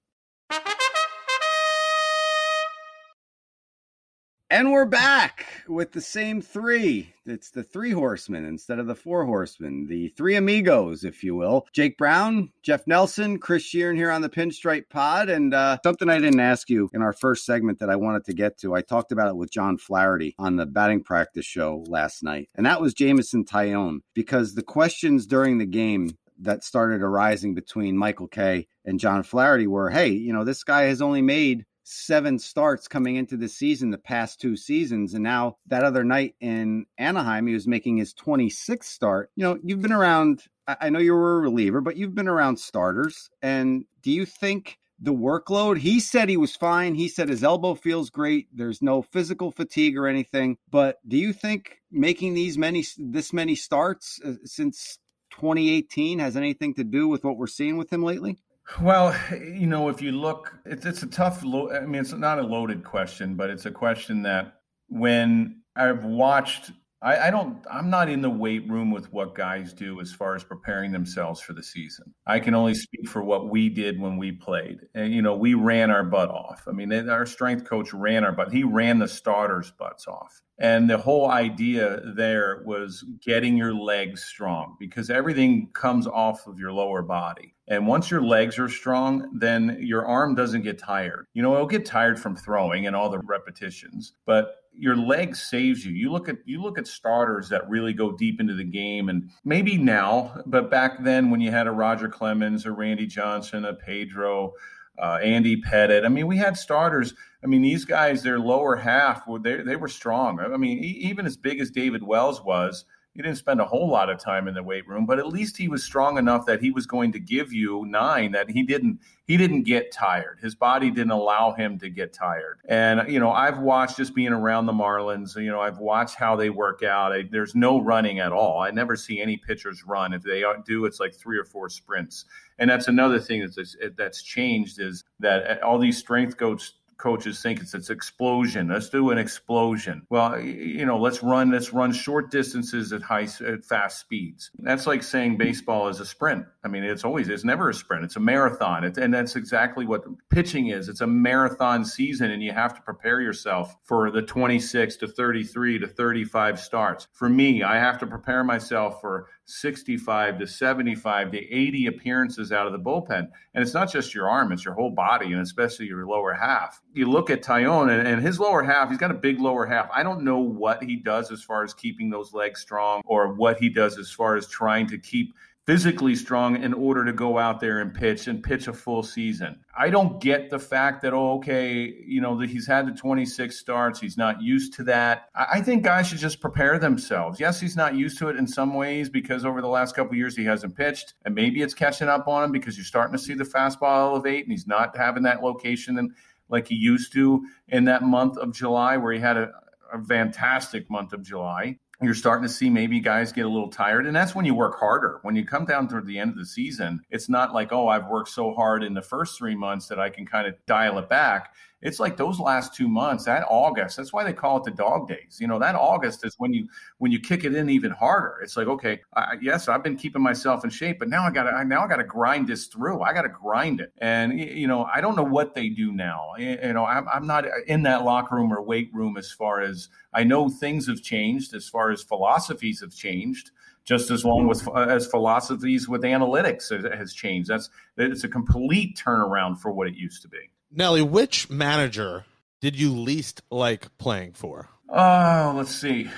And 4.52 4.70
we're 4.70 4.84
back 4.84 5.46
with 5.66 5.92
the 5.92 6.02
same 6.02 6.42
three. 6.42 7.14
It's 7.24 7.48
the 7.48 7.62
three 7.62 7.92
horsemen 7.92 8.44
instead 8.44 8.78
of 8.78 8.86
the 8.86 8.94
four 8.94 9.24
horsemen, 9.24 9.86
the 9.86 10.08
three 10.08 10.34
amigos, 10.34 11.04
if 11.04 11.24
you 11.24 11.34
will. 11.34 11.66
Jake 11.72 11.96
Brown, 11.96 12.52
Jeff 12.62 12.86
Nelson, 12.86 13.38
Chris 13.38 13.62
Shearn 13.62 13.96
here 13.96 14.10
on 14.10 14.20
the 14.20 14.28
Pinstripe 14.28 14.90
Pod. 14.90 15.30
And 15.30 15.54
uh, 15.54 15.78
something 15.82 16.10
I 16.10 16.18
didn't 16.18 16.40
ask 16.40 16.68
you 16.68 16.90
in 16.92 17.00
our 17.00 17.14
first 17.14 17.46
segment 17.46 17.78
that 17.78 17.88
I 17.88 17.96
wanted 17.96 18.26
to 18.26 18.34
get 18.34 18.58
to. 18.58 18.74
I 18.74 18.82
talked 18.82 19.10
about 19.10 19.28
it 19.28 19.36
with 19.36 19.50
John 19.50 19.78
Flaherty 19.78 20.34
on 20.38 20.56
the 20.56 20.66
batting 20.66 21.02
practice 21.02 21.46
show 21.46 21.82
last 21.88 22.22
night. 22.22 22.50
And 22.54 22.66
that 22.66 22.82
was 22.82 22.92
Jameson 22.92 23.46
Taillon, 23.46 24.00
because 24.12 24.54
the 24.54 24.62
questions 24.62 25.26
during 25.26 25.56
the 25.56 25.64
game 25.64 26.10
that 26.38 26.62
started 26.62 27.00
arising 27.00 27.54
between 27.54 27.96
Michael 27.96 28.28
Kay 28.28 28.66
and 28.84 29.00
John 29.00 29.22
Flaherty 29.22 29.66
were, 29.66 29.88
hey, 29.88 30.08
you 30.08 30.34
know, 30.34 30.44
this 30.44 30.62
guy 30.62 30.82
has 30.82 31.00
only 31.00 31.22
made 31.22 31.64
seven 31.84 32.38
starts 32.38 32.88
coming 32.88 33.16
into 33.16 33.36
the 33.36 33.48
season 33.48 33.90
the 33.90 33.98
past 33.98 34.40
two 34.40 34.56
seasons 34.56 35.14
and 35.14 35.22
now 35.22 35.56
that 35.66 35.84
other 35.84 36.04
night 36.04 36.34
in 36.40 36.86
anaheim 36.98 37.46
he 37.46 37.54
was 37.54 37.66
making 37.66 37.96
his 37.96 38.14
26th 38.14 38.84
start. 38.84 39.30
You 39.36 39.44
know 39.44 39.58
you've 39.62 39.82
been 39.82 39.92
around 39.92 40.44
i 40.66 40.90
know 40.90 40.98
you 40.98 41.12
were 41.12 41.38
a 41.38 41.40
reliever 41.40 41.80
but 41.80 41.96
you've 41.96 42.14
been 42.14 42.28
around 42.28 42.58
starters 42.58 43.30
and 43.40 43.84
do 44.02 44.10
you 44.10 44.24
think 44.24 44.78
the 45.00 45.12
workload 45.12 45.78
he 45.78 45.98
said 45.98 46.28
he 46.28 46.36
was 46.36 46.54
fine 46.54 46.94
he 46.94 47.08
said 47.08 47.28
his 47.28 47.42
elbow 47.42 47.74
feels 47.74 48.10
great 48.10 48.46
there's 48.52 48.80
no 48.80 49.02
physical 49.02 49.50
fatigue 49.50 49.98
or 49.98 50.06
anything 50.06 50.56
but 50.70 50.98
do 51.06 51.16
you 51.16 51.32
think 51.32 51.80
making 51.90 52.34
these 52.34 52.56
many 52.56 52.84
this 52.98 53.32
many 53.32 53.56
starts 53.56 54.20
uh, 54.24 54.34
since 54.44 54.98
2018 55.32 56.20
has 56.20 56.36
anything 56.36 56.74
to 56.74 56.84
do 56.84 57.08
with 57.08 57.24
what 57.24 57.36
we're 57.36 57.46
seeing 57.46 57.76
with 57.76 57.92
him 57.92 58.02
lately 58.02 58.38
well, 58.80 59.14
you 59.32 59.66
know, 59.66 59.88
if 59.88 60.00
you 60.00 60.12
look, 60.12 60.54
it's 60.64 60.86
it's 60.86 61.02
a 61.02 61.06
tough. 61.06 61.42
Lo- 61.44 61.70
I 61.70 61.80
mean, 61.80 62.00
it's 62.00 62.12
not 62.12 62.38
a 62.38 62.42
loaded 62.42 62.84
question, 62.84 63.34
but 63.34 63.50
it's 63.50 63.66
a 63.66 63.70
question 63.70 64.22
that 64.22 64.60
when 64.88 65.62
I've 65.74 66.04
watched, 66.04 66.70
I, 67.00 67.28
I 67.28 67.30
don't, 67.30 67.64
I'm 67.70 67.90
not 67.90 68.08
in 68.08 68.22
the 68.22 68.30
weight 68.30 68.68
room 68.68 68.90
with 68.90 69.12
what 69.12 69.34
guys 69.34 69.72
do 69.72 70.00
as 70.00 70.12
far 70.12 70.36
as 70.36 70.44
preparing 70.44 70.92
themselves 70.92 71.40
for 71.40 71.52
the 71.52 71.62
season. 71.62 72.14
I 72.26 72.38
can 72.38 72.54
only 72.54 72.74
speak 72.74 73.08
for 73.08 73.22
what 73.22 73.50
we 73.50 73.68
did 73.68 74.00
when 74.00 74.16
we 74.16 74.32
played, 74.32 74.80
and 74.94 75.12
you 75.12 75.22
know, 75.22 75.34
we 75.34 75.54
ran 75.54 75.90
our 75.90 76.04
butt 76.04 76.30
off. 76.30 76.62
I 76.68 76.72
mean, 76.72 76.92
our 77.08 77.26
strength 77.26 77.64
coach 77.64 77.92
ran 77.92 78.24
our 78.24 78.32
butt. 78.32 78.52
He 78.52 78.64
ran 78.64 78.98
the 78.98 79.08
starters' 79.08 79.72
butts 79.72 80.06
off. 80.06 80.40
And 80.58 80.88
the 80.88 80.98
whole 80.98 81.28
idea 81.28 82.00
there 82.14 82.62
was 82.64 83.04
getting 83.20 83.56
your 83.56 83.74
legs 83.74 84.22
strong 84.22 84.76
because 84.78 85.10
everything 85.10 85.70
comes 85.72 86.06
off 86.06 86.46
of 86.46 86.60
your 86.60 86.72
lower 86.72 87.02
body. 87.02 87.54
And 87.72 87.86
once 87.86 88.10
your 88.10 88.20
legs 88.20 88.58
are 88.58 88.68
strong, 88.68 89.30
then 89.32 89.78
your 89.80 90.04
arm 90.04 90.34
doesn't 90.34 90.60
get 90.60 90.78
tired. 90.78 91.26
You 91.32 91.40
know, 91.40 91.54
it'll 91.54 91.66
get 91.66 91.86
tired 91.86 92.20
from 92.20 92.36
throwing 92.36 92.86
and 92.86 92.94
all 92.94 93.08
the 93.08 93.20
repetitions, 93.20 94.12
but 94.26 94.56
your 94.76 94.94
leg 94.94 95.34
saves 95.34 95.82
you. 95.82 95.94
You 95.94 96.12
look 96.12 96.28
at 96.28 96.36
you 96.44 96.60
look 96.60 96.76
at 96.76 96.86
starters 96.86 97.48
that 97.48 97.66
really 97.70 97.94
go 97.94 98.12
deep 98.12 98.42
into 98.42 98.52
the 98.52 98.62
game 98.62 99.08
and 99.08 99.30
maybe 99.42 99.78
now, 99.78 100.38
but 100.44 100.70
back 100.70 101.02
then 101.02 101.30
when 101.30 101.40
you 101.40 101.50
had 101.50 101.66
a 101.66 101.70
Roger 101.72 102.10
Clemens 102.10 102.66
or 102.66 102.74
Randy 102.74 103.06
Johnson, 103.06 103.64
a 103.64 103.72
Pedro, 103.72 104.52
uh, 104.98 105.18
Andy 105.22 105.56
Pettitte. 105.62 106.04
I 106.04 106.08
mean, 106.08 106.26
we 106.26 106.36
had 106.36 106.58
starters. 106.58 107.14
I 107.42 107.46
mean, 107.46 107.62
these 107.62 107.86
guys, 107.86 108.22
their 108.22 108.38
lower 108.38 108.76
half, 108.76 109.22
they, 109.40 109.62
they 109.62 109.76
were 109.76 109.88
strong. 109.88 110.40
I 110.40 110.58
mean, 110.58 110.84
even 110.84 111.24
as 111.24 111.38
big 111.38 111.58
as 111.58 111.70
David 111.70 112.02
Wells 112.02 112.44
was, 112.44 112.84
he 113.14 113.20
didn't 113.20 113.36
spend 113.36 113.60
a 113.60 113.64
whole 113.64 113.88
lot 113.88 114.08
of 114.08 114.18
time 114.18 114.48
in 114.48 114.54
the 114.54 114.62
weight 114.62 114.88
room, 114.88 115.04
but 115.04 115.18
at 115.18 115.26
least 115.26 115.56
he 115.56 115.68
was 115.68 115.84
strong 115.84 116.16
enough 116.16 116.46
that 116.46 116.62
he 116.62 116.70
was 116.70 116.86
going 116.86 117.12
to 117.12 117.18
give 117.18 117.52
you 117.52 117.84
nine. 117.86 118.32
That 118.32 118.50
he 118.50 118.62
didn't 118.62 119.00
he 119.26 119.36
didn't 119.36 119.64
get 119.64 119.92
tired. 119.92 120.38
His 120.40 120.54
body 120.54 120.90
didn't 120.90 121.10
allow 121.10 121.52
him 121.52 121.78
to 121.80 121.90
get 121.90 122.14
tired. 122.14 122.60
And 122.68 123.10
you 123.12 123.20
know, 123.20 123.30
I've 123.30 123.58
watched 123.58 123.98
just 123.98 124.14
being 124.14 124.32
around 124.32 124.64
the 124.64 124.72
Marlins. 124.72 125.36
You 125.36 125.50
know, 125.50 125.60
I've 125.60 125.78
watched 125.78 126.14
how 126.14 126.36
they 126.36 126.48
work 126.48 126.82
out. 126.82 127.12
I, 127.12 127.24
there's 127.30 127.54
no 127.54 127.80
running 127.80 128.18
at 128.20 128.32
all. 128.32 128.60
I 128.60 128.70
never 128.70 128.96
see 128.96 129.20
any 129.20 129.36
pitchers 129.36 129.84
run. 129.84 130.14
If 130.14 130.22
they 130.22 130.42
do, 130.64 130.86
it's 130.86 130.98
like 130.98 131.14
three 131.14 131.36
or 131.38 131.44
four 131.44 131.68
sprints. 131.68 132.24
And 132.58 132.70
that's 132.70 132.88
another 132.88 133.20
thing 133.20 133.46
that's 133.56 133.76
that's 133.96 134.22
changed 134.22 134.80
is 134.80 135.04
that 135.20 135.62
all 135.62 135.78
these 135.78 135.98
strength 135.98 136.38
coaches 136.38 136.74
coaches 137.02 137.42
think 137.42 137.60
it's 137.60 137.74
it's 137.74 137.90
explosion. 137.90 138.68
Let's 138.68 138.88
do 138.88 139.10
an 139.10 139.18
explosion. 139.18 140.06
Well, 140.08 140.40
you 140.40 140.86
know, 140.86 140.96
let's 140.96 141.22
run 141.22 141.50
let's 141.50 141.72
run 141.72 141.92
short 141.92 142.30
distances 142.30 142.92
at 142.92 143.02
high 143.02 143.26
at 143.46 143.64
fast 143.64 143.98
speeds. 143.98 144.50
That's 144.60 144.86
like 144.86 145.02
saying 145.02 145.36
baseball 145.36 145.88
is 145.88 145.98
a 145.98 146.06
sprint. 146.06 146.46
I 146.64 146.68
mean, 146.68 146.84
it's 146.84 147.04
always 147.04 147.28
it's 147.28 147.44
never 147.44 147.70
a 147.70 147.74
sprint. 147.74 148.04
It's 148.04 148.14
a 148.16 148.20
marathon. 148.20 148.84
It, 148.84 148.98
and 148.98 149.12
that's 149.12 149.34
exactly 149.34 149.84
what 149.84 150.04
pitching 150.30 150.68
is. 150.68 150.88
It's 150.88 151.00
a 151.00 151.06
marathon 151.06 151.84
season, 151.84 152.30
and 152.30 152.42
you 152.42 152.52
have 152.52 152.74
to 152.76 152.82
prepare 152.82 153.20
yourself 153.20 153.76
for 153.82 154.12
the 154.12 154.22
26 154.22 154.96
to 154.98 155.08
33 155.08 155.80
to 155.80 155.88
35 155.88 156.60
starts. 156.60 157.08
For 157.12 157.28
me, 157.28 157.64
I 157.64 157.78
have 157.78 157.98
to 157.98 158.06
prepare 158.06 158.44
myself 158.44 159.00
for 159.00 159.26
65 159.46 160.38
to 160.38 160.46
75 160.46 161.32
to 161.32 161.38
80 161.38 161.86
appearances 161.86 162.52
out 162.52 162.66
of 162.66 162.72
the 162.72 162.78
bullpen. 162.78 163.28
And 163.54 163.62
it's 163.62 163.74
not 163.74 163.90
just 163.90 164.14
your 164.14 164.28
arm, 164.28 164.52
it's 164.52 164.64
your 164.64 164.74
whole 164.74 164.90
body, 164.90 165.32
and 165.32 165.42
especially 165.42 165.86
your 165.86 166.06
lower 166.06 166.32
half. 166.32 166.80
You 166.94 167.10
look 167.10 167.30
at 167.30 167.42
Taillon 167.42 167.90
and, 167.90 168.06
and 168.06 168.22
his 168.22 168.38
lower 168.38 168.62
half, 168.62 168.88
he's 168.88 168.98
got 168.98 169.10
a 169.10 169.14
big 169.14 169.40
lower 169.40 169.66
half. 169.66 169.88
I 169.94 170.02
don't 170.02 170.22
know 170.22 170.38
what 170.38 170.82
he 170.82 170.96
does 170.96 171.30
as 171.30 171.42
far 171.42 171.64
as 171.64 171.72
keeping 171.74 172.10
those 172.10 172.32
legs 172.32 172.60
strong 172.60 173.02
or 173.04 173.32
what 173.32 173.58
he 173.58 173.68
does 173.68 173.98
as 173.98 174.10
far 174.10 174.36
as 174.36 174.46
trying 174.46 174.86
to 174.88 174.98
keep 174.98 175.34
physically 175.64 176.16
strong 176.16 176.60
in 176.60 176.74
order 176.74 177.04
to 177.04 177.12
go 177.12 177.38
out 177.38 177.60
there 177.60 177.80
and 177.80 177.94
pitch 177.94 178.26
and 178.26 178.42
pitch 178.42 178.66
a 178.66 178.72
full 178.72 179.02
season. 179.02 179.56
I 179.78 179.90
don't 179.90 180.20
get 180.20 180.50
the 180.50 180.58
fact 180.58 181.02
that, 181.02 181.12
oh, 181.12 181.34
okay, 181.34 181.94
you 182.04 182.20
know, 182.20 182.36
that 182.40 182.50
he's 182.50 182.66
had 182.66 182.86
the 182.86 182.92
26 182.92 183.56
starts. 183.56 184.00
He's 184.00 184.16
not 184.16 184.42
used 184.42 184.74
to 184.74 184.84
that. 184.84 185.28
I 185.34 185.60
think 185.60 185.84
guys 185.84 186.08
should 186.08 186.18
just 186.18 186.40
prepare 186.40 186.78
themselves. 186.78 187.38
Yes, 187.38 187.60
he's 187.60 187.76
not 187.76 187.94
used 187.94 188.18
to 188.18 188.28
it 188.28 188.36
in 188.36 188.46
some 188.46 188.74
ways 188.74 189.08
because 189.08 189.44
over 189.44 189.62
the 189.62 189.68
last 189.68 189.94
couple 189.94 190.16
years 190.16 190.36
he 190.36 190.44
hasn't 190.44 190.76
pitched. 190.76 191.14
And 191.24 191.34
maybe 191.34 191.62
it's 191.62 191.74
catching 191.74 192.08
up 192.08 192.26
on 192.26 192.44
him 192.44 192.52
because 192.52 192.76
you're 192.76 192.84
starting 192.84 193.16
to 193.16 193.22
see 193.22 193.34
the 193.34 193.44
fastball 193.44 194.10
elevate 194.10 194.44
and 194.44 194.52
he's 194.52 194.66
not 194.66 194.96
having 194.96 195.22
that 195.22 195.44
location 195.44 195.98
and 195.98 196.12
like 196.52 196.68
he 196.68 196.76
used 196.76 197.12
to 197.14 197.44
in 197.68 197.84
that 197.84 198.02
month 198.02 198.36
of 198.36 198.54
July 198.54 198.96
where 198.96 199.12
he 199.12 199.18
had 199.18 199.36
a, 199.36 199.50
a 199.92 200.02
fantastic 200.04 200.88
month 200.90 201.12
of 201.12 201.22
July. 201.22 201.78
You're 202.00 202.14
starting 202.14 202.46
to 202.46 202.52
see 202.52 202.68
maybe 202.68 202.98
guys 202.98 203.32
get 203.32 203.46
a 203.46 203.48
little 203.48 203.70
tired 203.70 204.06
and 204.06 204.14
that's 204.14 204.34
when 204.34 204.44
you 204.44 204.54
work 204.54 204.78
harder. 204.78 205.20
When 205.22 205.36
you 205.36 205.44
come 205.44 205.64
down 205.64 205.88
toward 205.88 206.06
the 206.06 206.18
end 206.18 206.30
of 206.32 206.36
the 206.36 206.46
season 206.46 207.00
it's 207.10 207.28
not 207.28 207.54
like 207.54 207.72
oh 207.72 207.88
i've 207.88 208.08
worked 208.08 208.28
so 208.28 208.52
hard 208.52 208.82
in 208.82 208.94
the 208.94 209.02
first 209.02 209.38
three 209.38 209.54
months 209.54 209.88
that 209.88 209.98
i 209.98 210.10
can 210.10 210.26
kind 210.26 210.46
of 210.46 210.54
dial 210.66 210.98
it 210.98 211.08
back 211.08 211.54
it's 211.82 212.00
like 212.00 212.16
those 212.16 212.38
last 212.38 212.74
two 212.74 212.88
months 212.88 213.24
that 213.24 213.44
august 213.48 213.96
that's 213.96 214.12
why 214.12 214.24
they 214.24 214.32
call 214.32 214.56
it 214.58 214.64
the 214.64 214.70
dog 214.70 215.08
days. 215.08 215.38
You 215.40 215.46
know 215.46 215.58
that 215.58 215.74
august 215.74 216.24
is 216.24 216.34
when 216.38 216.52
you 216.52 216.68
when 216.98 217.12
you 217.12 217.20
kick 217.20 217.44
it 217.44 217.54
in 217.54 217.68
even 217.68 217.90
harder. 217.90 218.40
It's 218.42 218.56
like 218.56 218.68
okay 218.68 219.00
I, 219.14 219.36
yes 219.40 219.68
i've 219.68 219.82
been 219.82 219.96
keeping 219.96 220.22
myself 220.22 220.64
in 220.64 220.70
shape 220.70 220.98
but 220.98 221.08
now 221.08 221.24
i 221.24 221.30
gotta 221.30 221.64
now 221.64 221.84
i 221.84 221.88
gotta 221.88 222.04
grind 222.04 222.48
this 222.48 222.66
through. 222.66 223.02
I 223.02 223.12
gotta 223.12 223.28
grind 223.28 223.80
it. 223.80 223.92
And 223.98 224.38
you 224.38 224.66
know 224.66 224.88
i 224.94 225.00
don't 225.00 225.16
know 225.16 225.22
what 225.22 225.54
they 225.54 225.68
do 225.68 225.92
now. 225.92 226.32
You 226.38 226.72
know 226.72 226.86
i'm, 226.86 227.06
I'm 227.08 227.26
not 227.26 227.44
in 227.66 227.82
that 227.82 228.04
locker 228.04 228.36
room 228.36 228.52
or 228.52 228.62
weight 228.62 228.90
room 228.92 229.16
as 229.16 229.30
far 229.30 229.60
as 229.60 229.88
i 230.12 230.24
know 230.24 230.48
things 230.48 230.86
have 230.86 231.02
changed 231.02 231.54
as 231.54 231.68
far 231.68 231.90
as 231.90 232.02
philosophies 232.02 232.80
have 232.80 232.94
changed 232.94 233.50
just 233.84 234.10
as 234.10 234.24
long 234.24 234.46
with 234.46 234.66
as 234.76 235.06
philosophies 235.06 235.88
with 235.88 236.02
analytics 236.02 236.70
has 236.96 237.12
changed. 237.12 237.48
That's 237.48 237.68
it's 237.96 238.24
a 238.24 238.28
complete 238.28 238.96
turnaround 238.96 239.58
for 239.58 239.72
what 239.72 239.88
it 239.88 239.94
used 239.94 240.22
to 240.22 240.28
be. 240.28 240.50
Nelly, 240.74 241.02
which 241.02 241.50
manager 241.50 242.24
did 242.60 242.78
you 242.78 242.92
least 242.92 243.42
like 243.50 243.96
playing 243.98 244.32
for? 244.32 244.68
Oh, 244.88 245.52
let's 245.56 245.74
see. 245.74 246.10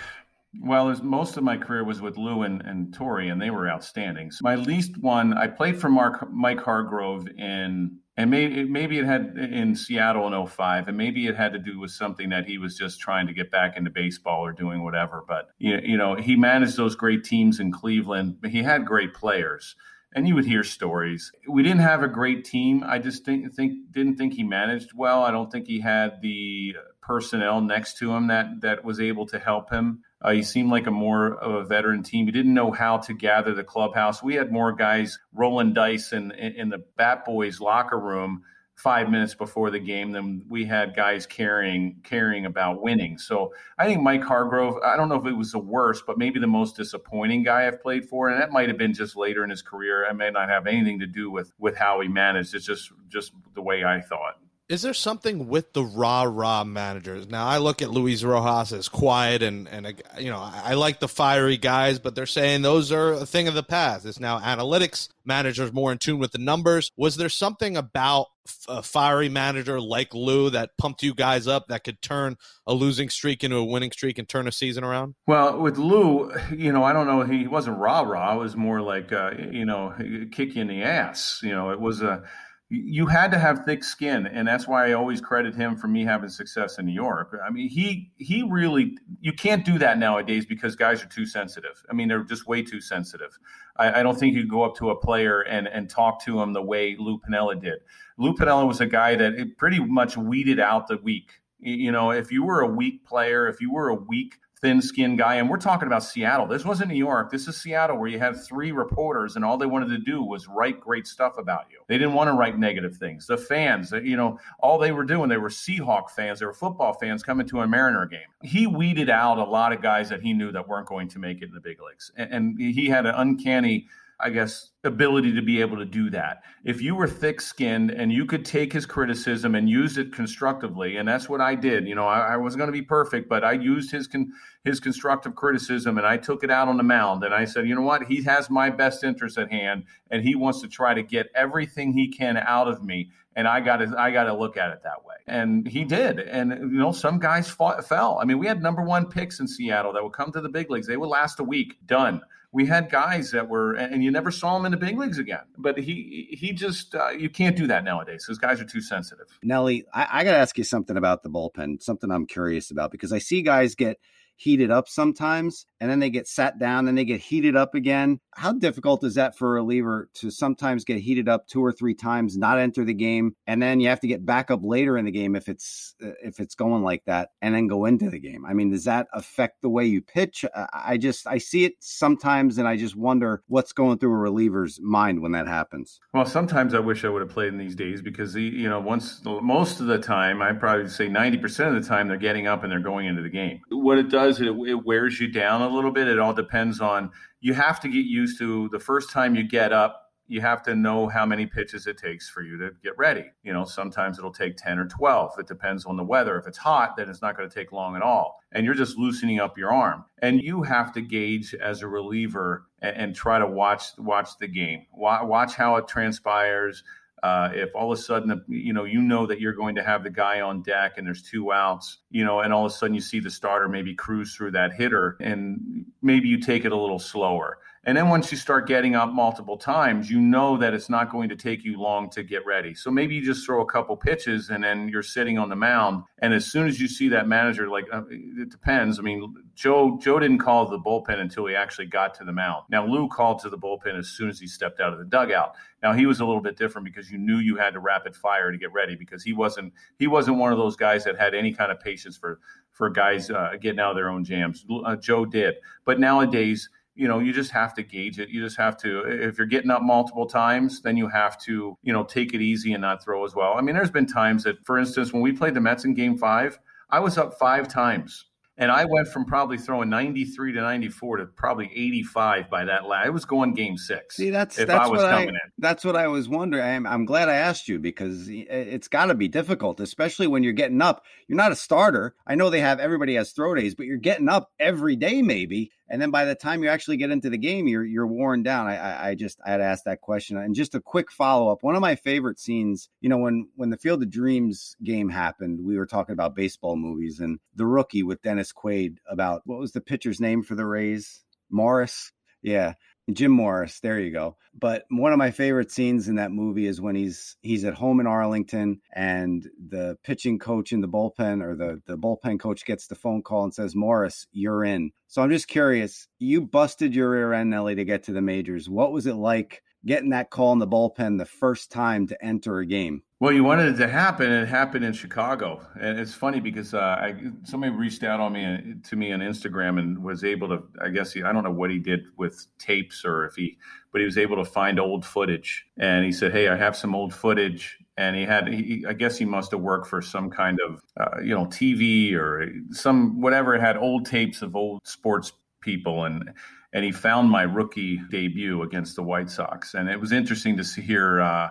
Well, 0.60 0.94
most 1.02 1.36
of 1.36 1.42
my 1.42 1.56
career 1.56 1.84
was 1.84 2.00
with 2.00 2.16
Lou 2.16 2.42
and, 2.42 2.62
and 2.62 2.94
Torre, 2.94 3.20
and 3.20 3.42
they 3.42 3.50
were 3.50 3.68
outstanding. 3.68 4.30
So 4.30 4.40
my 4.42 4.54
least 4.54 4.96
one, 4.98 5.36
I 5.36 5.48
played 5.48 5.80
for 5.80 5.88
Mark 5.88 6.30
Mike 6.30 6.60
Hargrove 6.60 7.26
in, 7.26 7.98
and 8.16 8.30
maybe 8.30 8.62
maybe 8.64 8.98
it 8.98 9.04
had 9.04 9.36
in 9.36 9.74
Seattle 9.74 10.32
in 10.32 10.46
05, 10.46 10.86
and 10.86 10.96
maybe 10.96 11.26
it 11.26 11.34
had 11.34 11.52
to 11.54 11.58
do 11.58 11.80
with 11.80 11.90
something 11.90 12.28
that 12.28 12.46
he 12.46 12.58
was 12.58 12.76
just 12.76 13.00
trying 13.00 13.26
to 13.26 13.32
get 13.32 13.50
back 13.50 13.76
into 13.76 13.90
baseball 13.90 14.44
or 14.44 14.52
doing 14.52 14.84
whatever. 14.84 15.24
But 15.26 15.48
you, 15.58 15.80
you 15.82 15.96
know, 15.96 16.14
he 16.14 16.36
managed 16.36 16.76
those 16.76 16.94
great 16.94 17.24
teams 17.24 17.58
in 17.58 17.72
Cleveland. 17.72 18.36
He 18.48 18.62
had 18.62 18.86
great 18.86 19.12
players 19.12 19.74
and 20.14 20.28
you 20.28 20.34
would 20.34 20.46
hear 20.46 20.62
stories. 20.62 21.32
We 21.48 21.62
didn't 21.62 21.80
have 21.80 22.02
a 22.02 22.08
great 22.08 22.44
team. 22.44 22.84
I 22.86 22.98
just 22.98 23.24
think, 23.24 23.52
think 23.54 23.90
didn't 23.90 24.16
think 24.16 24.34
he 24.34 24.44
managed 24.44 24.90
well. 24.94 25.22
I 25.22 25.30
don't 25.30 25.50
think 25.50 25.66
he 25.66 25.80
had 25.80 26.22
the 26.22 26.76
personnel 27.02 27.60
next 27.60 27.98
to 27.98 28.14
him 28.14 28.28
that 28.28 28.60
that 28.62 28.84
was 28.84 29.00
able 29.00 29.26
to 29.26 29.38
help 29.38 29.70
him. 29.70 30.02
Uh, 30.22 30.32
he 30.32 30.42
seemed 30.42 30.70
like 30.70 30.86
a 30.86 30.90
more 30.90 31.34
of 31.34 31.54
a 31.54 31.64
veteran 31.64 32.02
team. 32.02 32.26
He 32.26 32.32
didn't 32.32 32.54
know 32.54 32.70
how 32.70 32.98
to 32.98 33.12
gather 33.12 33.54
the 33.54 33.64
clubhouse. 33.64 34.22
We 34.22 34.36
had 34.36 34.50
more 34.50 34.72
guys 34.72 35.18
rolling 35.32 35.74
dice 35.74 36.12
in 36.12 36.30
in, 36.32 36.52
in 36.52 36.68
the 36.70 36.84
Bat 36.96 37.24
Boys 37.24 37.60
locker 37.60 37.98
room 37.98 38.42
five 38.74 39.08
minutes 39.08 39.34
before 39.34 39.70
the 39.70 39.78
game 39.78 40.10
than 40.10 40.42
we 40.48 40.64
had 40.64 40.96
guys 40.96 41.26
caring 41.26 41.96
caring 42.02 42.46
about 42.46 42.82
winning. 42.82 43.16
So 43.18 43.52
I 43.78 43.86
think 43.86 44.02
Mike 44.02 44.22
Hargrove, 44.22 44.78
I 44.84 44.96
don't 44.96 45.08
know 45.08 45.14
if 45.14 45.26
it 45.26 45.32
was 45.32 45.52
the 45.52 45.58
worst, 45.58 46.04
but 46.06 46.18
maybe 46.18 46.40
the 46.40 46.46
most 46.46 46.76
disappointing 46.76 47.44
guy 47.44 47.66
I've 47.66 47.80
played 47.80 48.04
for. 48.04 48.28
And 48.28 48.40
that 48.40 48.50
might 48.50 48.68
have 48.68 48.78
been 48.78 48.92
just 48.92 49.16
later 49.16 49.44
in 49.44 49.50
his 49.50 49.62
career. 49.62 50.06
I 50.06 50.12
may 50.12 50.30
not 50.30 50.48
have 50.48 50.66
anything 50.66 50.98
to 51.00 51.06
do 51.06 51.30
with 51.30 51.52
with 51.58 51.76
how 51.76 52.00
he 52.00 52.08
managed. 52.08 52.54
It's 52.54 52.66
just 52.66 52.92
just 53.08 53.32
the 53.54 53.62
way 53.62 53.84
I 53.84 54.00
thought 54.00 54.38
is 54.68 54.80
there 54.80 54.94
something 54.94 55.48
with 55.48 55.72
the 55.74 55.84
rah 55.84 56.22
rah 56.22 56.64
managers? 56.64 57.28
Now 57.28 57.46
I 57.46 57.58
look 57.58 57.82
at 57.82 57.90
Luis 57.90 58.22
Rojas 58.22 58.72
as 58.72 58.88
quiet 58.88 59.42
and 59.42 59.68
and 59.68 60.02
you 60.18 60.30
know 60.30 60.38
I 60.40 60.74
like 60.74 61.00
the 61.00 61.08
fiery 61.08 61.58
guys, 61.58 61.98
but 61.98 62.14
they're 62.14 62.26
saying 62.26 62.62
those 62.62 62.90
are 62.90 63.12
a 63.12 63.26
thing 63.26 63.46
of 63.46 63.54
the 63.54 63.62
past. 63.62 64.06
It's 64.06 64.20
now 64.20 64.38
analytics 64.38 65.08
managers 65.24 65.72
more 65.72 65.92
in 65.92 65.98
tune 65.98 66.18
with 66.18 66.32
the 66.32 66.38
numbers. 66.38 66.90
Was 66.96 67.16
there 67.16 67.28
something 67.28 67.76
about 67.76 68.28
a 68.68 68.82
fiery 68.82 69.28
manager 69.28 69.80
like 69.80 70.14
Lou 70.14 70.50
that 70.50 70.76
pumped 70.78 71.02
you 71.02 71.14
guys 71.14 71.46
up 71.46 71.68
that 71.68 71.84
could 71.84 72.00
turn 72.00 72.36
a 72.66 72.74
losing 72.74 73.08
streak 73.08 73.44
into 73.44 73.56
a 73.56 73.64
winning 73.64 73.90
streak 73.90 74.18
and 74.18 74.28
turn 74.28 74.48
a 74.48 74.52
season 74.52 74.84
around? 74.84 75.14
Well, 75.26 75.58
with 75.58 75.78
Lou, 75.78 76.32
you 76.54 76.72
know, 76.72 76.84
I 76.84 76.92
don't 76.92 77.06
know. 77.06 77.22
He 77.22 77.46
wasn't 77.46 77.78
rah 77.78 78.00
rah. 78.00 78.34
It 78.34 78.38
was 78.38 78.56
more 78.56 78.80
like, 78.80 79.12
uh, 79.12 79.32
you 79.50 79.64
know, 79.64 79.94
kick 80.32 80.56
you 80.56 80.62
in 80.62 80.68
the 80.68 80.82
ass. 80.82 81.40
You 81.42 81.52
know, 81.52 81.70
it 81.70 81.80
was 81.80 82.02
a 82.02 82.22
you 82.70 83.06
had 83.06 83.30
to 83.30 83.38
have 83.38 83.64
thick 83.64 83.84
skin 83.84 84.26
and 84.26 84.48
that's 84.48 84.66
why 84.66 84.88
i 84.88 84.92
always 84.92 85.20
credit 85.20 85.54
him 85.54 85.76
for 85.76 85.86
me 85.86 86.02
having 86.02 86.30
success 86.30 86.78
in 86.78 86.86
new 86.86 86.92
york. 86.92 87.36
I 87.44 87.50
mean 87.50 87.68
he 87.68 88.10
he 88.16 88.42
really 88.42 88.96
you 89.20 89.32
can't 89.32 89.64
do 89.64 89.78
that 89.78 89.98
nowadays 89.98 90.46
because 90.46 90.74
guys 90.74 91.02
are 91.02 91.08
too 91.08 91.26
sensitive. 91.26 91.84
I 91.90 91.94
mean 91.94 92.08
they're 92.08 92.24
just 92.24 92.46
way 92.46 92.62
too 92.62 92.80
sensitive. 92.80 93.38
I, 93.76 94.00
I 94.00 94.02
don't 94.02 94.18
think 94.18 94.34
you 94.34 94.46
go 94.46 94.62
up 94.62 94.76
to 94.76 94.90
a 94.90 94.96
player 94.96 95.42
and 95.42 95.68
and 95.68 95.90
talk 95.90 96.24
to 96.24 96.40
him 96.40 96.52
the 96.52 96.62
way 96.62 96.96
lou 96.98 97.18
Piniella 97.18 97.60
did. 97.60 97.80
Lou 98.16 98.34
Piniella 98.34 98.66
was 98.66 98.80
a 98.80 98.86
guy 98.86 99.14
that 99.16 99.56
pretty 99.58 99.80
much 99.80 100.16
weeded 100.16 100.58
out 100.58 100.88
the 100.88 100.96
weak. 100.98 101.32
You 101.58 101.92
know 101.92 102.12
if 102.12 102.32
you 102.32 102.44
were 102.44 102.62
a 102.62 102.66
weak 102.66 103.04
player 103.04 103.46
if 103.46 103.60
you 103.60 103.72
were 103.72 103.90
a 103.90 103.94
weak 103.94 104.38
thin 104.64 104.80
skinned 104.80 105.18
guy. 105.18 105.34
And 105.34 105.50
we're 105.50 105.58
talking 105.58 105.86
about 105.86 106.02
Seattle. 106.02 106.46
This 106.46 106.64
wasn't 106.64 106.90
New 106.90 106.96
York. 106.96 107.30
This 107.30 107.46
is 107.48 107.60
Seattle, 107.60 107.98
where 107.98 108.08
you 108.08 108.18
have 108.18 108.46
three 108.46 108.72
reporters, 108.72 109.36
and 109.36 109.44
all 109.44 109.58
they 109.58 109.66
wanted 109.66 109.90
to 109.90 109.98
do 109.98 110.22
was 110.22 110.48
write 110.48 110.80
great 110.80 111.06
stuff 111.06 111.36
about 111.36 111.66
you. 111.70 111.80
They 111.86 111.98
didn't 111.98 112.14
want 112.14 112.28
to 112.28 112.32
write 112.32 112.58
negative 112.58 112.96
things. 112.96 113.26
The 113.26 113.36
fans, 113.36 113.92
uh, 113.92 114.00
you 114.00 114.16
know, 114.16 114.38
all 114.58 114.78
they 114.78 114.90
were 114.90 115.04
doing, 115.04 115.28
they 115.28 115.36
were 115.36 115.50
Seahawk 115.50 116.08
fans, 116.08 116.40
they 116.40 116.46
were 116.46 116.54
football 116.54 116.94
fans 116.94 117.22
coming 117.22 117.46
to 117.48 117.60
a 117.60 117.68
Mariner 117.68 118.06
game. 118.06 118.20
He 118.42 118.66
weeded 118.66 119.10
out 119.10 119.36
a 119.36 119.44
lot 119.44 119.74
of 119.74 119.82
guys 119.82 120.08
that 120.08 120.22
he 120.22 120.32
knew 120.32 120.50
that 120.52 120.66
weren't 120.66 120.86
going 120.86 121.08
to 121.08 121.18
make 121.18 121.42
it 121.42 121.48
in 121.48 121.54
the 121.54 121.60
big 121.60 121.82
leagues. 121.82 122.10
And, 122.16 122.32
and 122.32 122.58
he 122.58 122.86
had 122.86 123.04
an 123.04 123.14
uncanny 123.16 123.86
I 124.20 124.30
guess, 124.30 124.70
ability 124.84 125.32
to 125.34 125.42
be 125.42 125.60
able 125.60 125.76
to 125.76 125.84
do 125.84 126.10
that. 126.10 126.42
If 126.62 126.80
you 126.80 126.94
were 126.94 127.08
thick 127.08 127.40
skinned 127.40 127.90
and 127.90 128.12
you 128.12 128.26
could 128.26 128.44
take 128.44 128.72
his 128.72 128.86
criticism 128.86 129.54
and 129.54 129.68
use 129.68 129.98
it 129.98 130.12
constructively, 130.12 130.96
and 130.96 131.08
that's 131.08 131.28
what 131.28 131.40
I 131.40 131.54
did. 131.54 131.88
You 131.88 131.94
know, 131.94 132.06
I, 132.06 132.34
I 132.34 132.36
wasn't 132.36 132.60
going 132.60 132.68
to 132.68 132.72
be 132.72 132.82
perfect, 132.82 133.28
but 133.28 133.44
I 133.44 133.52
used 133.52 133.90
his 133.90 134.06
con, 134.06 134.32
his 134.64 134.80
constructive 134.80 135.34
criticism 135.34 135.98
and 135.98 136.06
I 136.06 136.16
took 136.16 136.44
it 136.44 136.50
out 136.50 136.68
on 136.68 136.76
the 136.76 136.82
mound. 136.82 137.24
And 137.24 137.34
I 137.34 137.44
said, 137.44 137.66
you 137.66 137.74
know 137.74 137.82
what? 137.82 138.04
He 138.04 138.22
has 138.22 138.48
my 138.48 138.70
best 138.70 139.04
interest 139.04 139.36
at 139.36 139.50
hand, 139.50 139.84
and 140.10 140.22
he 140.22 140.34
wants 140.34 140.60
to 140.60 140.68
try 140.68 140.94
to 140.94 141.02
get 141.02 141.28
everything 141.34 141.92
he 141.92 142.08
can 142.08 142.36
out 142.36 142.68
of 142.68 142.82
me. 142.82 143.10
And 143.36 143.48
I 143.48 143.60
got 143.60 143.78
to 143.78 143.94
I 143.98 144.10
got 144.10 144.24
to 144.24 144.34
look 144.34 144.56
at 144.56 144.70
it 144.70 144.82
that 144.84 145.04
way. 145.04 145.16
And 145.26 145.66
he 145.66 145.84
did. 145.84 146.20
And 146.20 146.50
you 146.50 146.78
know, 146.78 146.92
some 146.92 147.18
guys 147.18 147.48
fought, 147.48 147.84
fell. 147.84 148.18
I 148.20 148.24
mean, 148.24 148.38
we 148.38 148.46
had 148.46 148.62
number 148.62 148.82
one 148.82 149.06
picks 149.06 149.40
in 149.40 149.48
Seattle 149.48 149.92
that 149.94 150.02
would 150.02 150.12
come 150.12 150.30
to 150.32 150.40
the 150.40 150.48
big 150.48 150.70
leagues. 150.70 150.86
They 150.86 150.96
would 150.96 151.08
last 151.08 151.40
a 151.40 151.44
week, 151.44 151.78
done 151.86 152.20
we 152.54 152.66
had 152.66 152.88
guys 152.88 153.32
that 153.32 153.48
were, 153.48 153.72
and 153.72 154.02
you 154.04 154.12
never 154.12 154.30
saw 154.30 154.54
them 154.54 154.64
in 154.64 154.70
the 154.70 154.78
big 154.78 154.96
leagues 154.96 155.18
again. 155.18 155.42
But 155.58 155.76
he 155.76 156.28
he 156.30 156.52
just 156.52 156.94
uh, 156.94 157.10
you 157.10 157.28
can't 157.28 157.56
do 157.56 157.66
that 157.66 157.82
nowadays. 157.82 158.26
Those 158.28 158.38
guys 158.38 158.60
are 158.60 158.64
too 158.64 158.80
sensitive. 158.80 159.26
Nelly, 159.42 159.84
I, 159.92 160.20
I 160.20 160.24
got 160.24 160.30
to 160.32 160.38
ask 160.38 160.56
you 160.56 160.62
something 160.62 160.96
about 160.96 161.24
the 161.24 161.30
bullpen. 161.30 161.82
Something 161.82 162.12
I'm 162.12 162.26
curious 162.26 162.70
about 162.70 162.92
because 162.92 163.12
I 163.12 163.18
see 163.18 163.42
guys 163.42 163.74
get 163.74 163.98
heated 164.36 164.70
up 164.70 164.88
sometimes 164.88 165.66
and 165.80 165.90
then 165.90 165.98
they 166.00 166.10
get 166.10 166.26
sat 166.26 166.58
down 166.58 166.88
and 166.88 166.96
they 166.96 167.04
get 167.04 167.20
heated 167.20 167.56
up 167.56 167.74
again. 167.74 168.20
How 168.36 168.52
difficult 168.52 169.04
is 169.04 169.14
that 169.14 169.36
for 169.36 169.48
a 169.48 169.62
reliever 169.62 170.08
to 170.14 170.30
sometimes 170.30 170.84
get 170.84 170.98
heated 170.98 171.28
up 171.28 171.46
two 171.46 171.64
or 171.64 171.72
three 171.72 171.94
times, 171.94 172.36
not 172.36 172.58
enter 172.58 172.84
the 172.84 172.94
game, 172.94 173.36
and 173.46 173.62
then 173.62 173.80
you 173.80 173.88
have 173.88 174.00
to 174.00 174.06
get 174.06 174.24
back 174.24 174.50
up 174.50 174.60
later 174.62 174.96
in 174.98 175.04
the 175.04 175.10
game 175.10 175.36
if 175.36 175.48
it's 175.48 175.94
uh, 176.02 176.10
if 176.22 176.40
it's 176.40 176.54
going 176.54 176.82
like 176.82 177.04
that, 177.06 177.30
and 177.42 177.54
then 177.54 177.66
go 177.66 177.84
into 177.84 178.10
the 178.10 178.18
game? 178.18 178.44
I 178.46 178.52
mean, 178.54 178.70
does 178.70 178.84
that 178.84 179.08
affect 179.12 179.62
the 179.62 179.68
way 179.68 179.84
you 179.86 180.02
pitch? 180.02 180.44
I 180.72 180.98
just 180.98 181.26
I 181.26 181.38
see 181.38 181.64
it 181.64 181.74
sometimes, 181.80 182.58
and 182.58 182.66
I 182.66 182.76
just 182.76 182.96
wonder 182.96 183.42
what's 183.48 183.72
going 183.72 183.98
through 183.98 184.12
a 184.12 184.18
reliever's 184.18 184.80
mind 184.80 185.20
when 185.20 185.32
that 185.32 185.46
happens. 185.46 186.00
Well, 186.12 186.26
sometimes 186.26 186.74
I 186.74 186.80
wish 186.80 187.04
I 187.04 187.08
would 187.08 187.22
have 187.22 187.30
played 187.30 187.48
in 187.48 187.58
these 187.58 187.76
days 187.76 188.02
because 188.02 188.34
you 188.34 188.68
know 188.68 188.80
once 188.80 189.20
most 189.24 189.80
of 189.80 189.86
the 189.86 189.98
time, 189.98 190.42
I 190.42 190.52
probably 190.52 190.88
say 190.88 191.08
ninety 191.08 191.38
percent 191.38 191.74
of 191.74 191.82
the 191.82 191.88
time 191.88 192.08
they're 192.08 192.16
getting 192.16 192.46
up 192.46 192.62
and 192.62 192.72
they're 192.72 192.80
going 192.80 193.06
into 193.06 193.22
the 193.22 193.30
game. 193.30 193.60
What 193.70 193.98
it 193.98 194.10
does, 194.10 194.40
it, 194.40 194.48
it 194.48 194.84
wears 194.84 195.20
you 195.20 195.28
down 195.28 195.62
a 195.62 195.68
little 195.68 195.90
bit. 195.90 196.08
It 196.08 196.18
all 196.18 196.34
depends 196.34 196.80
on 196.80 197.10
you 197.44 197.52
have 197.52 197.78
to 197.78 197.88
get 197.88 198.06
used 198.06 198.38
to 198.38 198.70
the 198.70 198.80
first 198.80 199.10
time 199.10 199.34
you 199.34 199.46
get 199.46 199.70
up 199.70 200.04
you 200.26 200.40
have 200.40 200.62
to 200.62 200.74
know 200.74 201.06
how 201.06 201.26
many 201.26 201.44
pitches 201.44 201.86
it 201.86 201.98
takes 201.98 202.30
for 202.30 202.40
you 202.40 202.56
to 202.56 202.70
get 202.82 202.96
ready. 202.96 203.26
You 203.42 203.52
know, 203.52 203.64
sometimes 203.66 204.18
it'll 204.18 204.32
take 204.32 204.56
10 204.56 204.78
or 204.78 204.86
12. 204.86 205.34
It 205.38 205.46
depends 205.46 205.84
on 205.84 205.98
the 205.98 206.02
weather. 206.02 206.38
If 206.38 206.46
it's 206.46 206.56
hot, 206.56 206.96
then 206.96 207.10
it's 207.10 207.20
not 207.20 207.36
going 207.36 207.48
to 207.48 207.54
take 207.54 207.72
long 207.72 207.94
at 207.94 208.00
all. 208.00 208.40
And 208.52 208.64
you're 208.64 208.74
just 208.74 208.96
loosening 208.96 209.38
up 209.38 209.58
your 209.58 209.70
arm. 209.70 210.06
And 210.22 210.40
you 210.40 210.62
have 210.62 210.94
to 210.94 211.02
gauge 211.02 211.54
as 211.54 211.82
a 211.82 211.88
reliever 211.88 212.64
and, 212.80 212.96
and 212.96 213.14
try 213.14 213.38
to 213.38 213.46
watch 213.46 213.84
watch 213.98 214.30
the 214.40 214.48
game. 214.48 214.86
Watch, 214.94 215.26
watch 215.26 215.54
how 215.54 215.76
it 215.76 215.86
transpires 215.86 216.82
uh, 217.24 217.48
if 217.54 217.74
all 217.74 217.90
of 217.90 217.98
a 217.98 218.02
sudden, 218.02 218.44
you 218.48 218.74
know, 218.74 218.84
you 218.84 219.00
know 219.00 219.24
that 219.24 219.40
you're 219.40 219.54
going 219.54 219.74
to 219.76 219.82
have 219.82 220.04
the 220.04 220.10
guy 220.10 220.42
on 220.42 220.60
deck 220.60 220.98
and 220.98 221.06
there's 221.06 221.22
two 221.22 221.54
outs, 221.54 222.00
you 222.10 222.22
know, 222.22 222.40
and 222.40 222.52
all 222.52 222.66
of 222.66 222.70
a 222.70 222.74
sudden 222.74 222.94
you 222.94 223.00
see 223.00 223.18
the 223.18 223.30
starter 223.30 223.66
maybe 223.66 223.94
cruise 223.94 224.34
through 224.34 224.50
that 224.50 224.74
hitter 224.74 225.16
and 225.20 225.86
maybe 226.02 226.28
you 226.28 226.38
take 226.38 226.66
it 226.66 226.72
a 226.72 226.76
little 226.76 226.98
slower. 226.98 227.56
And 227.86 227.96
then 227.96 228.08
once 228.08 228.32
you 228.32 228.38
start 228.38 228.66
getting 228.66 228.94
up 228.94 229.12
multiple 229.12 229.58
times, 229.58 230.10
you 230.10 230.20
know 230.20 230.56
that 230.56 230.72
it's 230.72 230.88
not 230.88 231.10
going 231.10 231.28
to 231.28 231.36
take 231.36 231.64
you 231.64 231.78
long 231.78 232.08
to 232.10 232.22
get 232.22 232.44
ready. 232.46 232.74
So 232.74 232.90
maybe 232.90 233.14
you 233.14 233.22
just 233.22 233.44
throw 233.44 233.60
a 233.60 233.66
couple 233.66 233.94
pitches 233.96 234.48
and 234.48 234.64
then 234.64 234.88
you're 234.88 235.02
sitting 235.02 235.38
on 235.38 235.50
the 235.50 235.56
mound. 235.56 236.04
And 236.20 236.32
as 236.32 236.46
soon 236.46 236.66
as 236.66 236.80
you 236.80 236.88
see 236.88 237.08
that 237.10 237.28
manager, 237.28 237.68
like 237.68 237.86
uh, 237.92 238.02
it 238.08 238.48
depends. 238.48 238.98
I 238.98 239.02
mean, 239.02 239.34
Joe 239.54 239.98
Joe 240.02 240.18
didn't 240.18 240.38
call 240.38 240.66
the 240.66 240.78
bullpen 240.78 241.18
until 241.18 241.46
he 241.46 241.54
actually 241.54 241.86
got 241.86 242.14
to 242.14 242.24
the 242.24 242.32
mound. 242.32 242.64
Now 242.70 242.86
Lou 242.86 243.06
called 243.08 243.40
to 243.40 243.50
the 243.50 243.58
bullpen 243.58 243.98
as 243.98 244.08
soon 244.08 244.30
as 244.30 244.40
he 244.40 244.46
stepped 244.46 244.80
out 244.80 244.92
of 244.92 244.98
the 244.98 245.04
dugout. 245.04 245.54
Now 245.82 245.92
he 245.92 246.06
was 246.06 246.20
a 246.20 246.24
little 246.24 246.40
bit 246.40 246.56
different 246.56 246.86
because 246.86 247.10
you 247.10 247.18
knew 247.18 247.38
you 247.38 247.56
had 247.56 247.74
to 247.74 247.80
rapid 247.80 248.16
fire 248.16 248.50
to 248.50 248.56
get 248.56 248.72
ready 248.72 248.96
because 248.96 249.22
he 249.22 249.34
wasn't 249.34 249.74
he 249.98 250.06
wasn't 250.06 250.38
one 250.38 250.52
of 250.52 250.58
those 250.58 250.76
guys 250.76 251.04
that 251.04 251.18
had 251.18 251.34
any 251.34 251.52
kind 251.52 251.70
of 251.70 251.80
patience 251.80 252.16
for 252.16 252.40
for 252.72 252.88
guys 252.88 253.30
uh, 253.30 253.52
getting 253.60 253.78
out 253.78 253.90
of 253.90 253.96
their 253.96 254.08
own 254.08 254.24
jams. 254.24 254.64
Uh, 254.84 254.96
Joe 254.96 255.26
did, 255.26 255.56
but 255.84 256.00
nowadays 256.00 256.70
you 256.94 257.08
know 257.08 257.18
you 257.18 257.32
just 257.32 257.50
have 257.50 257.74
to 257.74 257.82
gauge 257.82 258.18
it 258.18 258.28
you 258.28 258.40
just 258.40 258.56
have 258.56 258.76
to 258.76 259.00
if 259.00 259.38
you're 259.38 259.46
getting 259.46 259.70
up 259.70 259.82
multiple 259.82 260.26
times 260.26 260.82
then 260.82 260.96
you 260.96 261.08
have 261.08 261.38
to 261.38 261.76
you 261.82 261.92
know 261.92 262.04
take 262.04 262.34
it 262.34 262.40
easy 262.40 262.72
and 262.72 262.82
not 262.82 263.02
throw 263.02 263.24
as 263.24 263.34
well 263.34 263.54
i 263.56 263.60
mean 263.60 263.74
there's 263.74 263.90
been 263.90 264.06
times 264.06 264.44
that 264.44 264.56
for 264.64 264.78
instance 264.78 265.12
when 265.12 265.22
we 265.22 265.32
played 265.32 265.54
the 265.54 265.60
mets 265.60 265.84
in 265.84 265.94
game 265.94 266.16
five 266.16 266.58
i 266.90 266.98
was 266.98 267.18
up 267.18 267.38
five 267.38 267.68
times 267.68 268.26
and 268.56 268.70
I 268.70 268.84
went 268.84 269.08
from 269.08 269.24
probably 269.24 269.58
throwing 269.58 269.88
93 269.90 270.52
to 270.52 270.60
94 270.60 271.16
to 271.16 271.26
probably 271.26 271.66
85 271.74 272.48
by 272.48 272.64
that 272.66 272.86
last. 272.86 273.06
I 273.06 273.10
was 273.10 273.24
going 273.24 273.52
game 273.54 273.76
six. 273.76 274.16
See, 274.16 274.30
that's 274.30 274.58
if 274.58 274.68
that's 274.68 274.86
I 274.86 274.88
was 274.88 275.02
what 275.02 275.10
coming 275.10 275.28
I, 275.30 275.32
in. 275.32 275.52
That's 275.58 275.84
what 275.84 275.96
I 275.96 276.06
was 276.06 276.28
wondering. 276.28 276.62
I'm, 276.62 276.86
I'm 276.86 277.04
glad 277.04 277.28
I 277.28 277.34
asked 277.34 277.66
you 277.66 277.80
because 277.80 278.28
it's 278.28 278.86
got 278.86 279.06
to 279.06 279.14
be 279.14 279.26
difficult, 279.26 279.80
especially 279.80 280.28
when 280.28 280.44
you're 280.44 280.52
getting 280.52 280.82
up. 280.82 281.04
You're 281.26 281.36
not 281.36 281.50
a 281.50 281.56
starter. 281.56 282.14
I 282.26 282.36
know 282.36 282.48
they 282.48 282.60
have 282.60 282.78
everybody 282.78 283.16
has 283.16 283.32
throw 283.32 283.54
days, 283.56 283.74
but 283.74 283.86
you're 283.86 283.96
getting 283.96 284.28
up 284.28 284.52
every 284.60 284.94
day, 284.94 285.20
maybe 285.20 285.72
and 285.88 286.00
then 286.00 286.10
by 286.10 286.24
the 286.24 286.34
time 286.34 286.62
you 286.62 286.68
actually 286.68 286.96
get 286.96 287.10
into 287.10 287.30
the 287.30 287.38
game, 287.38 287.68
you're 287.68 287.84
you're 287.84 288.06
worn 288.06 288.42
down. 288.42 288.66
I 288.66 288.76
I, 288.76 289.08
I 289.08 289.14
just 289.14 289.38
I 289.44 289.50
had 289.50 289.56
to 289.58 289.64
ask 289.64 289.84
that 289.84 290.00
question. 290.00 290.36
And 290.36 290.54
just 290.54 290.74
a 290.74 290.80
quick 290.80 291.12
follow 291.12 291.50
up. 291.50 291.62
One 291.62 291.74
of 291.74 291.82
my 291.82 291.94
favorite 291.96 292.40
scenes, 292.40 292.88
you 293.00 293.08
know, 293.08 293.18
when 293.18 293.48
when 293.56 293.70
the 293.70 293.76
Field 293.76 294.02
of 294.02 294.10
Dreams 294.10 294.76
game 294.82 295.10
happened, 295.10 295.64
we 295.64 295.76
were 295.76 295.86
talking 295.86 296.14
about 296.14 296.34
baseball 296.34 296.76
movies 296.76 297.20
and 297.20 297.38
the 297.54 297.66
rookie 297.66 298.02
with 298.02 298.22
Dennis 298.22 298.52
Quaid 298.52 298.96
about 299.08 299.42
what 299.44 299.58
was 299.58 299.72
the 299.72 299.80
pitcher's 299.80 300.20
name 300.20 300.42
for 300.42 300.54
the 300.54 300.66
Rays? 300.66 301.22
Morris. 301.50 302.12
Yeah. 302.42 302.74
Jim 303.12 303.32
Morris, 303.32 303.80
there 303.80 304.00
you 304.00 304.10
go. 304.10 304.36
But 304.58 304.84
one 304.88 305.12
of 305.12 305.18
my 305.18 305.30
favorite 305.30 305.70
scenes 305.70 306.08
in 306.08 306.14
that 306.14 306.32
movie 306.32 306.66
is 306.66 306.80
when 306.80 306.94
he's 306.94 307.36
he's 307.42 307.64
at 307.64 307.74
home 307.74 308.00
in 308.00 308.06
Arlington 308.06 308.80
and 308.94 309.46
the 309.68 309.98
pitching 310.02 310.38
coach 310.38 310.72
in 310.72 310.80
the 310.80 310.88
bullpen 310.88 311.42
or 311.42 311.54
the 311.54 311.82
the 311.86 311.98
bullpen 311.98 312.40
coach 312.40 312.64
gets 312.64 312.86
the 312.86 312.94
phone 312.94 313.22
call 313.22 313.44
and 313.44 313.52
says, 313.52 313.76
"Morris, 313.76 314.26
you're 314.32 314.64
in." 314.64 314.90
So 315.06 315.22
I'm 315.22 315.30
just 315.30 315.48
curious, 315.48 316.08
you 316.18 316.40
busted 316.40 316.94
your 316.94 317.10
rear 317.10 317.34
end, 317.34 317.50
Nelly, 317.50 317.74
to 317.74 317.84
get 317.84 318.04
to 318.04 318.12
the 318.12 318.22
majors. 318.22 318.70
What 318.70 318.92
was 318.92 319.06
it 319.06 319.16
like 319.16 319.62
getting 319.84 320.10
that 320.10 320.30
call 320.30 320.52
in 320.54 320.58
the 320.58 320.66
bullpen 320.66 321.18
the 321.18 321.26
first 321.26 321.70
time 321.70 322.06
to 322.06 322.24
enter 322.24 322.58
a 322.58 322.66
game? 322.66 323.02
Well, 323.24 323.32
you 323.32 323.42
wanted 323.42 323.74
it 323.74 323.78
to 323.78 323.88
happen. 323.88 324.30
and 324.30 324.42
It 324.42 324.50
happened 324.50 324.84
in 324.84 324.92
Chicago, 324.92 325.66
and 325.80 325.98
it's 325.98 326.12
funny 326.12 326.40
because 326.40 326.74
uh, 326.74 326.98
I, 327.00 327.14
somebody 327.42 327.72
reached 327.72 328.02
out 328.02 328.20
on 328.20 328.34
me 328.34 328.44
uh, 328.44 328.58
to 328.90 328.96
me 328.96 329.12
on 329.12 329.20
Instagram 329.20 329.78
and 329.78 330.04
was 330.04 330.24
able 330.24 330.46
to. 330.48 330.62
I 330.78 330.90
guess 330.90 331.14
he, 331.14 331.22
I 331.22 331.32
don't 331.32 331.42
know 331.42 331.50
what 331.50 331.70
he 331.70 331.78
did 331.78 332.02
with 332.18 332.46
tapes 332.58 333.02
or 333.02 333.24
if 333.24 333.34
he, 333.34 333.56
but 333.92 334.02
he 334.02 334.04
was 334.04 334.18
able 334.18 334.36
to 334.36 334.44
find 334.44 334.78
old 334.78 335.06
footage. 335.06 335.64
And 335.78 336.04
he 336.04 336.12
said, 336.12 336.32
"Hey, 336.32 336.48
I 336.48 336.56
have 336.56 336.76
some 336.76 336.94
old 336.94 337.14
footage." 337.14 337.78
And 337.96 338.14
he 338.14 338.24
had, 338.24 338.46
he, 338.46 338.84
I 338.86 338.92
guess 338.92 339.16
he 339.16 339.24
must 339.24 339.52
have 339.52 339.60
worked 339.60 339.86
for 339.86 340.02
some 340.02 340.28
kind 340.28 340.58
of, 340.60 340.82
uh, 341.00 341.22
you 341.22 341.34
know, 341.34 341.46
TV 341.46 342.12
or 342.12 342.52
some 342.72 343.22
whatever. 343.22 343.58
Had 343.58 343.78
old 343.78 344.04
tapes 344.04 344.42
of 344.42 344.54
old 344.54 344.86
sports 344.86 345.32
people 345.62 346.04
and 346.04 346.30
and 346.74 346.84
he 346.84 346.92
found 346.92 347.30
my 347.30 347.44
rookie 347.44 348.02
debut 348.10 348.60
against 348.62 348.96
the 348.96 349.02
White 349.02 349.30
Sox. 349.30 349.72
And 349.72 349.88
it 349.88 349.98
was 349.98 350.12
interesting 350.12 350.58
to 350.58 350.64
see 350.64 350.82
hear 350.82 351.22
uh, 351.22 351.48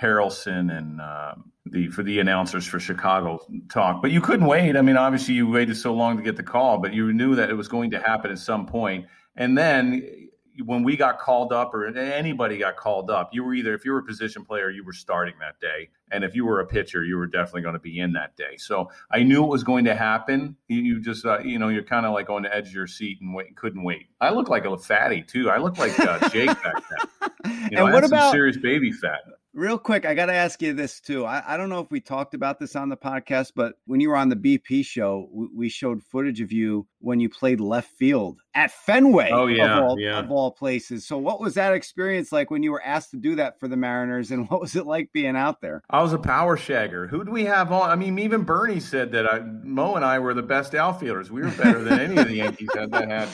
Harrelson 0.00 0.76
and 0.76 1.00
uh, 1.00 1.34
the 1.66 1.88
for 1.88 2.02
the 2.02 2.20
announcers 2.20 2.66
for 2.66 2.78
Chicago 2.78 3.40
talk. 3.68 4.02
But 4.02 4.10
you 4.10 4.20
couldn't 4.20 4.46
wait. 4.46 4.76
I 4.76 4.82
mean, 4.82 4.96
obviously 4.96 5.34
you 5.34 5.48
waited 5.48 5.76
so 5.76 5.94
long 5.94 6.16
to 6.16 6.22
get 6.22 6.36
the 6.36 6.42
call, 6.42 6.78
but 6.78 6.92
you 6.92 7.12
knew 7.12 7.34
that 7.34 7.50
it 7.50 7.54
was 7.54 7.68
going 7.68 7.90
to 7.92 8.00
happen 8.00 8.30
at 8.30 8.38
some 8.38 8.66
point. 8.66 9.06
And 9.36 9.56
then 9.56 10.26
when 10.64 10.82
we 10.82 10.96
got 10.96 11.18
called 11.18 11.52
up 11.52 11.74
or 11.74 11.86
anybody 11.86 12.58
got 12.58 12.76
called 12.76 13.10
up, 13.10 13.30
you 13.32 13.44
were 13.44 13.54
either 13.54 13.74
if 13.74 13.84
you 13.84 13.92
were 13.92 13.98
a 13.98 14.04
position 14.04 14.44
player, 14.44 14.70
you 14.70 14.84
were 14.84 14.92
starting 14.92 15.34
that 15.40 15.60
day, 15.60 15.88
and 16.10 16.24
if 16.24 16.34
you 16.34 16.46
were 16.46 16.60
a 16.60 16.66
pitcher, 16.66 17.04
you 17.04 17.16
were 17.16 17.26
definitely 17.26 17.62
going 17.62 17.74
to 17.74 17.80
be 17.80 17.98
in 17.98 18.12
that 18.12 18.36
day. 18.36 18.56
So 18.56 18.90
I 19.10 19.22
knew 19.22 19.44
it 19.44 19.48
was 19.48 19.64
going 19.64 19.84
to 19.86 19.94
happen. 19.94 20.56
You, 20.68 21.00
just 21.00 21.26
uh, 21.26 21.40
you 21.40 21.58
know 21.58 21.68
you're 21.68 21.82
kind 21.82 22.06
of 22.06 22.12
like 22.12 22.30
on 22.30 22.42
the 22.42 22.54
edge 22.54 22.68
of 22.68 22.74
your 22.74 22.86
seat 22.86 23.18
and 23.20 23.34
wait, 23.34 23.56
couldn't 23.56 23.82
wait. 23.82 24.06
I 24.20 24.30
look 24.30 24.48
like 24.48 24.64
a 24.64 24.76
fatty 24.78 25.22
too. 25.22 25.50
I 25.50 25.58
look 25.58 25.78
like 25.78 25.98
uh, 26.00 26.28
Jake 26.30 26.46
back 26.46 26.82
then. 26.88 27.68
You 27.70 27.70
know, 27.76 27.84
and 27.86 27.94
what 27.94 28.04
about 28.04 28.32
serious 28.32 28.56
baby 28.56 28.92
fat? 28.92 29.20
Real 29.56 29.78
quick, 29.78 30.04
I 30.04 30.12
got 30.12 30.26
to 30.26 30.34
ask 30.34 30.60
you 30.60 30.74
this 30.74 31.00
too. 31.00 31.24
I, 31.24 31.54
I, 31.54 31.56
don't 31.56 31.70
know 31.70 31.80
if 31.80 31.90
we 31.90 31.98
talked 31.98 32.34
about 32.34 32.60
this 32.60 32.76
on 32.76 32.90
the 32.90 32.96
podcast, 32.96 33.52
but 33.56 33.76
when 33.86 34.00
you 34.00 34.10
were 34.10 34.16
on 34.16 34.28
the 34.28 34.36
BP 34.36 34.84
show, 34.84 35.30
we, 35.32 35.48
we 35.54 35.68
showed 35.70 36.02
footage 36.02 36.42
of 36.42 36.52
you 36.52 36.86
when 36.98 37.20
you 37.20 37.30
played 37.30 37.58
left 37.58 37.88
field 37.92 38.38
at 38.54 38.70
Fenway. 38.70 39.30
Oh 39.32 39.46
yeah, 39.46 39.78
of 39.78 39.82
all, 39.82 39.98
yeah. 39.98 40.18
of 40.18 40.30
all 40.30 40.50
places. 40.50 41.06
So, 41.06 41.16
what 41.16 41.40
was 41.40 41.54
that 41.54 41.72
experience 41.72 42.32
like 42.32 42.50
when 42.50 42.62
you 42.62 42.70
were 42.70 42.82
asked 42.82 43.12
to 43.12 43.16
do 43.16 43.34
that 43.36 43.58
for 43.58 43.66
the 43.66 43.78
Mariners, 43.78 44.30
and 44.30 44.46
what 44.50 44.60
was 44.60 44.76
it 44.76 44.84
like 44.84 45.10
being 45.14 45.36
out 45.36 45.62
there? 45.62 45.82
I 45.88 46.02
was 46.02 46.12
a 46.12 46.18
power 46.18 46.58
shagger. 46.58 47.08
Who 47.08 47.24
do 47.24 47.30
we 47.30 47.46
have 47.46 47.72
on? 47.72 47.88
I 47.88 47.96
mean, 47.96 48.18
even 48.18 48.42
Bernie 48.42 48.78
said 48.78 49.10
that 49.12 49.32
I, 49.32 49.38
Mo 49.38 49.94
and 49.94 50.04
I 50.04 50.18
were 50.18 50.34
the 50.34 50.42
best 50.42 50.74
outfielders. 50.74 51.30
We 51.30 51.40
were 51.40 51.50
better 51.52 51.82
than 51.82 51.98
any 51.98 52.18
of 52.18 52.28
the 52.28 52.36
Yankees 52.36 52.68
had 52.74 52.90
that 52.90 53.08
had 53.08 53.30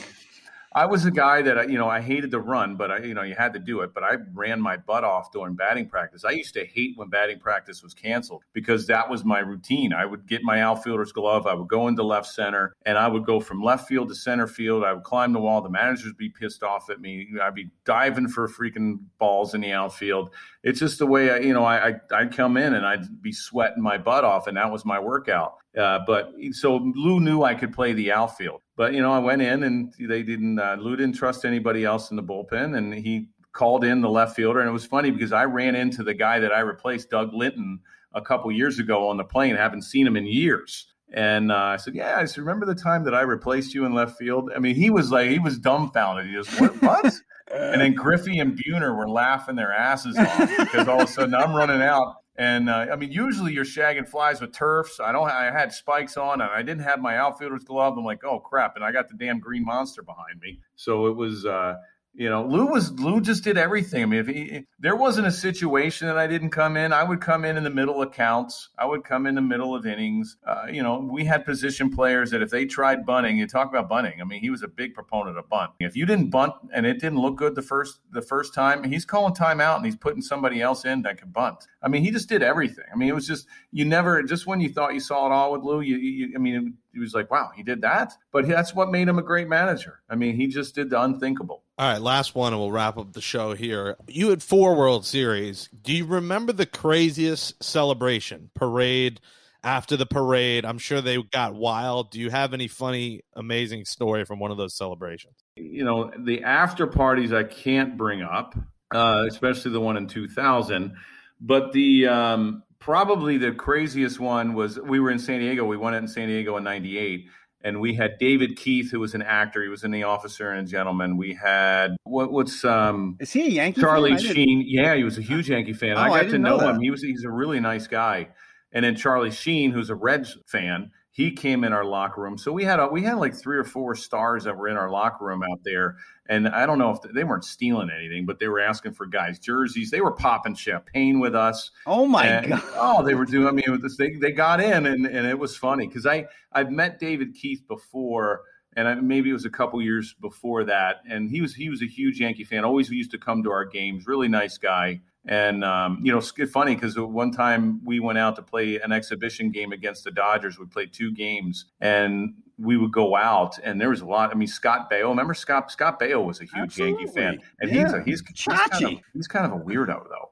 I 0.75 0.87
was 0.87 1.05
a 1.05 1.11
guy 1.11 1.43
that 1.43 1.69
you 1.69 1.77
know 1.77 1.89
I 1.89 2.01
hated 2.01 2.31
to 2.31 2.41
run, 2.41 2.77
but 2.77 2.91
I 2.91 2.99
you 2.99 3.15
know 3.15 3.23
you 3.23 3.35
had 3.35 3.53
to 3.55 3.59
do 3.59 3.81
it. 3.81 3.93
But 3.93 4.05
I 4.05 4.17
ran 4.33 4.61
my 4.61 4.77
butt 4.77 5.05
off 5.05 5.31
during 5.31 5.55
batting 5.55 5.89
practice. 5.89 6.25
I 6.25 6.31
used 6.31 6.55
to 6.55 6.65
hate 6.65 6.97
when 6.97 7.09
batting 7.09 7.41
practice 7.41 7.83
was 7.83 7.95
canceled 7.95 8.43
because 8.53 8.87
that 8.87 9.09
was 9.09 9.25
my 9.25 9.41
routine. 9.41 9.93
I 9.93 10.07
would 10.07 10.27
get 10.27 10.43
my 10.43 10.63
outfielder's 10.63 11.13
glove, 11.13 11.47
I 11.47 11.55
would 11.55 11.69
go 11.69 11.89
into 11.89 12.03
left 12.03 12.29
center, 12.29 12.73
and 12.87 12.97
I 12.97 13.09
would 13.09 13.27
go 13.27 13.41
from 13.41 13.63
left 13.63 13.87
field 13.89 14.09
to 14.09 14.15
center 14.15 14.47
field. 14.47 14.85
I 14.85 14.93
would 14.93 15.05
climb 15.05 15.33
the 15.33 15.41
wall. 15.41 15.61
The 15.61 15.71
managers 15.71 16.07
would 16.07 16.17
be 16.17 16.31
pissed 16.31 16.63
off 16.63 16.89
at 16.91 17.01
me. 17.01 17.29
I'd 17.43 17.55
be 17.55 17.71
diving 17.85 18.29
for 18.29 18.49
freaking 18.49 19.01
balls 19.19 19.55
in 19.55 19.61
the 19.61 19.73
outfield. 19.73 20.31
It's 20.63 20.79
just 20.79 20.99
the 20.99 21.07
way 21.07 21.31
I 21.31 21.39
you 21.39 21.53
know 21.53 21.65
I, 21.65 21.89
I 21.89 21.95
I'd 22.13 22.37
come 22.37 22.57
in 22.57 22.75
and 22.75 22.87
I'd 22.87 23.21
be 23.21 23.33
sweating 23.33 23.83
my 23.83 23.99
butt 23.99 24.25
off, 24.25 24.47
and 24.47 24.57
that 24.57 24.71
was 24.71 24.85
my 24.85 24.99
workout. 24.99 25.55
Uh, 25.77 26.01
but 26.07 26.33
so 26.53 26.77
Lou 26.77 27.21
knew 27.21 27.43
I 27.43 27.55
could 27.55 27.73
play 27.73 27.93
the 27.93 28.13
outfield. 28.13 28.61
But 28.77 28.95
you 28.95 29.01
know, 29.01 29.13
I 29.13 29.19
went 29.19 29.43
in 29.43 29.63
and 29.65 29.93
they 29.99 30.23
didn't. 30.23 30.59
Uh, 30.59 30.77
Lou 30.79 30.97
didn't 30.97 31.17
trust 31.17 31.45
anybody 31.45 31.85
else 31.85 32.11
in 32.11 32.17
the 32.17 32.23
bullpen, 32.23 32.77
and 32.77 32.95
he 32.95 33.29
called 33.53 33.85
in 33.85 34.01
the 34.01 34.09
left 34.09 34.37
fielder. 34.37 34.61
And 34.61 34.69
it 34.69 34.73
was 34.73 34.87
funny 34.87 35.11
because 35.11 35.33
I 35.33 35.45
ran 35.45 35.75
into 35.75 36.03
the 36.03 36.15
guy 36.15 36.39
that 36.39 36.53
I 36.53 36.61
replaced, 36.61 37.11
Doug 37.11 37.35
Linton, 37.35 37.81
a 38.15 38.23
couple 38.23 38.51
years 38.53 38.79
ago 38.79 39.09
on 39.09 39.17
the 39.17 39.25
plane. 39.25 39.57
I 39.57 39.59
haven't 39.59 39.83
seen 39.83 40.07
him 40.07 40.17
in 40.17 40.27
years. 40.27 40.87
And 41.15 41.53
uh, 41.53 41.57
I 41.57 41.77
said, 41.77 41.95
"Yeah, 41.95 42.17
I 42.19 42.25
said, 42.25 42.39
remember 42.39 42.67
the 42.67 42.75
time 42.75 43.05
that 43.05 43.15
I 43.15 43.21
replaced 43.23 43.75
you 43.75 43.85
in 43.85 43.93
left 43.93 44.17
field?" 44.19 44.51
I 44.55 44.59
mean, 44.59 44.75
he 44.75 44.91
was 44.91 45.11
like, 45.11 45.29
he 45.29 45.39
was 45.39 45.59
dumbfounded. 45.59 46.27
He 46.27 46.33
just, 46.33 46.59
"What?" 46.61 46.81
what? 46.83 47.15
and 47.53 47.81
then 47.81 47.95
Griffey 47.95 48.39
and 48.39 48.59
Buhner 48.59 48.97
were 48.97 49.09
laughing 49.09 49.57
their 49.57 49.73
asses 49.73 50.17
off 50.17 50.51
because 50.59 50.89
all 50.89 51.03
of 51.03 51.09
a 51.09 51.13
sudden 51.13 51.35
I'm 51.35 51.55
running 51.55 51.83
out 51.83 52.17
and 52.37 52.71
uh, 52.71 52.87
I 52.91 52.97
mean, 52.97 53.13
usually 53.13 53.53
you're 53.53 53.65
shagging 53.65 54.09
flies 54.09 54.41
with 54.41 54.53
turfs. 54.53 55.01
I 55.01 55.13
don't. 55.13 55.29
I 55.29 55.53
had 55.53 55.71
spikes 55.73 56.17
on, 56.17 56.41
and 56.41 56.51
I 56.51 56.63
didn't 56.63 56.83
have 56.85 56.99
my 56.99 57.15
outfielder's 57.17 57.65
glove. 57.65 57.99
I'm 57.99 58.05
like, 58.05 58.25
oh 58.25 58.41
crap! 58.41 58.75
And 58.75 58.85
I 58.85 58.91
got 58.91 59.09
the 59.09 59.17
damn 59.17 59.39
green 59.39 59.65
monster 59.65 60.03
behind 60.03 60.41
me. 60.41 60.61
So 60.75 61.07
it 61.07 61.17
was. 61.17 61.45
Uh, 61.45 61.75
you 62.15 62.29
know, 62.29 62.45
Lou 62.45 62.67
was 62.67 62.93
Lou 63.01 63.23
just 63.23 63.43
did 63.43 63.57
everything. 63.57 64.03
I 64.03 64.07
mean, 64.07 64.21
if, 64.21 64.27
he, 64.27 64.43
if, 64.43 64.65
there 64.79 64.97
wasn't 64.97 65.27
a 65.27 65.33
situation 65.33 66.07
that 66.09 66.19
I 66.19 66.27
didn't 66.27 66.51
come 66.51 66.77
in, 66.77 66.93
I 66.93 67.03
would 67.03 67.23
come 67.23 67.45
in 67.45 67.57
in 67.57 67.65
the 67.65 67.71
middle 67.71 68.03
of 68.03 68.13
counts. 68.13 68.69
I 68.79 68.85
would 68.85 69.03
come 69.03 69.27
in 69.27 69.35
the 69.35 69.41
middle 69.41 69.75
of 69.75 69.87
innings. 69.87 70.37
Uh, 70.47 70.67
you 70.71 70.83
know, 70.83 70.99
we 70.99 71.25
had 71.25 71.47
position 71.47 71.91
players 71.91 72.31
that 72.31 72.43
if 72.43 72.51
they 72.51 72.67
tried 72.67 73.07
bunting, 73.07 73.39
you 73.39 73.47
talk 73.47 73.71
about 73.71 73.89
bunting. 73.89 74.21
I 74.21 74.25
mean, 74.25 74.41
he 74.41 74.51
was 74.51 74.63
a 74.63 74.69
big 74.69 74.93
proponent 74.93 75.39
of 75.39 75.49
bunt. 75.49 75.71
If 75.81 75.97
you 75.97 76.05
didn't 76.05 76.29
bunt 76.29 76.53
and 76.75 76.85
it 76.85 77.01
didn't 77.01 77.19
look 77.19 77.37
good 77.37 77.55
the 77.55 77.63
first 77.63 78.01
the 78.11 78.23
first 78.23 78.53
time, 78.53 78.85
he's 78.85 79.07
calling 79.07 79.35
timeout 79.35 79.77
and 79.77 79.87
he's 79.87 79.97
putting 79.97 80.21
somebody 80.21 80.61
else 80.61 80.85
in 80.85 81.03
that 81.03 81.19
could 81.19 81.33
bunt. 81.33 81.67
I 81.83 81.89
mean, 81.89 82.05
he 82.05 82.11
just 82.11 82.29
did 82.29 82.43
everything. 82.43 82.85
I 82.93 82.97
mean, 82.97 83.09
it 83.09 83.15
was 83.15 83.27
just 83.27 83.47
you 83.71 83.87
never 83.87 84.23
just 84.23 84.47
when 84.47 84.61
you 84.61 84.69
thought 84.69 84.93
you 84.93 85.01
saw 85.01 85.27
it 85.27 85.33
all 85.33 85.53
with 85.53 85.63
Lou, 85.63 85.81
you, 85.81 85.97
you 85.97 86.33
I 86.35 86.39
mean, 86.39 86.75
he 86.93 86.99
was 86.99 87.15
like, 87.15 87.31
wow, 87.31 87.51
he 87.57 87.63
did 87.63 87.81
that. 87.81 88.13
But 88.33 88.47
that's 88.47 88.75
what 88.75 88.91
made 88.91 89.09
him 89.09 89.19
a 89.19 89.23
great 89.23 89.49
manager. 89.49 90.01
I 90.11 90.15
mean, 90.15 90.37
he 90.37 90.47
just 90.47 90.75
did 90.75 90.91
the 90.91 91.01
unthinkable. 91.01 91.62
All 91.79 91.91
right, 91.91 92.01
last 92.01 92.35
one, 92.35 92.53
and 92.53 92.61
we'll 92.61 92.71
wrap 92.71 92.99
up 92.99 93.15
the 93.15 93.23
show 93.23 93.55
here. 93.55 93.97
You 94.07 94.29
had 94.29 94.43
four 94.43 94.77
World 94.77 95.07
Series. 95.07 95.71
Do 95.81 95.95
you 95.95 96.05
remember 96.05 96.53
the 96.53 96.67
craziest 96.67 97.63
celebration 97.63 98.51
parade? 98.55 99.21
After 99.65 99.97
the 99.97 100.07
parade, 100.07 100.65
I'm 100.65 100.79
sure 100.79 101.01
they 101.01 101.23
got 101.23 101.55
wild. 101.55 102.11
Do 102.11 102.19
you 102.19 102.31
have 102.31 102.53
any 102.53 102.67
funny, 102.67 103.23
amazing 103.35 103.85
story 103.85 104.25
from 104.25 104.41
one 104.41 104.51
of 104.51 104.57
those 104.57 104.75
celebrations? 104.75 105.35
You 105.55 105.85
know, 105.85 106.11
the 106.19 106.43
after 106.43 106.89
parties 106.89 107.33
I 107.33 107.45
can't 107.45 107.97
bring 107.97 108.23
up, 108.23 108.57
uh, 108.93 109.25
especially 109.29 109.71
the 109.71 109.81
one 109.81 109.97
in 109.97 110.09
2000. 110.09 110.97
But 111.41 111.73
the 111.73 112.09
um, 112.09 112.65
probably 112.81 113.39
the 113.39 113.53
craziest 113.53 114.19
one 114.19 114.55
was 114.55 114.81
we 114.81 114.99
were 114.99 115.13
in 115.13 115.21
San 115.21 115.39
Diego. 115.39 115.65
We 115.65 115.77
won 115.77 115.95
it 115.95 115.99
in 115.99 116.09
San 116.09 116.27
Diego 116.29 116.57
in 116.57 116.65
'98, 116.65 117.29
and 117.65 117.81
we 117.81 117.95
had 117.95 118.19
David 118.19 118.57
Keith, 118.57 118.91
who 118.91 119.01
was 119.01 119.15
an 119.15 119.23
actor. 119.23 119.63
He 119.63 119.69
was 119.69 119.85
in 119.85 119.91
The 119.91 120.03
Officer 120.05 120.51
and 120.51 120.67
a 120.67 120.71
Gentleman. 120.71 121.17
We 121.17 121.35
had 121.35 121.97
what, 122.05 122.33
what's 122.33 122.65
um 122.65 123.17
is 123.21 123.33
he 123.33 123.47
a 123.47 123.51
Yankee? 123.51 123.81
Charlie 123.81 124.19
Sheen. 124.19 124.65
Yeah, 124.67 124.95
he 124.95 125.05
was 125.05 125.19
a 125.19 125.23
huge 125.23 125.51
Yankee 125.51 125.73
fan. 125.73 125.97
Oh, 125.97 126.01
I 126.01 126.09
got 126.09 126.27
I 126.27 126.29
to 126.29 126.39
know, 126.39 126.57
know 126.59 126.69
him. 126.71 126.81
He 126.81 126.91
was 126.91 127.03
he's 127.03 127.25
a 127.25 127.31
really 127.31 127.61
nice 127.61 127.87
guy. 127.87 128.29
And 128.73 128.85
then 128.85 128.97
Charlie 128.97 129.31
Sheen, 129.31 129.71
who's 129.71 129.91
a 129.91 129.95
Reds 129.95 130.39
fan, 130.47 130.91
he 131.11 131.31
came 131.31 131.63
in 131.63 131.75
our 131.75 131.85
locker 131.85 132.23
room. 132.23 132.39
So 132.39 132.53
we 132.53 132.65
had 132.65 132.81
a, 132.81 132.89
we 132.89 133.03
had 133.03 133.19
like 133.19 133.35
three 133.35 133.59
or 133.59 133.65
four 133.65 133.95
stars 133.95 134.45
that 134.45 134.57
were 134.57 134.69
in 134.69 134.79
our 134.79 134.91
locker 134.91 135.27
room 135.27 135.43
out 135.43 135.61
there. 135.63 135.97
And 136.33 136.49
I 136.49 136.65
don't 136.65 136.79
know 136.79 136.91
if 136.91 137.01
they 137.15 137.25
weren't 137.25 137.45
stealing 137.45 137.91
anything, 137.91 138.25
but 138.25 138.39
they 138.39 138.49
were 138.49 138.61
asking 138.61 138.93
for 138.95 139.05
guys' 139.07 139.39
jerseys. 139.39 139.91
They 139.91 140.01
were 140.01 140.13
popping 140.13 140.55
champagne 140.55 141.21
with 141.21 141.35
us. 141.35 141.71
Oh 141.87 142.07
my 142.07 142.27
And- 142.27 142.49
god! 142.51 142.63
Oh, 142.77 143.03
they 143.05 143.15
were 143.15 143.27
doing. 143.27 143.47
I 143.47 143.51
mean, 143.51 143.71
with 143.71 143.83
this, 143.83 143.97
they 143.99 144.15
they 144.15 144.33
got 144.33 144.61
in, 144.61 144.87
and 144.87 145.05
and 145.07 145.27
it 145.27 145.39
was 145.39 145.57
funny 145.57 145.87
because 145.87 146.07
I 146.07 146.27
I've 146.53 146.71
met 146.71 146.99
David 146.99 147.35
Keith 147.35 147.63
before, 147.69 148.43
and 148.77 148.89
I, 148.89 148.95
maybe 148.95 149.29
it 149.31 149.35
was 149.35 149.45
a 149.45 149.51
couple 149.51 149.83
years 149.83 150.15
before 150.21 150.65
that, 150.65 151.03
and 151.09 151.29
he 151.31 151.41
was 151.43 151.55
he 151.55 151.69
was 151.69 151.83
a 151.83 151.87
huge 151.87 152.19
Yankee 152.21 152.45
fan. 152.45 152.65
Always 152.65 152.89
used 152.89 153.11
to 153.11 153.19
come 153.19 153.43
to 153.43 153.51
our 153.51 153.65
games. 153.67 154.07
Really 154.07 154.29
nice 154.29 154.57
guy. 154.57 155.03
And 155.27 155.63
um, 155.65 156.01
you 156.03 156.11
know, 156.13 156.19
it's 156.19 156.33
funny 156.51 156.75
because 156.75 156.99
one 156.99 157.31
time 157.31 157.81
we 157.85 158.01
went 158.01 158.19
out 158.19 158.35
to 158.37 158.43
play 158.43 158.81
an 158.81 158.91
exhibition 158.91 159.51
game 159.53 159.71
against 159.73 160.03
the 160.05 160.11
Dodgers. 160.11 160.59
We 160.59 160.67
played 160.67 160.93
two 160.93 161.13
games, 161.13 161.67
and 161.81 162.35
we 162.63 162.77
would 162.77 162.93
go 162.93 163.17
out, 163.17 163.59
and 163.63 163.81
there 163.81 163.91
was 163.91 164.01
a 164.01 164.07
lot. 164.07 164.31
I 164.31 164.35
mean, 164.35 164.49
Scott 164.49 164.91
Baio. 164.91 165.09
Remember 165.09 165.35
Scott? 165.35 165.71
Scott 165.71 165.99
Baio 166.01 166.25
was 166.25 166.41
a 166.41 166.45
huge 166.45 166.79
Yankee 166.79 167.07
fan, 167.07 167.41
Absolutely. 167.61 167.61
and 167.61 167.71
he's 167.71 167.93
a, 167.93 168.03
he's 168.03 168.23
he's 168.29 168.45
kind, 168.45 168.85
of, 168.85 169.01
he's 169.13 169.29
kind 169.29 169.47
of 169.47 169.53
a 169.53 169.65
weirdo 169.65 170.09
though. 170.09 170.31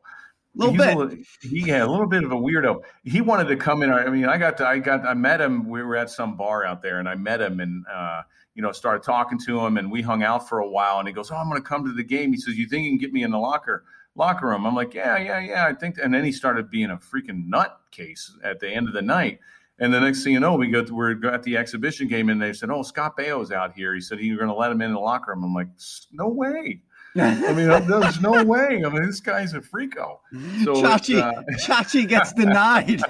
little 0.54 0.76
bit. 0.76 0.94
A 0.94 0.98
little, 0.98 1.16
he 1.42 1.62
had 1.62 1.82
a 1.82 1.90
little 1.90 2.06
bit 2.06 2.24
of 2.24 2.32
a 2.32 2.36
weirdo. 2.36 2.82
He 3.04 3.20
wanted 3.20 3.48
to 3.48 3.56
come 3.56 3.82
in. 3.82 3.90
I 3.92 4.08
mean, 4.08 4.26
I 4.26 4.38
got, 4.38 4.56
to, 4.58 4.66
I 4.66 4.78
got, 4.78 5.04
I 5.04 5.14
met 5.14 5.40
him. 5.40 5.68
We 5.68 5.82
were 5.82 5.96
at 5.96 6.10
some 6.10 6.36
bar 6.36 6.64
out 6.64 6.82
there, 6.82 6.98
and 6.98 7.08
I 7.08 7.14
met 7.14 7.40
him, 7.40 7.60
and 7.60 7.84
uh, 7.92 8.22
you 8.54 8.62
know, 8.62 8.72
started 8.72 9.02
talking 9.02 9.38
to 9.46 9.64
him, 9.64 9.76
and 9.76 9.90
we 9.90 10.02
hung 10.02 10.22
out 10.22 10.48
for 10.48 10.60
a 10.60 10.68
while. 10.68 10.98
And 10.98 11.08
he 11.08 11.14
goes, 11.14 11.30
"Oh, 11.30 11.36
I'm 11.36 11.48
going 11.48 11.60
to 11.60 11.68
come 11.68 11.84
to 11.84 11.92
the 11.92 12.04
game." 12.04 12.32
He 12.32 12.38
says, 12.38 12.56
"You 12.56 12.68
think 12.68 12.84
you 12.84 12.90
can 12.90 12.98
get 12.98 13.12
me 13.12 13.22
in 13.22 13.30
the 13.30 13.38
locker 13.38 13.84
locker 14.14 14.48
room?" 14.48 14.66
I'm 14.66 14.74
like, 14.74 14.94
"Yeah, 14.94 15.16
yeah, 15.18 15.40
yeah, 15.40 15.66
I 15.66 15.74
think." 15.74 15.96
And 16.02 16.12
then 16.12 16.24
he 16.24 16.32
started 16.32 16.70
being 16.70 16.90
a 16.90 16.96
freaking 16.96 17.46
nut 17.46 17.80
case 17.90 18.32
at 18.44 18.60
the 18.60 18.68
end 18.68 18.88
of 18.88 18.94
the 18.94 19.02
night. 19.02 19.40
And 19.80 19.92
the 19.92 20.00
next 20.00 20.22
thing 20.22 20.34
you 20.34 20.40
know, 20.40 20.54
we 20.56 20.68
go 20.68 20.84
to, 20.84 20.94
we're 20.94 21.26
at 21.32 21.42
the 21.42 21.56
exhibition 21.56 22.06
game, 22.06 22.28
and 22.28 22.40
they 22.40 22.52
said, 22.52 22.70
"Oh, 22.70 22.82
Scott 22.82 23.16
Baio's 23.16 23.50
out 23.50 23.72
here." 23.72 23.94
He 23.94 24.00
said, 24.00 24.20
"You're 24.20 24.36
going 24.36 24.50
to 24.50 24.54
let 24.54 24.70
him 24.70 24.82
in 24.82 24.92
the 24.92 25.00
locker 25.00 25.32
room." 25.32 25.42
I'm 25.42 25.54
like, 25.54 25.68
"No 26.12 26.28
way." 26.28 26.82
I 27.16 27.52
mean, 27.52 27.68
there's 27.88 28.20
no 28.20 28.44
way. 28.44 28.84
I 28.84 28.88
mean, 28.88 29.06
this 29.06 29.20
guy's 29.20 29.54
a 29.54 29.60
freako. 29.60 30.18
So 30.64 30.74
Chachi, 30.74 31.20
uh, 31.20 31.42
Chachi 31.58 32.06
gets 32.06 32.32
denied. 32.32 33.02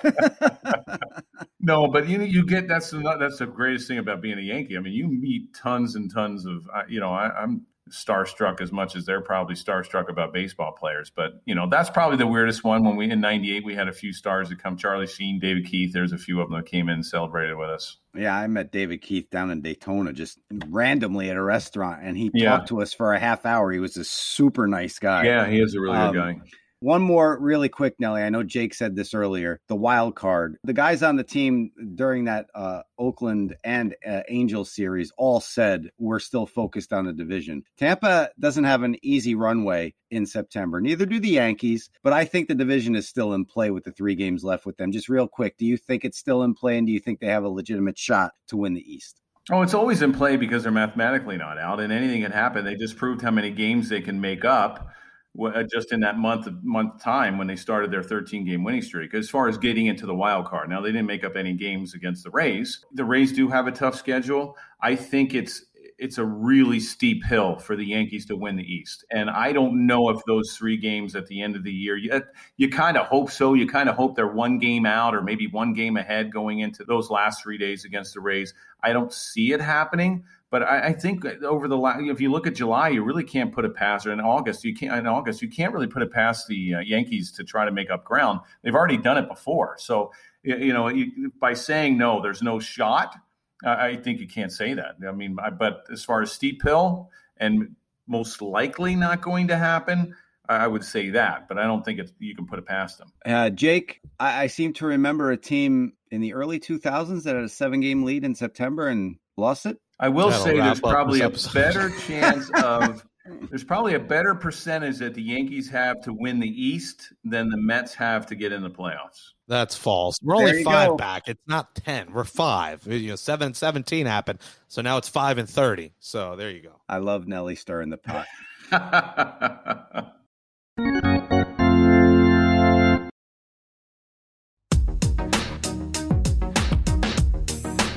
no, 1.61 1.89
but 1.89 2.09
you 2.09 2.19
know, 2.19 2.25
you 2.25 2.47
get 2.47 2.69
that's 2.69 2.91
the 2.91 2.99
that's 3.19 3.39
the 3.39 3.47
greatest 3.47 3.89
thing 3.89 3.99
about 3.99 4.23
being 4.23 4.39
a 4.39 4.43
Yankee. 4.43 4.77
I 4.77 4.81
mean, 4.81 4.95
you 4.95 5.09
meet 5.09 5.53
tons 5.55 5.97
and 5.97 6.11
tons 6.13 6.47
of. 6.47 6.69
You 6.89 7.01
know, 7.01 7.11
I, 7.11 7.31
I'm 7.43 7.67
starstruck 7.91 8.61
as 8.61 8.73
much 8.73 8.97
as 8.97 9.05
they're 9.05 9.21
probably 9.21 9.55
starstruck 9.55 10.09
about 10.09 10.33
baseball 10.33 10.73
players. 10.73 11.11
But 11.11 11.41
you 11.45 11.55
know, 11.55 11.69
that's 11.69 11.91
probably 11.91 12.17
the 12.17 12.27
weirdest 12.27 12.65
one. 12.65 12.85
When 12.85 12.97
we 12.97 13.11
in 13.11 13.21
'98, 13.21 13.65
we 13.65 13.75
had 13.75 13.89
a 13.89 13.93
few 13.93 14.13
stars 14.13 14.49
that 14.49 14.63
come: 14.63 14.77
Charlie 14.77 15.07
Sheen, 15.07 15.39
David 15.39 15.67
Keith. 15.67 15.93
There's 15.93 16.13
a 16.13 16.19
few 16.19 16.41
of 16.41 16.49
them 16.49 16.59
that 16.59 16.67
came 16.67 16.89
in 16.89 16.97
and 16.97 17.07
celebrated 17.07 17.57
with 17.57 17.71
us. 17.71 17.99
Yeah, 18.15 18.37
I 18.37 18.47
met 18.49 18.73
David 18.73 19.03
Keith 19.03 19.31
down 19.31 19.51
in 19.51 19.63
Daytona 19.63 20.13
just 20.13 20.39
randomly 20.69 21.31
at 21.31 21.37
a 21.37 21.43
restaurant, 21.43 22.01
and 22.03 22.17
he 22.17 22.31
yeah. 22.35 22.51
talked 22.51 22.69
to 22.69 22.83
us 22.83 22.93
for 22.93 23.13
a 23.13 23.21
half 23.21 23.47
hour. 23.47 23.71
He 23.71 23.79
was 23.79 23.97
a 23.97 24.05
super 24.05 24.67
nice 24.67 24.99
guy. 24.99 25.25
Yeah, 25.25 25.47
he 25.47 25.61
is 25.61 25.75
a 25.75 25.81
really 25.81 25.97
um, 25.97 26.13
good 26.13 26.19
guy. 26.19 26.41
One 26.81 27.03
more 27.03 27.39
really 27.39 27.69
quick, 27.69 27.97
Nelly. 27.99 28.23
I 28.23 28.31
know 28.31 28.43
Jake 28.43 28.73
said 28.73 28.97
this 28.97 29.13
earlier. 29.13 29.61
The 29.69 29.77
wild 29.77 30.17
card. 30.17 30.57
The 30.65 30.73
guys 30.73 31.03
on 31.03 31.17
the 31.17 31.25
team 31.25 31.73
during 31.95 32.25
that 32.25 32.47
uh, 32.55 32.83
Oakland 32.99 33.55
and 33.63 33.95
uh, 34.07 34.23
Angels 34.31 34.73
series 34.73 35.13
all 35.19 35.41
said 35.41 35.91
we're 35.99 36.21
still 36.21 36.47
focused 36.47 36.95
on 36.95 37.05
the 37.05 37.13
division. 37.13 37.65
Tampa 37.77 38.31
doesn't 38.39 38.65
have 38.65 38.83
an 38.83 38.97
easy 39.03 39.35
runway 39.35 39.95
in 40.11 40.25
September. 40.25 40.81
Neither 40.81 41.05
do 41.05 41.21
the 41.21 41.29
Yankees, 41.29 41.91
but 42.03 42.15
I 42.15 42.25
think 42.25 42.49
the 42.49 42.55
division 42.55 42.97
is 42.97 43.07
still 43.07 43.35
in 43.35 43.45
play 43.45 43.71
with 43.71 43.85
the 43.85 43.93
three 43.93 44.15
games 44.15 44.43
left 44.43 44.65
with 44.65 44.79
them. 44.79 44.91
Just 44.91 45.11
real 45.11 45.29
quick, 45.29 45.59
do 45.59 45.67
you 45.67 45.77
think 45.77 46.07
it's 46.07 46.19
still 46.19 46.43
in 46.43 46.55
play 46.55 46.79
and 46.79 46.87
do 46.87 46.95
you 46.95 47.01
think 47.01 47.21
they 47.21 47.27
have 47.27 47.45
a 47.45 47.49
legitimate 47.51 47.99
shot 47.99 48.33
to 48.49 48.57
win 48.57 48.73
the 48.73 48.91
East? 48.91 49.21
Oh, 49.51 49.61
it's 49.61 49.75
always 49.75 50.01
in 50.01 50.15
play 50.15 50.39
because 50.39 50.63
they're 50.63 50.73
mathematically 50.73 51.37
not 51.37 51.59
out, 51.59 51.81
and 51.81 51.93
anything 51.93 52.23
can 52.23 52.31
happen. 52.31 52.65
They 52.65 52.77
just 52.77 52.97
proved 52.97 53.21
how 53.21 53.31
many 53.33 53.51
games 53.51 53.89
they 53.89 54.01
can 54.01 54.21
make 54.21 54.45
up 54.45 54.91
Uh, 55.39 55.63
just 55.63 55.93
in 55.93 56.01
that 56.01 56.19
month 56.19 56.49
month 56.61 57.01
time 57.01 57.39
when 57.39 57.47
they 57.47 57.55
started 57.55 57.91
their 57.91 58.03
13 58.03 58.45
game 58.45 58.65
winning 58.65 58.83
streak 58.83 59.15
as 59.15 59.31
far 59.31 59.49
as 59.49 59.57
getting 59.57 59.87
into 59.87 60.05
the 60.05 60.15
wild 60.15 60.45
card. 60.45 60.69
Now 60.69 60.81
they 60.81 60.89
didn't 60.91 61.07
make 61.07 61.25
up 61.25 61.37
any 61.37 61.55
games 61.55 61.95
against 61.95 62.25
the 62.25 62.31
rays. 62.31 62.85
The 62.95 63.05
rays 63.05 63.33
do 63.33 63.49
have 63.49 63.69
a 63.69 63.73
tough 63.73 63.95
schedule. 63.95 64.57
I 64.83 64.97
think 64.97 65.33
it's 65.33 65.67
it's 65.99 66.19
a 66.19 66.25
really 66.25 66.81
steep 66.81 67.25
hill 67.25 67.59
for 67.59 67.77
the 67.77 67.85
yankees 67.85 68.27
to 68.27 68.37
win 68.37 68.57
the 68.57 68.65
east. 68.65 69.05
And 69.13 69.31
i 69.31 69.53
don't 69.53 69.87
know 69.87 70.09
if 70.09 70.21
those 70.27 70.57
three 70.57 70.77
games 70.77 71.15
at 71.15 71.27
the 71.29 71.41
end 71.43 71.55
of 71.55 71.63
the 71.63 71.73
year 71.73 71.97
you, 71.97 72.21
you 72.57 72.69
kind 72.69 72.97
of 72.97 73.07
hope 73.07 73.31
so. 73.31 73.55
You 73.55 73.69
kind 73.69 73.89
of 73.89 73.95
hope 73.95 74.17
they're 74.17 74.27
one 74.27 74.59
game 74.59 74.85
out 74.85 75.15
or 75.15 75.23
maybe 75.23 75.47
one 75.47 75.75
game 75.75 75.97
ahead 75.97 76.33
going 76.33 76.59
into 76.59 76.85
those 76.85 77.09
last 77.09 77.43
three 77.43 77.57
days 77.57 77.85
against 77.85 78.15
the 78.15 78.21
rays. 78.21 78.53
I 78.83 78.93
don't 78.93 79.13
see 79.13 79.53
it 79.53 79.61
happening 79.61 80.25
but 80.51 80.63
I, 80.63 80.89
I, 80.89 80.93
think 80.93 81.25
over 81.43 81.69
the 81.69 81.77
last, 81.77 82.03
if 82.03 82.21
you 82.21 82.31
look 82.31 82.47
at 82.47 82.57
July, 82.57 82.89
you 82.89 83.05
really 83.05 83.23
can't 83.23 83.53
put 83.53 83.65
it 83.65 83.75
past, 83.75 84.07
or 84.07 84.13
in 84.13 84.21
August, 84.21 84.65
you 84.65 84.75
can't. 84.75 84.99
In 84.99 85.07
August, 85.07 85.43
you 85.43 85.49
can't 85.49 85.73
really 85.73 85.87
put 85.87 86.03
it 86.03 86.13
past 86.13 86.49
the 86.49 86.75
uh, 86.75 86.81
Yankees 86.81 87.31
to 87.33 87.45
try 87.45 87.65
to 87.65 87.71
make 87.71 87.91
up 87.91 88.05
ground. 88.05 88.41
They've 88.63 88.75
already 88.75 88.97
done 88.97 89.17
it 89.17 89.29
before. 89.29 89.77
So 89.79 90.11
you 90.43 90.73
know, 90.73 90.89
you, 90.89 91.33
by 91.41 91.55
saying 91.55 91.99
no, 91.99 92.21
there's 92.21 92.43
no 92.43 92.59
shot. 92.59 93.15
I 93.63 93.97
think 93.97 94.21
you 94.21 94.27
can't 94.27 94.51
say 94.51 94.73
that. 94.75 94.97
I 95.07 95.13
mean, 95.13 95.37
but 95.59 95.85
as 95.93 96.03
far 96.03 96.23
as 96.23 96.33
steep 96.33 96.63
hill 96.63 97.11
and 97.37 97.77
most 98.07 98.41
likely 98.41 98.97
not 98.97 99.21
going 99.21 99.49
to 99.49 99.57
happen, 99.57 100.17
I 100.49 100.67
would 100.67 100.83
say 100.83 101.11
that. 101.11 101.47
But 101.47 101.59
I 101.59 101.65
don't 101.65 101.85
think 101.85 102.01
it's 102.01 102.13
you 102.19 102.35
can 102.35 102.47
put 102.47 102.59
it 102.59 102.67
past 102.67 102.99
them. 102.99 103.13
Uh, 103.25 103.51
Jake, 103.51 104.01
I, 104.19 104.45
I 104.45 104.47
seem 104.47 104.73
to 104.75 104.87
remember 104.87 105.31
a 105.31 105.37
team 105.37 105.93
in 106.11 106.23
the 106.23 106.33
early 106.33 106.59
2000s 106.59 107.23
that 107.25 107.37
had 107.37 107.45
a 107.45 107.49
seven 107.49 107.81
game 107.81 108.03
lead 108.03 108.25
in 108.25 108.35
September 108.35 108.89
and 108.89 109.17
lost 109.37 109.67
it. 109.67 109.79
I 110.01 110.09
will 110.09 110.31
That'll 110.31 110.45
say 110.45 110.57
there's 110.57 110.81
probably 110.81 111.21
a 111.21 111.31
better 111.53 111.91
chance 112.07 112.51
of 112.63 113.05
there's 113.51 113.65
probably 113.65 113.95
a 113.95 114.01
better 114.01 114.35
percentage 114.35 114.99
that 114.99 115.15
the 115.15 115.23
Yankees 115.23 115.69
have 115.69 116.01
to 116.03 116.13
win 116.13 116.41
the 116.41 116.49
East 116.49 117.13
than 117.23 117.51
the 117.51 117.59
Mets 117.59 117.95
have 117.95 118.27
to 118.27 118.35
get 118.35 118.51
in 118.51 118.63
the 118.63 118.71
playoffs. 118.71 119.33
That's 119.47 119.77
false. 119.77 120.17
We're 120.23 120.37
only 120.37 120.65
five 120.65 120.91
go. 120.91 120.97
back. 120.97 121.29
It's 121.29 121.43
not 121.47 121.75
ten. 121.75 122.13
We're 122.13 122.25
five. 122.25 122.87
You 122.87 123.11
know, 123.11 123.17
seven 123.17 123.47
and 123.47 123.57
seventeen 123.57 124.07
happened. 124.07 124.41
So 124.69 124.81
now 124.81 124.97
it's 124.97 125.09
five 125.09 125.39
and 125.39 125.49
thirty. 125.49 125.93
So 126.01 126.35
there 126.35 126.51
you 126.51 126.63
go. 126.63 126.81
I 126.89 126.99
love 126.99 127.29
Nelly 127.29 127.57
stirring 127.57 127.91
the 127.91 127.99
pot. 127.99 128.27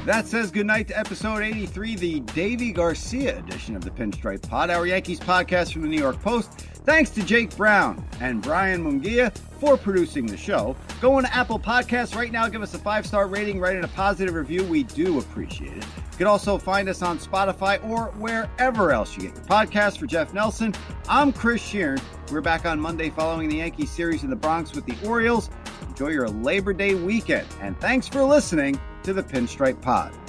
That 0.05 0.27
says 0.27 0.51
goodnight 0.51 0.89
to 0.89 0.99
episode 0.99 1.43
83, 1.43 1.95
the 1.95 2.19
Deivi 2.21 2.73
Garcia 2.73 3.37
edition 3.37 3.77
of 3.77 3.85
the 3.85 3.89
Pinstripe 3.89 4.45
Pod, 4.45 4.69
our 4.69 4.85
Yankees 4.85 5.17
podcast 5.17 5.71
from 5.71 5.83
the 5.83 5.87
New 5.87 5.97
York 5.97 6.21
Post. 6.21 6.51
Thanks 6.83 7.09
to 7.11 7.23
Jake 7.23 7.55
Brown 7.55 8.05
and 8.19 8.41
Brian 8.41 8.83
Mungia 8.83 9.33
for 9.61 9.77
producing 9.77 10.25
the 10.25 10.35
show. 10.35 10.75
Go 10.99 11.13
on 11.13 11.23
to 11.23 11.33
Apple 11.33 11.57
Podcasts 11.57 12.17
right 12.17 12.33
now, 12.33 12.49
give 12.49 12.61
us 12.61 12.73
a 12.73 12.79
five 12.79 13.05
star 13.05 13.27
rating, 13.27 13.61
write 13.61 13.77
in 13.77 13.85
a 13.85 13.87
positive 13.89 14.35
review. 14.35 14.65
We 14.65 14.83
do 14.83 15.19
appreciate 15.19 15.77
it. 15.77 15.85
You 15.85 16.17
can 16.17 16.27
also 16.27 16.57
find 16.57 16.89
us 16.89 17.01
on 17.01 17.17
Spotify 17.17 17.81
or 17.89 18.07
wherever 18.17 18.91
else 18.91 19.15
you 19.15 19.23
get 19.23 19.35
your 19.35 19.45
podcast. 19.45 19.99
For 19.99 20.05
Jeff 20.05 20.33
Nelson, 20.33 20.75
I'm 21.07 21.31
Chris 21.31 21.61
Shearn. 21.61 22.01
We're 22.29 22.41
back 22.41 22.65
on 22.65 22.77
Monday 22.77 23.09
following 23.09 23.47
the 23.47 23.55
Yankee 23.55 23.85
series 23.85 24.23
in 24.23 24.29
the 24.29 24.35
Bronx 24.35 24.73
with 24.73 24.85
the 24.85 24.97
Orioles. 25.07 25.49
Enjoy 25.87 26.09
your 26.09 26.27
Labor 26.27 26.73
Day 26.73 26.93
weekend, 26.93 27.47
and 27.61 27.79
thanks 27.79 28.09
for 28.09 28.21
listening 28.25 28.77
to 29.03 29.13
the 29.13 29.23
Pinstripe 29.23 29.81
Pod. 29.81 30.22